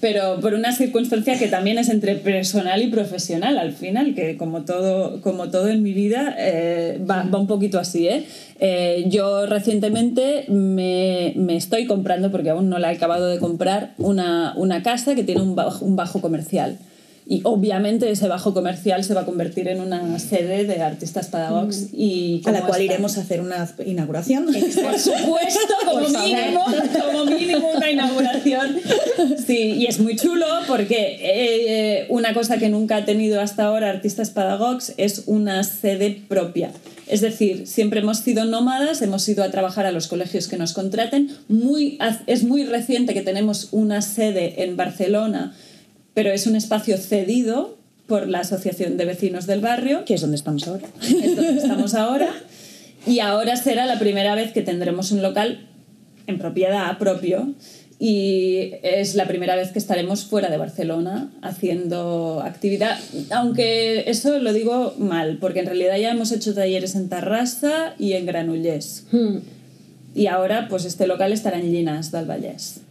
pero 0.00 0.40
por 0.40 0.54
una 0.54 0.72
circunstancia 0.72 1.38
que 1.38 1.48
también 1.48 1.78
es 1.78 1.88
entre 1.88 2.16
personal 2.16 2.82
y 2.82 2.88
profesional 2.88 3.58
al 3.58 3.72
final, 3.72 4.14
que 4.14 4.36
como 4.36 4.62
todo, 4.64 5.20
como 5.20 5.50
todo 5.50 5.68
en 5.68 5.82
mi 5.82 5.92
vida 5.92 6.34
eh, 6.38 7.00
va, 7.08 7.24
va 7.24 7.38
un 7.38 7.46
poquito 7.46 7.78
así. 7.78 8.08
¿eh? 8.08 8.24
Eh, 8.60 9.04
yo 9.08 9.46
recientemente 9.46 10.44
me, 10.48 11.32
me 11.36 11.56
estoy 11.56 11.86
comprando, 11.86 12.30
porque 12.30 12.50
aún 12.50 12.68
no 12.68 12.78
la 12.78 12.92
he 12.92 12.96
acabado 12.96 13.28
de 13.28 13.38
comprar, 13.38 13.94
una, 13.98 14.54
una 14.56 14.82
casa 14.82 15.14
que 15.14 15.24
tiene 15.24 15.42
un 15.42 15.54
bajo, 15.54 15.84
un 15.84 15.96
bajo 15.96 16.20
comercial. 16.20 16.78
Y 17.28 17.40
obviamente 17.42 18.08
ese 18.08 18.28
bajo 18.28 18.54
comercial 18.54 19.02
se 19.02 19.12
va 19.12 19.22
a 19.22 19.24
convertir 19.24 19.66
en 19.66 19.80
una 19.80 20.16
sede 20.20 20.64
de 20.64 20.80
artistas 20.80 21.26
pedagogs 21.26 21.88
y 21.92 22.40
A 22.44 22.52
la 22.52 22.60
cual 22.60 22.80
está- 22.80 22.94
iremos 22.94 23.18
a 23.18 23.22
hacer 23.22 23.40
una 23.40 23.68
inauguración. 23.84 24.44
por 24.82 24.98
supuesto, 24.98 25.74
como 25.84 26.08
mínimo, 26.08 26.64
como 27.04 27.24
mínimo 27.24 27.70
una 27.74 27.90
inauguración. 27.90 28.76
Sí, 29.44 29.72
y 29.72 29.86
es 29.86 29.98
muy 29.98 30.14
chulo 30.14 30.46
porque 30.68 31.18
eh, 31.20 32.06
una 32.10 32.32
cosa 32.32 32.58
que 32.58 32.68
nunca 32.68 32.96
ha 32.98 33.04
tenido 33.04 33.40
hasta 33.40 33.64
ahora 33.64 33.90
Artistas 33.90 34.30
Pedagogs 34.30 34.94
es 34.96 35.24
una 35.26 35.64
sede 35.64 36.22
propia. 36.28 36.70
Es 37.08 37.20
decir, 37.20 37.66
siempre 37.68 38.00
hemos 38.00 38.18
sido 38.18 38.44
nómadas, 38.44 39.00
hemos 39.02 39.28
ido 39.28 39.44
a 39.44 39.50
trabajar 39.50 39.86
a 39.86 39.92
los 39.92 40.08
colegios 40.08 40.48
que 40.48 40.56
nos 40.56 40.72
contraten. 40.72 41.30
Muy, 41.48 41.98
es 42.26 42.42
muy 42.42 42.64
reciente 42.64 43.14
que 43.14 43.22
tenemos 43.22 43.68
una 43.70 44.02
sede 44.02 44.64
en 44.64 44.76
Barcelona, 44.76 45.54
pero 46.16 46.32
es 46.32 46.46
un 46.46 46.56
espacio 46.56 46.96
cedido 46.96 47.76
por 48.06 48.26
la 48.26 48.38
Asociación 48.38 48.96
de 48.96 49.04
Vecinos 49.04 49.46
del 49.46 49.60
Barrio 49.60 50.06
que 50.06 50.14
es 50.14 50.22
donde 50.22 50.36
estamos 50.36 50.66
ahora. 50.66 50.88
es 51.02 51.36
donde 51.36 51.60
estamos 51.60 51.94
ahora. 51.94 52.32
Y 53.06 53.20
ahora 53.20 53.54
será 53.56 53.84
la 53.84 53.98
primera 53.98 54.34
vez 54.34 54.50
que 54.52 54.62
tendremos 54.62 55.12
un 55.12 55.20
local 55.20 55.68
en 56.26 56.38
propiedad 56.38 56.96
propio 56.96 57.52
y 57.98 58.70
es 58.82 59.14
la 59.14 59.26
primera 59.26 59.56
vez 59.56 59.72
que 59.72 59.78
estaremos 59.78 60.24
fuera 60.24 60.48
de 60.48 60.56
Barcelona 60.56 61.30
haciendo 61.42 62.42
actividad, 62.42 62.98
aunque 63.30 64.08
eso 64.08 64.38
lo 64.38 64.54
digo 64.54 64.94
mal, 64.98 65.36
porque 65.38 65.60
en 65.60 65.66
realidad 65.66 65.98
ya 65.98 66.12
hemos 66.12 66.32
hecho 66.32 66.54
talleres 66.54 66.94
en 66.94 67.10
Tarrasa 67.10 67.94
y 67.98 68.14
en 68.14 68.24
Granollers. 68.24 69.04
Hmm. 69.12 69.40
Y 70.14 70.28
ahora 70.28 70.68
pues 70.70 70.86
este 70.86 71.06
local 71.06 71.34
estará 71.34 71.58
en 71.58 71.70
Llinas 71.70 72.10
del 72.10 72.24
Vallès. 72.24 72.85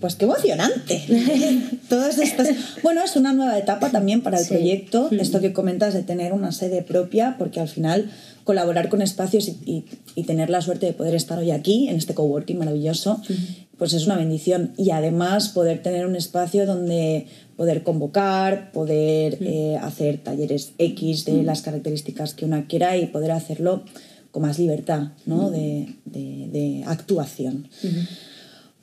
Pues 0.00 0.14
qué 0.16 0.24
emocionante. 0.26 1.02
Todas 1.88 2.18
estas. 2.18 2.48
Bueno, 2.82 3.02
es 3.02 3.16
una 3.16 3.32
nueva 3.32 3.58
etapa 3.58 3.90
también 3.90 4.20
para 4.22 4.38
el 4.38 4.44
Sí. 4.44 4.52
Mm. 4.54 4.56
proyecto. 4.56 5.08
Esto 5.12 5.40
que 5.40 5.52
comentas 5.52 5.94
de 5.94 6.02
tener 6.02 6.32
una 6.32 6.52
sede 6.52 6.82
propia, 6.82 7.36
porque 7.38 7.60
al 7.60 7.68
final 7.68 8.10
colaborar 8.44 8.88
con 8.88 9.02
espacios 9.02 9.48
y, 9.48 9.56
y- 9.64 9.84
y 10.14 10.24
tener 10.24 10.50
la 10.50 10.60
suerte 10.60 10.86
de 10.86 10.92
poder 10.92 11.14
estar 11.14 11.38
hoy 11.38 11.50
aquí, 11.50 11.88
en 11.88 11.96
este 11.96 12.14
coworking 12.14 12.58
maravilloso, 12.58 13.20
pues 13.78 13.92
es 13.92 14.06
una 14.06 14.16
bendición. 14.16 14.72
Y 14.76 14.90
además 14.90 15.48
poder 15.48 15.82
tener 15.82 16.06
un 16.06 16.14
espacio 16.16 16.66
donde 16.66 17.26
poder 17.56 17.82
convocar, 17.82 18.70
poder 18.72 19.38
eh, 19.40 19.78
hacer 19.82 20.18
talleres 20.18 20.72
X 20.78 21.24
de 21.24 21.42
las 21.42 21.62
características 21.62 22.34
que 22.34 22.44
una 22.44 22.66
quiera 22.66 22.96
y 22.96 23.06
poder 23.06 23.32
hacerlo 23.32 23.82
con 24.30 24.42
más 24.42 24.58
libertad 24.58 25.08
¿no? 25.24 25.50
de, 25.50 25.88
de- 26.04 26.48
de 26.52 26.84
actuación. 26.86 27.68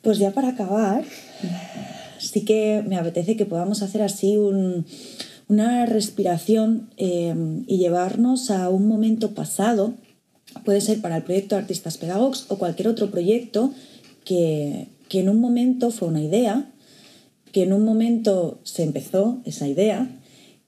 Pues 0.04 0.20
ya 0.20 0.32
para 0.32 0.50
acabar, 0.50 1.04
sí 2.20 2.42
que 2.46 2.84
me 2.86 2.98
apetece 2.98 3.36
que 3.38 3.46
podamos 3.46 3.82
hacer 3.82 4.02
así 4.02 4.38
un- 4.38 4.86
una 5.48 5.86
respiración 5.86 6.90
eh, 6.98 7.34
y 7.68 7.78
llevarnos 7.78 8.52
a 8.52 8.70
un 8.70 8.88
momento 8.88 9.32
pasado, 9.32 9.94
puede 10.66 10.82
ser 10.82 11.00
para 11.02 11.18
el 11.18 11.24
proyecto 11.24 11.56
Artistas 11.56 11.98
Pedagogs 11.98 12.46
o 12.50 12.58
cualquier 12.58 12.90
otro 12.90 13.10
proyecto 13.12 13.74
que, 14.26 14.88
que 15.10 15.22
en 15.22 15.30
un 15.30 15.40
momento 15.40 15.90
fue 15.90 16.10
una 16.10 16.22
idea, 16.22 16.70
que 17.54 17.64
en 17.64 17.72
un 17.74 17.84
momento 17.86 18.60
se 18.64 18.84
empezó 18.84 19.40
esa 19.46 19.68
idea 19.68 20.10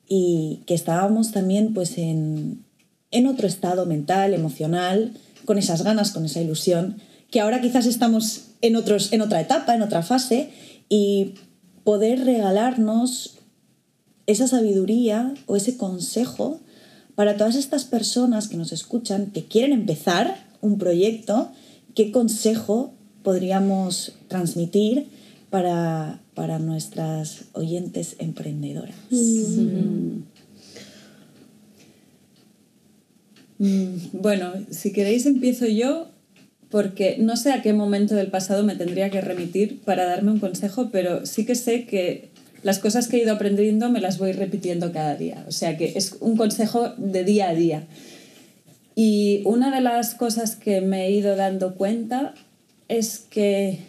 y 0.08 0.62
que 0.66 0.76
estábamos 0.76 1.32
también 1.32 1.74
pues 1.74 1.98
en, 1.98 2.64
en 3.12 3.28
otro 3.28 3.48
estado 3.48 3.86
mental, 3.86 4.34
emocional, 4.34 5.12
con 5.46 5.58
esas 5.58 5.84
ganas, 5.84 6.12
con 6.12 6.26
esa 6.26 6.42
ilusión, 6.42 6.98
que 7.32 7.40
ahora 7.42 7.60
quizás 7.62 7.86
estamos 7.86 8.44
en, 8.62 8.76
otros, 8.76 9.14
en 9.14 9.22
otra 9.22 9.42
etapa, 9.42 9.76
en 9.76 9.82
otra 9.82 10.04
fase, 10.04 10.50
y 10.90 11.36
poder 11.84 12.26
regalarnos 12.26 13.38
esa 14.28 14.48
sabiduría 14.48 15.34
o 15.46 15.56
ese 15.56 15.78
consejo 15.78 16.60
para 17.16 17.38
todas 17.38 17.56
estas 17.56 17.86
personas 17.86 18.48
que 18.48 18.58
nos 18.58 18.72
escuchan, 18.72 19.28
que 19.28 19.46
quieren 19.46 19.72
empezar 19.72 20.36
un 20.62 20.78
proyecto, 20.78 21.52
¿qué 21.94 22.12
consejo 22.12 22.94
podríamos 23.24 24.14
transmitir 24.28 25.08
para, 25.50 26.22
para 26.34 26.60
nuestras 26.60 27.46
oyentes 27.54 28.16
emprendedoras? 28.20 28.96
Mm. 29.10 30.24
Mm, 33.58 33.96
bueno, 34.14 34.52
si 34.70 34.92
queréis 34.92 35.26
empiezo 35.26 35.66
yo 35.66 36.10
porque 36.70 37.18
no 37.20 37.38
sé 37.38 37.52
a 37.52 37.62
qué 37.62 37.74
momento 37.74 38.16
del 38.16 38.28
pasado 38.28 38.64
me 38.64 38.76
tendría 38.76 39.10
que 39.10 39.22
remitir 39.22 39.82
para 39.82 40.06
darme 40.06 40.32
un 40.32 40.40
consejo, 40.40 40.90
pero 40.92 41.26
sí 41.26 41.46
que 41.46 41.56
sé 41.56 41.86
que 41.86 42.30
las 42.64 42.80
cosas 42.80 43.08
que 43.08 43.18
he 43.18 43.24
ido 43.24 43.34
aprendiendo 43.34 43.90
me 43.90 44.02
las 44.02 44.18
voy 44.18 44.32
repitiendo 44.32 44.92
cada 44.92 45.16
día. 45.16 45.46
O 45.48 45.52
sea 45.52 45.78
que 45.78 45.94
es 45.96 46.18
un 46.20 46.36
consejo 46.36 46.90
de 46.98 47.24
día 47.24 47.50
a 47.50 47.54
día. 47.54 47.84
Y 48.96 49.42
una 49.46 49.76
de 49.76 49.82
las 49.82 50.16
cosas 50.16 50.56
que 50.56 50.82
me 50.82 51.06
he 51.06 51.12
ido 51.12 51.36
dando 51.36 51.76
cuenta 51.76 52.34
es 52.88 53.20
que 53.20 53.80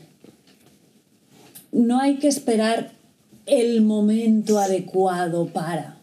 no 1.73 2.01
hay 2.01 2.17
que 2.17 2.29
esperar 2.29 2.93
el 3.47 3.81
momento 3.83 4.59
adecuado 4.59 5.47
para. 5.47 5.97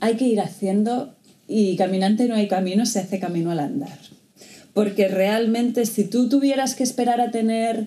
Hay 0.00 0.14
que 0.14 0.26
ir 0.26 0.40
haciendo 0.40 1.14
y 1.48 1.76
caminante 1.76 2.26
no 2.28 2.34
hay 2.34 2.48
camino, 2.48 2.86
se 2.86 3.00
hace 3.00 3.18
camino 3.18 3.50
al 3.50 3.60
andar. 3.60 3.98
Porque 4.76 5.08
realmente 5.08 5.86
si 5.86 6.04
tú 6.04 6.28
tuvieras 6.28 6.74
que 6.74 6.82
esperar 6.82 7.22
a 7.22 7.30
tener, 7.30 7.86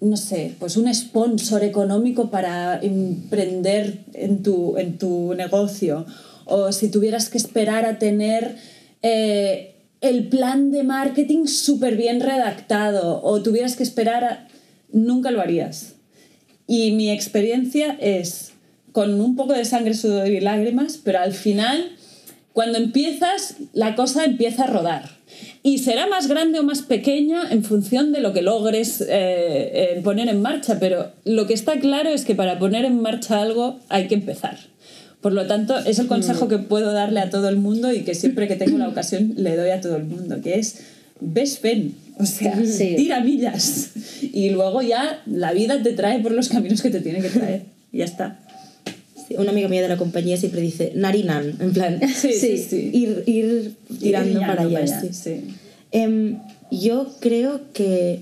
no 0.00 0.16
sé, 0.16 0.54
pues 0.60 0.76
un 0.76 0.94
sponsor 0.94 1.64
económico 1.64 2.30
para 2.30 2.78
emprender 2.80 4.04
en 4.14 4.44
tu, 4.44 4.78
en 4.78 4.98
tu 4.98 5.34
negocio, 5.34 6.06
o 6.44 6.70
si 6.70 6.92
tuvieras 6.92 7.28
que 7.28 7.38
esperar 7.38 7.84
a 7.86 7.98
tener 7.98 8.54
eh, 9.02 9.74
el 10.00 10.28
plan 10.28 10.70
de 10.70 10.84
marketing 10.84 11.46
súper 11.46 11.96
bien 11.96 12.20
redactado, 12.20 13.20
o 13.24 13.42
tuvieras 13.42 13.74
que 13.74 13.82
esperar 13.82 14.22
a... 14.22 14.48
Nunca 14.92 15.32
lo 15.32 15.40
harías. 15.40 15.94
Y 16.68 16.92
mi 16.92 17.10
experiencia 17.10 17.96
es 18.00 18.52
con 18.92 19.20
un 19.20 19.34
poco 19.34 19.54
de 19.54 19.64
sangre, 19.64 19.94
sudor 19.94 20.28
y 20.28 20.38
lágrimas, 20.38 21.00
pero 21.02 21.18
al 21.18 21.32
final 21.32 21.96
cuando 22.52 22.78
empiezas, 22.78 23.56
la 23.72 23.96
cosa 23.96 24.24
empieza 24.24 24.62
a 24.62 24.66
rodar. 24.68 25.17
Y 25.62 25.78
será 25.78 26.06
más 26.06 26.28
grande 26.28 26.58
o 26.58 26.62
más 26.62 26.82
pequeña 26.82 27.50
en 27.50 27.64
función 27.64 28.12
de 28.12 28.20
lo 28.20 28.32
que 28.32 28.42
logres 28.42 29.00
eh, 29.00 29.06
eh, 29.08 30.00
poner 30.02 30.28
en 30.28 30.40
marcha, 30.40 30.78
pero 30.78 31.12
lo 31.24 31.46
que 31.46 31.54
está 31.54 31.78
claro 31.78 32.10
es 32.10 32.24
que 32.24 32.34
para 32.34 32.58
poner 32.58 32.84
en 32.84 33.00
marcha 33.00 33.40
algo 33.40 33.80
hay 33.88 34.08
que 34.08 34.14
empezar. 34.14 34.58
Por 35.20 35.32
lo 35.32 35.46
tanto, 35.46 35.76
es 35.78 35.98
el 35.98 36.06
consejo 36.06 36.46
mm. 36.46 36.48
que 36.48 36.58
puedo 36.58 36.92
darle 36.92 37.20
a 37.20 37.30
todo 37.30 37.48
el 37.48 37.56
mundo 37.56 37.92
y 37.92 38.02
que 38.02 38.14
siempre 38.14 38.46
que 38.46 38.56
tengo 38.56 38.78
la 38.78 38.88
ocasión 38.88 39.34
le 39.36 39.56
doy 39.56 39.70
a 39.70 39.80
todo 39.80 39.96
el 39.96 40.04
mundo, 40.04 40.40
que 40.42 40.58
es 40.58 40.78
ves 41.20 41.60
ven, 41.60 41.94
o 42.18 42.24
sea, 42.24 42.56
tira 42.78 43.20
millas 43.20 43.90
y 44.22 44.50
luego 44.50 44.82
ya 44.82 45.20
la 45.26 45.52
vida 45.52 45.82
te 45.82 45.92
trae 45.92 46.20
por 46.20 46.30
los 46.30 46.48
caminos 46.48 46.80
que 46.80 46.90
te 46.90 47.00
tiene 47.00 47.20
que 47.20 47.30
traer. 47.30 47.62
Y 47.92 47.98
ya 47.98 48.04
está 48.04 48.38
una 49.36 49.50
amiga 49.50 49.68
mía 49.68 49.82
de 49.82 49.88
la 49.88 49.96
compañía 49.96 50.36
siempre 50.36 50.60
dice 50.60 50.92
narinan, 50.94 51.54
en 51.60 51.72
plan, 51.72 52.00
sí, 52.14 52.32
sí, 52.32 52.90
Ir, 52.92 53.22
ir, 53.26 53.74
tirando 54.00 54.40
para 54.40 54.62
allá. 54.62 55.02
Em, 55.90 56.38
yo 56.70 57.08
creo 57.20 57.60
que, 57.72 58.20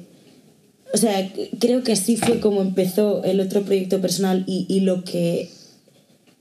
o 0.92 0.96
sea, 0.96 1.30
creo 1.58 1.82
que 1.82 1.92
así 1.92 2.16
fue 2.16 2.40
como 2.40 2.62
empezó 2.62 3.24
el 3.24 3.40
otro 3.40 3.62
proyecto 3.62 4.00
personal 4.00 4.44
y, 4.46 4.66
y 4.68 4.80
lo 4.80 5.04
que, 5.04 5.50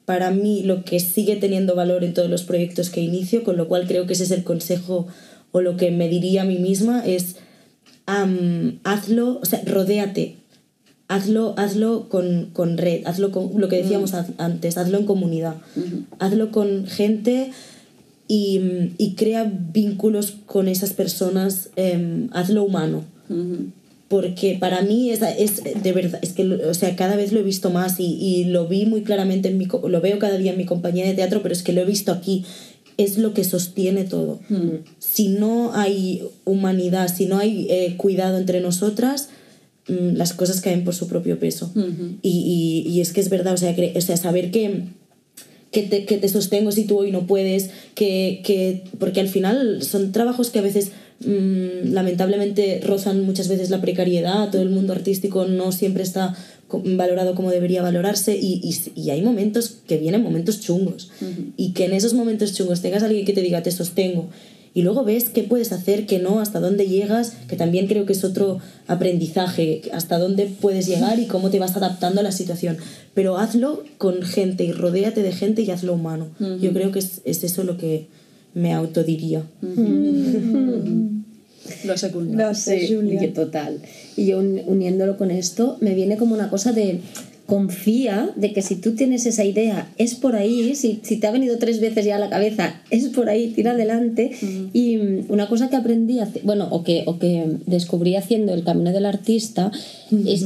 para 0.06 0.32
mí, 0.32 0.64
lo 0.64 0.84
que 0.84 1.00
sigue 1.00 1.36
teniendo 1.36 1.76
valor 1.76 2.04
en 2.04 2.14
todos 2.14 2.30
los 2.30 2.44
proyectos 2.44 2.90
que 2.90 3.02
inicio, 3.02 3.44
con 3.44 3.58
lo 3.58 3.68
cual 3.68 3.88
creo 3.88 4.06
que 4.06 4.14
ese 4.14 4.24
es 4.24 4.32
el 4.32 4.44
consejo 4.44 5.08
o 5.52 5.62
lo 5.62 5.78
que 5.78 5.90
me 5.92 6.10
diría 6.10 6.44
a 6.44 6.46
mí 6.46 6.58
misma 6.58 7.04
es, 7.06 7.38
hazlo, 8.06 9.40
o 9.42 9.46
sea, 9.46 9.62
rodéate 9.66 10.36
hazlo, 11.08 11.54
hazlo 11.58 12.10
con, 12.10 12.50
con, 12.54 12.78
red, 12.78 13.06
hazlo 13.06 13.32
con 13.32 13.52
lo 13.60 13.70
que 13.70 13.78
decíamos 13.78 14.14
mm. 14.14 14.34
antes, 14.38 14.78
hazlo 14.78 14.98
en 14.98 15.06
comunidad, 15.06 15.56
hazlo 16.20 16.52
con 16.52 16.88
gente 16.88 17.52
y, 18.28 18.92
y, 18.98 19.14
crea 19.16 19.52
vínculos 19.72 20.36
con 20.46 20.68
esas 20.68 20.94
personas, 20.94 21.70
em, 21.76 22.30
hazlo 22.32 22.64
humano. 22.64 23.04
Porque 24.08 24.58
para 24.60 24.82
mí 24.84 25.10
es, 25.10 25.22
es, 25.22 25.64
de 25.64 25.92
verdad, 25.92 26.20
es 26.22 26.34
que 26.34 26.44
o 26.44 26.74
sea, 26.76 26.96
cada 26.96 27.16
vez 27.16 27.32
lo 27.32 27.40
he 27.40 27.44
visto 27.44 27.72
más 27.72 28.00
y, 28.00 28.06
y, 28.06 28.46
lo 28.46 28.68
vi 28.68 28.86
muy 28.86 29.02
claramente, 29.02 29.50
en 29.50 29.58
mi, 29.58 29.66
lo 29.66 30.02
veo 30.02 30.20
cada 30.20 30.38
día 30.38 30.52
en 30.52 30.58
mi 30.58 30.66
compañía 30.66 31.06
de 31.06 31.14
teatro, 31.14 31.42
pero 31.42 31.54
es 31.54 31.64
que 31.64 31.74
lo 31.74 31.82
he 31.82 31.86
visto 31.86 32.12
aquí, 32.12 32.46
es 32.98 33.18
lo 33.18 33.34
que 33.34 33.44
sostiene 33.44 34.06
todo. 34.06 34.40
Si 35.00 35.28
no 35.28 35.74
hay 35.74 36.24
humanidad, 36.46 37.14
si 37.14 37.26
no 37.26 37.38
hay 37.38 37.68
eh, 37.70 37.96
cuidado 37.98 38.38
entre 38.38 38.62
nosotras, 38.62 39.30
Mm, 39.88 40.16
las 40.16 40.34
cosas 40.34 40.62
caen 40.62 40.84
por 40.84 40.96
su 40.96 41.08
propio 41.08 41.38
peso. 41.38 41.72
y, 42.22 42.84
y, 42.86 42.90
y, 42.90 43.02
es 43.02 43.14
que 43.14 43.22
es 43.22 43.30
verdad, 43.30 43.54
o 43.54 43.58
sea, 43.58 43.76
o 43.96 44.02
sea 44.02 44.18
saber 44.18 44.50
que, 44.50 44.86
que, 45.72 45.84
te, 45.84 46.06
que, 46.06 46.18
te, 46.18 46.28
sostengo 46.28 46.72
si 46.72 46.86
tú 46.86 46.98
hoy 46.98 47.12
no 47.12 47.28
puedes, 47.28 47.70
que, 47.94 48.42
que, 48.44 48.84
porque 48.98 49.20
al 49.20 49.28
final 49.28 49.84
son 49.84 50.12
trabajos 50.12 50.50
que 50.50 50.58
a 50.58 50.64
veces 50.64 50.92
mm, 51.20 51.92
lamentablemente 51.94 52.82
rozan 52.84 53.24
muchas 53.24 53.48
veces 53.48 53.70
la 53.70 53.80
precariedad, 53.80 54.50
todo 54.50 54.64
el 54.64 54.70
mundo 54.70 54.92
artístico 54.94 55.46
no 55.46 55.72
siempre 55.72 56.02
está 56.02 56.36
valorado 56.68 57.36
como 57.36 57.52
debería 57.52 57.84
valorarse 57.84 58.36
y, 58.36 58.60
y, 58.64 59.00
y 59.00 59.12
hay 59.12 59.22
momentos 59.22 59.78
que 59.88 59.98
vienen 59.98 60.24
momentos 60.24 60.62
chungos. 60.62 61.12
Y 61.58 61.74
que 61.74 61.86
en 61.86 61.94
esos 61.94 62.16
momentos 62.16 62.56
chungos 62.56 62.82
tengas 62.82 63.04
a 63.04 63.06
alguien 63.06 63.24
que 63.24 63.34
te 63.34 63.42
diga 63.42 63.62
te 63.62 63.72
sostengo 63.72 64.30
y 64.76 64.82
luego 64.82 65.04
ves 65.06 65.30
qué 65.30 65.42
puedes 65.42 65.72
hacer, 65.72 66.06
qué 66.06 66.20
no, 66.20 66.42
hasta 66.42 66.60
dónde 66.60 66.86
llegas, 66.86 67.32
que 67.48 67.56
también 67.56 67.88
creo 67.88 68.06
que 68.06 68.12
es 68.12 68.26
otro 68.26 68.60
aprendizaje, 68.88 69.84
hasta 69.94 70.20
dónde 70.20 70.48
puedes 70.48 70.86
llegar 70.86 71.18
y 71.18 71.28
cómo 71.28 71.50
te 71.50 71.60
vas 71.60 71.78
adaptando 71.78 72.20
a 72.20 72.24
la 72.24 72.34
situación. 72.34 72.76
Pero 73.14 73.38
hazlo 73.38 73.86
con 73.98 74.22
gente 74.22 74.66
y 74.66 74.74
rodéate 74.74 75.24
de 75.24 75.32
gente 75.32 75.62
y 75.62 75.72
hazlo 75.72 75.94
humano. 75.94 76.28
Yo 76.60 76.74
creo 76.74 76.92
que 76.92 77.00
es, 77.00 77.22
es, 77.24 77.46
eso 77.46 77.64
lo 77.64 77.78
que 77.78 78.08
me 78.54 78.74
autodiría. 78.74 79.44
Lo 81.86 81.98
segundo. 81.98 82.38
Lo 82.38 82.54
sé, 82.54 82.86
sí, 82.86 83.28
total. 83.34 83.80
Y 84.18 84.26
yo 84.26 84.40
uniéndolo 84.40 85.18
con 85.18 85.32
esto, 85.32 85.78
me 85.80 85.96
viene 85.96 86.18
como 86.18 86.36
una 86.36 86.50
cosa 86.50 86.74
de 86.74 87.00
confía 87.46 88.32
de 88.36 88.54
que 88.54 88.62
si 88.62 88.76
tú 88.76 88.96
tienes 88.96 89.26
esa 89.26 89.44
idea, 89.44 89.92
es 89.98 90.16
por 90.16 90.36
ahí, 90.36 90.76
si, 90.76 91.00
si 91.04 91.18
te 91.18 91.28
ha 91.28 91.32
venido 91.32 91.58
tres 91.58 91.80
veces 91.80 92.06
ya 92.06 92.16
a 92.16 92.20
la 92.20 92.30
cabeza, 92.30 92.82
es 92.90 93.08
por 93.10 93.30
ahí, 93.30 93.50
tira 93.50 93.72
adelante. 93.72 94.32
Y 94.74 94.98
mm, 94.98 95.26
una 95.30 95.48
cosa 95.48 95.70
que 95.70 95.76
aprendí, 95.76 96.20
bueno, 96.44 96.68
o 96.72 96.84
que, 96.84 97.04
o 97.06 97.20
que 97.20 97.58
descubrí 97.66 98.16
haciendo 98.16 98.54
el 98.54 98.64
camino 98.64 98.92
del 98.92 99.06
artista, 99.06 99.72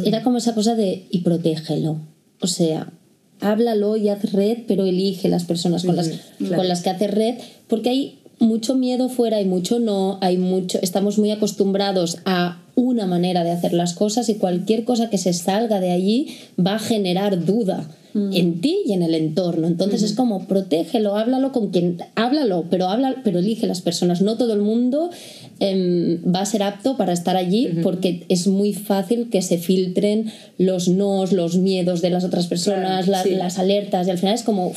era 0.05 0.23
como 0.23 0.37
esa 0.37 0.53
cosa 0.53 0.75
de, 0.75 1.05
y 1.09 1.19
protégelo. 1.19 1.99
O 2.41 2.47
sea, 2.47 2.91
háblalo 3.39 3.95
y 3.95 4.09
haz 4.09 4.31
red, 4.33 4.59
pero 4.67 4.85
elige 4.85 5.29
las 5.29 5.45
personas 5.45 5.83
con, 5.85 5.95
las, 5.95 6.11
con 6.39 6.67
las 6.67 6.81
que 6.81 6.89
haces 6.89 7.11
red, 7.11 7.35
porque 7.67 7.89
hay 7.89 8.19
mucho 8.39 8.75
miedo 8.75 9.09
fuera 9.09 9.41
y 9.41 9.45
mucho 9.45 9.79
no, 9.79 10.17
hay 10.21 10.37
mucho, 10.37 10.79
estamos 10.81 11.17
muy 11.17 11.31
acostumbrados 11.31 12.19
a 12.25 12.61
una 12.81 13.05
manera 13.05 13.43
de 13.43 13.51
hacer 13.51 13.73
las 13.73 13.93
cosas 13.93 14.29
y 14.29 14.35
cualquier 14.35 14.83
cosa 14.83 15.09
que 15.09 15.17
se 15.17 15.33
salga 15.33 15.79
de 15.79 15.91
allí 15.91 16.27
va 16.59 16.75
a 16.75 16.79
generar 16.79 17.45
duda 17.45 17.89
mm. 18.13 18.33
en 18.33 18.61
ti 18.61 18.79
y 18.85 18.93
en 18.93 19.03
el 19.03 19.15
entorno. 19.15 19.67
Entonces 19.67 20.03
es 20.03 20.13
como 20.13 20.45
protégelo, 20.45 21.15
háblalo 21.15 21.51
con 21.51 21.69
quien, 21.69 21.97
háblalo, 22.15 22.65
pero 22.69 22.87
habla, 22.87 23.15
pero 23.23 23.39
elige 23.39 23.67
las 23.67 23.81
personas. 23.81 24.21
No 24.21 24.37
todo 24.37 24.53
el 24.53 24.61
mundo 24.61 25.09
em, 25.59 26.21
va 26.23 26.41
a 26.41 26.45
ser 26.45 26.63
apto 26.63 26.97
para 26.97 27.13
estar 27.13 27.35
allí 27.35 27.79
porque 27.83 28.25
es 28.29 28.47
muy 28.47 28.73
fácil 28.73 29.29
que 29.29 29.41
se 29.41 29.57
filtren 29.57 30.31
los 30.57 30.87
nos, 30.87 31.31
los 31.31 31.57
miedos 31.57 32.01
de 32.01 32.09
las 32.09 32.23
otras 32.23 32.47
personas, 32.47 33.07
las 33.07 33.59
alertas 33.59 34.07
y 34.07 34.11
al 34.11 34.17
final 34.17 34.35
es 34.35 34.43
como 34.43 34.73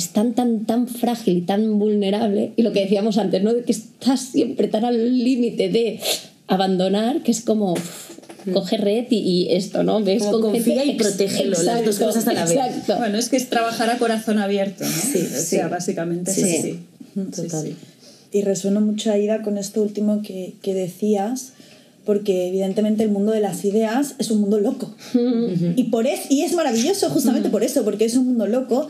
es 0.00 0.10
tan, 0.10 0.34
tan, 0.34 0.64
tan 0.64 0.88
frágil 0.88 1.38
y 1.38 1.40
tan 1.42 1.78
vulnerable. 1.78 2.52
Y 2.56 2.62
lo 2.62 2.72
que 2.72 2.80
decíamos 2.80 3.18
antes, 3.18 3.42
¿no? 3.42 3.52
De 3.52 3.62
que 3.62 3.72
estás 3.72 4.20
siempre 4.20 4.68
tan 4.68 4.84
al 4.84 5.18
límite 5.18 5.68
de 5.68 6.00
abandonar, 6.50 7.22
que 7.22 7.30
es 7.30 7.40
como 7.40 7.74
coge 8.52 8.76
red 8.76 9.06
y, 9.10 9.48
esto, 9.50 9.82
¿no? 9.82 10.02
¿Ves? 10.02 10.24
confía 10.24 10.84
y 10.84 10.96
protégelo, 10.96 11.62
las 11.62 11.84
dos 11.84 11.98
cosas 11.98 12.26
a 12.26 12.32
la 12.32 12.44
vez. 12.44 12.58
Bueno, 12.98 13.18
es 13.18 13.28
que 13.28 13.36
es 13.36 13.48
trabajar 13.48 13.88
a 13.88 13.98
corazón 13.98 14.38
abierto, 14.38 14.84
¿no? 14.84 14.90
Sí, 14.90 15.26
o 15.32 15.40
sea, 15.40 15.68
básicamente 15.68 16.32
sí, 16.32 16.42
es 16.42 16.58
así. 16.58 16.78
Total. 17.36 17.74
Y 18.32 18.42
resueno 18.42 18.80
mucho, 18.80 19.12
Aida, 19.12 19.42
con 19.42 19.58
esto 19.58 19.82
último 19.82 20.22
que, 20.22 20.54
que 20.62 20.74
decías, 20.74 21.52
porque 22.04 22.48
evidentemente 22.48 23.04
el 23.04 23.10
mundo 23.10 23.32
de 23.32 23.40
las 23.40 23.64
ideas 23.64 24.14
es 24.18 24.30
un 24.30 24.40
mundo 24.40 24.58
loco. 24.58 24.94
y, 25.76 25.84
por 25.84 26.06
es, 26.06 26.30
y 26.30 26.42
es 26.42 26.54
maravilloso 26.54 27.10
justamente 27.10 27.48
por 27.48 27.62
eso, 27.62 27.84
porque 27.84 28.06
es 28.06 28.16
un 28.16 28.26
mundo 28.26 28.46
loco 28.46 28.88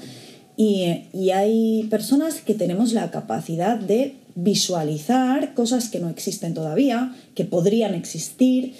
y, 0.56 1.04
y 1.12 1.30
hay 1.30 1.86
personas 1.90 2.36
que 2.40 2.54
tenemos 2.54 2.92
la 2.92 3.10
capacidad 3.10 3.78
de 3.78 4.14
visualizar 4.42 5.54
cosas 5.54 5.88
que 5.88 6.00
no 6.00 6.08
existen 6.08 6.54
todavía, 6.54 7.14
que 7.34 7.44
podrían 7.44 7.94
existir, 7.94 8.74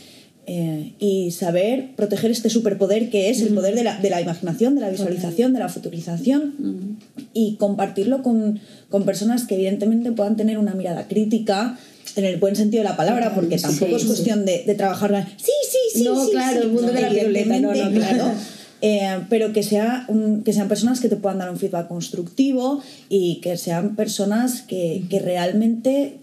eh, 0.53 0.95
y 0.99 1.31
saber 1.31 1.95
proteger 1.95 2.33
este 2.33 2.51
superpoder 2.51 3.09
que 3.09 3.31
es 3.31 3.41
el 3.41 3.55
poder 3.55 3.77
de 3.77 3.85
la, 3.85 3.99
de 3.99 4.11
la 4.11 4.21
imaginación, 4.21 4.75
de 4.75 4.81
la 4.81 4.91
visualización, 4.91 5.53
de 5.53 5.61
la 5.61 5.69
futurización 5.69 6.99
y 7.33 7.55
compartirlo 7.55 8.23
con, 8.25 8.59
con, 8.89 9.05
personas 9.05 9.45
que 9.45 9.55
evidentemente 9.55 10.11
puedan 10.11 10.37
tener 10.37 10.59
una 10.59 10.75
mirada 10.75 11.07
crítica 11.07 11.79
en 12.17 12.25
el 12.25 12.39
buen 12.39 12.57
sentido 12.57 12.83
de 12.83 12.89
la 12.89 12.97
palabra, 12.97 13.33
porque 13.33 13.59
tampoco 13.59 13.97
es 13.97 14.05
cuestión 14.05 14.45
de, 14.45 14.65
de, 14.67 14.75
trabajar. 14.75 15.29
Sí, 15.37 15.53
sí, 15.71 15.99
sí. 15.99 16.03
No, 16.03 16.25
sí, 16.25 16.33
claro, 16.33 16.63
el 16.63 16.73
mundo 16.73 16.91
de 16.91 17.01
la 17.01 17.11
violeta, 17.11 17.61
no, 17.61 17.73
no, 17.73 17.91
claro. 17.93 18.33
Eh, 18.83 19.27
pero 19.29 19.53
que, 19.53 19.63
sea 19.63 20.05
un, 20.09 20.43
que 20.43 20.53
sean 20.53 20.69
personas 20.69 21.01
que 21.01 21.09
te 21.09 21.17
puedan 21.17 21.39
dar 21.39 21.51
un 21.51 21.59
feedback 21.59 21.89
constructivo 21.89 22.83
y 23.09 23.37
que 23.37 23.57
sean 23.57 23.95
personas 23.95 24.63
que, 24.63 25.05
que 25.11 25.19
realmente 25.19 26.21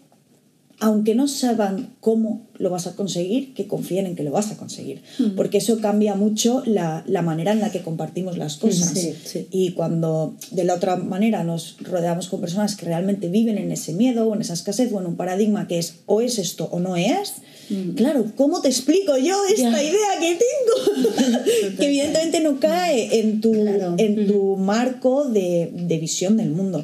aunque 0.79 1.15
no 1.15 1.27
sepan 1.27 1.95
cómo 1.99 2.47
lo 2.57 2.69
vas 2.69 2.85
a 2.85 2.95
conseguir, 2.95 3.53
que 3.55 3.67
confíen 3.67 4.05
en 4.05 4.15
que 4.15 4.23
lo 4.23 4.31
vas 4.31 4.51
a 4.51 4.57
conseguir. 4.57 5.01
Mm. 5.17 5.35
Porque 5.35 5.57
eso 5.57 5.79
cambia 5.79 6.15
mucho 6.15 6.61
la, 6.65 7.03
la, 7.07 7.23
manera 7.23 7.51
en 7.51 7.59
la 7.59 7.71
que 7.71 7.81
compartimos 7.81 8.37
las 8.37 8.57
cosas. 8.57 8.89
Sí, 8.89 9.15
sí. 9.23 9.47
Y 9.51 9.71
cuando 9.71 10.35
de 10.51 10.63
la 10.65 10.75
otra 10.75 10.95
manera 10.97 11.43
nos 11.43 11.77
rodeamos 11.81 12.27
con 12.27 12.41
personas 12.41 12.75
que 12.75 12.85
realmente 12.85 13.27
viven 13.27 13.57
en 13.57 13.71
ese 13.71 13.93
miedo 13.93 14.27
o 14.27 14.35
en 14.35 14.41
esa 14.41 14.53
escasez 14.53 14.93
o 14.93 14.99
en 14.99 15.07
un 15.07 15.15
paradigma 15.15 15.67
que 15.67 15.79
es 15.79 15.95
o 16.05 16.21
es 16.21 16.37
esto 16.37 16.69
o 16.71 16.79
no 16.79 16.95
es, 16.95 17.33
mm. 17.69 17.95
claro, 17.95 18.25
¿cómo 18.35 18.61
te 18.61 18.69
explico 18.69 19.17
yo 19.17 19.35
esta 19.49 19.71
yeah. 19.71 19.83
idea 19.83 20.19
que 20.19 20.39
tengo? 20.39 21.75
que 21.77 21.85
evidentemente 21.85 22.39
no 22.39 22.59
cae 22.59 23.19
en 23.19 23.41
tu, 23.41 23.51
claro. 23.51 23.95
en 23.97 24.27
tu 24.27 24.57
marco 24.57 25.25
de, 25.25 25.69
de 25.73 25.97
visión 25.97 26.37
del 26.37 26.49
mundo. 26.49 26.83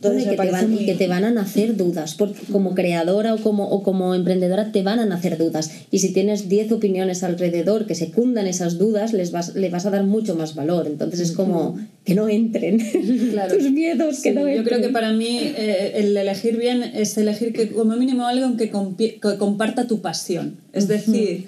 Entonces, 0.00 0.28
que, 0.28 0.36
te 0.36 0.50
van, 0.52 0.70
muy... 0.70 0.86
que, 0.86 0.94
te 0.94 1.08
van, 1.08 1.24
a 1.24 1.30
nacer 1.32 1.76
dudas. 1.76 2.14
Por, 2.14 2.32
como 2.52 2.76
creadora 2.76 3.34
o 3.34 3.38
como, 3.38 3.68
o 3.68 3.82
como 3.82 4.14
emprendedora 4.14 4.70
te 4.70 4.84
van 4.84 5.00
a 5.00 5.06
nacer 5.06 5.36
dudas. 5.38 5.72
Y 5.90 5.98
si 5.98 6.12
tienes 6.12 6.48
10 6.48 6.70
opiniones 6.70 7.24
alrededor 7.24 7.84
que 7.84 7.96
secundan 7.96 8.46
esas 8.46 8.78
dudas, 8.78 9.12
les 9.12 9.32
vas, 9.32 9.56
le 9.56 9.70
vas 9.70 9.86
a 9.86 9.90
dar 9.90 10.04
mucho 10.04 10.36
más 10.36 10.54
valor. 10.54 10.86
Entonces 10.86 11.18
es 11.18 11.32
como 11.32 11.76
que 12.04 12.14
no 12.14 12.28
entren 12.28 12.78
claro. 13.32 13.56
tus 13.56 13.72
miedos, 13.72 14.16
sí, 14.16 14.22
que 14.22 14.32
no 14.32 14.42
entren. 14.42 14.58
Yo 14.58 14.64
creo 14.64 14.80
que 14.80 14.90
para 14.90 15.12
mí 15.12 15.40
eh, 15.42 15.94
el 15.96 16.16
elegir 16.16 16.56
bien 16.56 16.82
es 16.82 17.18
elegir 17.18 17.52
que 17.52 17.70
como 17.70 17.96
mínimo 17.96 18.28
algo 18.28 18.56
que, 18.56 18.70
que 18.70 19.36
comparta 19.36 19.88
tu 19.88 20.00
pasión. 20.00 20.58
Es 20.72 20.86
decir, 20.86 21.46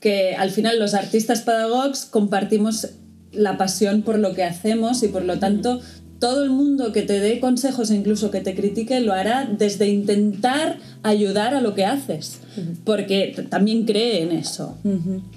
que 0.00 0.34
al 0.34 0.50
final 0.50 0.78
los 0.78 0.94
artistas 0.94 1.42
pedagogos 1.42 2.06
compartimos 2.06 2.88
la 3.32 3.56
pasión 3.58 4.02
por 4.02 4.18
lo 4.18 4.34
que 4.34 4.44
hacemos 4.44 5.02
y 5.02 5.08
por 5.08 5.24
lo 5.24 5.38
tanto 5.38 5.80
todo 6.22 6.44
el 6.44 6.50
mundo 6.50 6.92
que 6.92 7.02
te 7.02 7.18
dé 7.18 7.40
consejos 7.40 7.90
e 7.90 7.96
incluso 7.96 8.30
que 8.30 8.40
te 8.40 8.54
critique 8.54 9.00
lo 9.00 9.12
hará 9.12 9.50
desde 9.58 9.88
intentar 9.88 10.78
ayudar 11.02 11.52
a 11.52 11.60
lo 11.60 11.74
que 11.74 11.84
haces, 11.84 12.38
porque 12.84 13.34
también 13.50 13.86
cree 13.86 14.22
en 14.22 14.30
eso. 14.30 14.78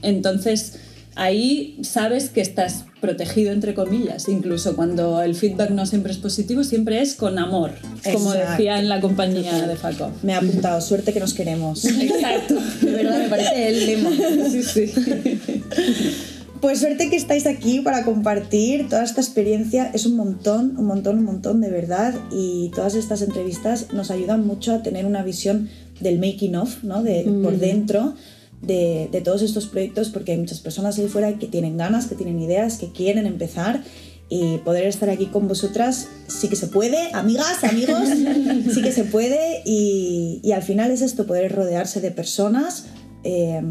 Entonces, 0.03 0.75
ahí 1.15 1.79
sabes 1.81 2.29
que 2.29 2.41
estás 2.41 2.85
protegido, 3.01 3.51
entre 3.51 3.73
comillas, 3.73 4.29
incluso 4.29 4.75
cuando 4.75 5.23
el 5.23 5.33
feedback 5.33 5.71
no 5.71 5.87
siempre 5.87 6.11
es 6.11 6.19
positivo, 6.19 6.63
siempre 6.63 7.01
es 7.01 7.15
con 7.15 7.39
amor, 7.39 7.71
como 8.13 8.33
decía 8.33 8.77
en 8.77 8.87
la 8.87 9.01
compañía 9.01 9.67
de 9.67 9.75
Faco. 9.77 10.11
Me 10.21 10.35
ha 10.35 10.37
apuntado, 10.37 10.79
suerte 10.81 11.13
que 11.13 11.19
nos 11.19 11.33
queremos. 11.33 11.83
Exacto, 11.85 12.61
de 12.81 12.91
verdad 12.91 13.17
me 13.17 13.29
parece 13.29 13.69
el 13.69 13.85
lema. 13.87 14.11
Sí, 14.51 14.61
sí. 14.61 14.93
Pues 16.61 16.79
suerte 16.79 17.09
que 17.09 17.15
estáis 17.15 17.45
aquí 17.47 17.81
para 17.81 18.03
compartir 18.03 18.87
toda 18.87 19.03
esta 19.03 19.21
experiencia. 19.21 19.91
Es 19.93 20.05
un 20.05 20.15
montón, 20.15 20.77
un 20.77 20.85
montón, 20.85 21.19
un 21.19 21.25
montón 21.25 21.61
de 21.61 21.69
verdad. 21.69 22.13
Y 22.31 22.71
todas 22.73 22.95
estas 22.95 23.21
entrevistas 23.21 23.87
nos 23.93 24.09
ayudan 24.09 24.47
mucho 24.47 24.73
a 24.73 24.81
tener 24.81 25.05
una 25.05 25.23
visión 25.23 25.69
del 25.99 26.17
making 26.19 26.55
of, 26.55 26.83
¿no? 26.83 27.03
De, 27.03 27.23
mm. 27.23 27.43
Por 27.43 27.57
dentro 27.57 28.15
de, 28.61 29.09
de, 29.11 29.21
todos 29.21 29.41
estos 29.41 29.67
proyectos, 29.67 30.09
porque 30.09 30.31
hay 30.31 30.37
muchas 30.37 30.59
personas 30.59 30.97
ahí 30.97 31.07
fuera 31.07 31.37
que 31.37 31.47
tienen 31.47 31.77
ganas, 31.77 32.07
que 32.07 32.15
tienen 32.15 32.39
ideas, 32.39 32.77
que 32.77 32.91
quieren 32.91 33.25
empezar. 33.25 33.83
Y 34.27 34.57
poder 34.59 34.87
estar 34.87 35.09
aquí 35.11 35.27
con 35.27 35.47
vosotras 35.47 36.07
sí 36.27 36.49
que 36.49 36.55
se 36.55 36.65
puede, 36.65 36.97
amigas, 37.13 37.63
amigos, 37.63 38.09
sí 38.73 38.81
que 38.81 38.91
se 38.91 39.03
puede. 39.03 39.61
Y, 39.65 40.39
y 40.41 40.53
al 40.53 40.63
final 40.63 40.89
es 40.89 41.01
esto, 41.01 41.27
poder 41.27 41.53
rodearse 41.53 42.01
de 42.01 42.09
personas 42.09 42.85
eh, 43.23 43.61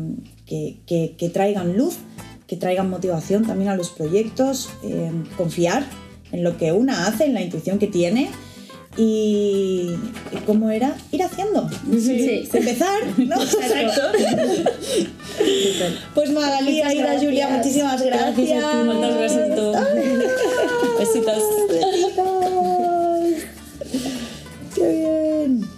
que, 0.46 0.80
que, 0.86 1.16
que 1.18 1.28
traigan 1.28 1.76
luz 1.76 1.96
que 2.46 2.56
traigan 2.56 2.90
motivación 2.90 3.46
también 3.46 3.70
a 3.70 3.76
los 3.76 3.90
proyectos, 3.90 4.70
eh, 4.82 5.10
confiar 5.36 5.84
en 6.32 6.44
lo 6.44 6.56
que 6.56 6.72
una 6.72 7.06
hace, 7.06 7.24
en 7.26 7.34
la 7.34 7.42
intuición 7.42 7.78
que 7.78 7.86
tiene 7.86 8.30
y, 8.96 9.94
y 10.32 10.36
cómo 10.46 10.70
era 10.70 10.96
ir 11.10 11.22
haciendo. 11.22 11.68
Sí. 11.90 12.00
sí. 12.00 12.48
Empezar, 12.52 13.00
¿no? 13.18 13.42
Exacto. 13.42 14.02
pues 16.14 16.30
Magali, 16.30 16.80
Aida, 16.82 17.18
Julia, 17.18 17.48
muchísimas 17.48 18.02
gracias. 18.02 18.36
Gracias 18.36 18.64
a 18.64 18.70
ti, 18.70 18.76
muchas 18.84 19.16
gracias 19.16 19.50
a 19.50 19.54
todos. 19.54 19.76
Besitos. 20.98 21.42
Besitos. 21.68 22.24
Qué 24.74 24.88
bien. 24.88 25.68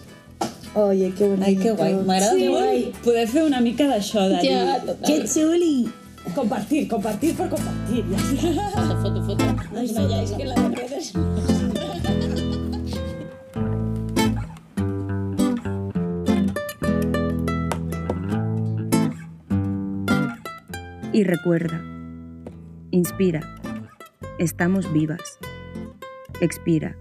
Oye, 0.75 1.13
que 1.17 1.25
bonito. 1.25 1.47
Ai, 1.47 1.57
que 1.57 1.71
guai. 1.71 1.95
M'agrada 1.95 2.35
sí. 2.37 2.49
molt 2.53 2.99
poder 3.05 3.25
fer 3.29 3.45
una 3.47 3.63
mica 3.65 3.87
d'això, 3.89 4.27
de 4.29 4.43
ja, 4.45 4.81
dir... 4.85 4.97
Que 5.07 5.23
xuli! 5.25 5.89
Compartir, 6.37 6.87
compartir 6.87 7.35
por 7.35 7.49
compartir. 7.49 8.05
Foto, 8.75 9.01
foto, 9.01 9.25
foto. 9.25 9.45
No, 9.73 10.09
ya, 10.11 10.23
es 10.23 10.33
que 10.33 10.45
la 10.45 10.55
de 10.55 10.77
redes... 10.77 11.15
Y 21.15 21.25
recuerda, 21.25 21.83
inspira, 22.91 23.41
estamos 24.39 24.93
vivas. 24.93 25.39
Expira, 26.43 26.99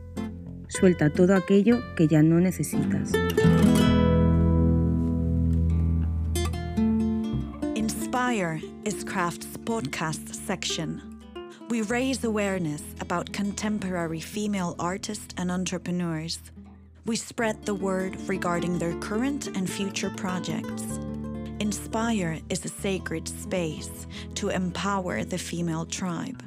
suelta 0.70 1.10
todo 1.10 1.36
aquello 1.36 1.82
que 1.98 2.08
ya 2.08 2.24
no 2.24 2.40
necesitas. 2.40 3.12
Inspire 8.36 8.62
is 8.84 9.06
Craft's 9.06 9.56
podcast 9.60 10.36
section. 10.36 11.22
We 11.70 11.84
raise 11.84 12.22
awareness 12.22 12.84
about 13.00 13.32
contemporary 13.32 14.20
female 14.20 14.76
artists 14.78 15.34
and 15.38 15.50
entrepreneurs. 15.50 16.42
We 17.06 17.16
spread 17.16 17.66
the 17.66 17.74
word 17.74 18.18
regarding 18.28 18.78
their 18.78 18.94
current 18.96 19.48
and 19.56 19.70
future 19.70 20.10
projects. 20.18 20.84
Inspire 21.62 22.42
is 22.50 22.66
a 22.66 22.68
sacred 22.68 23.26
space 23.30 24.06
to 24.34 24.50
empower 24.50 25.24
the 25.24 25.38
female 25.38 25.86
tribe. 25.86 26.44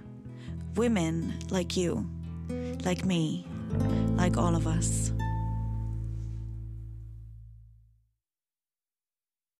Women 0.77 1.39
like 1.49 1.75
you, 1.75 2.07
like 2.85 3.07
me, 3.07 3.47
like 4.17 4.37
all 4.37 4.55
of 4.55 4.67
us. 4.67 5.11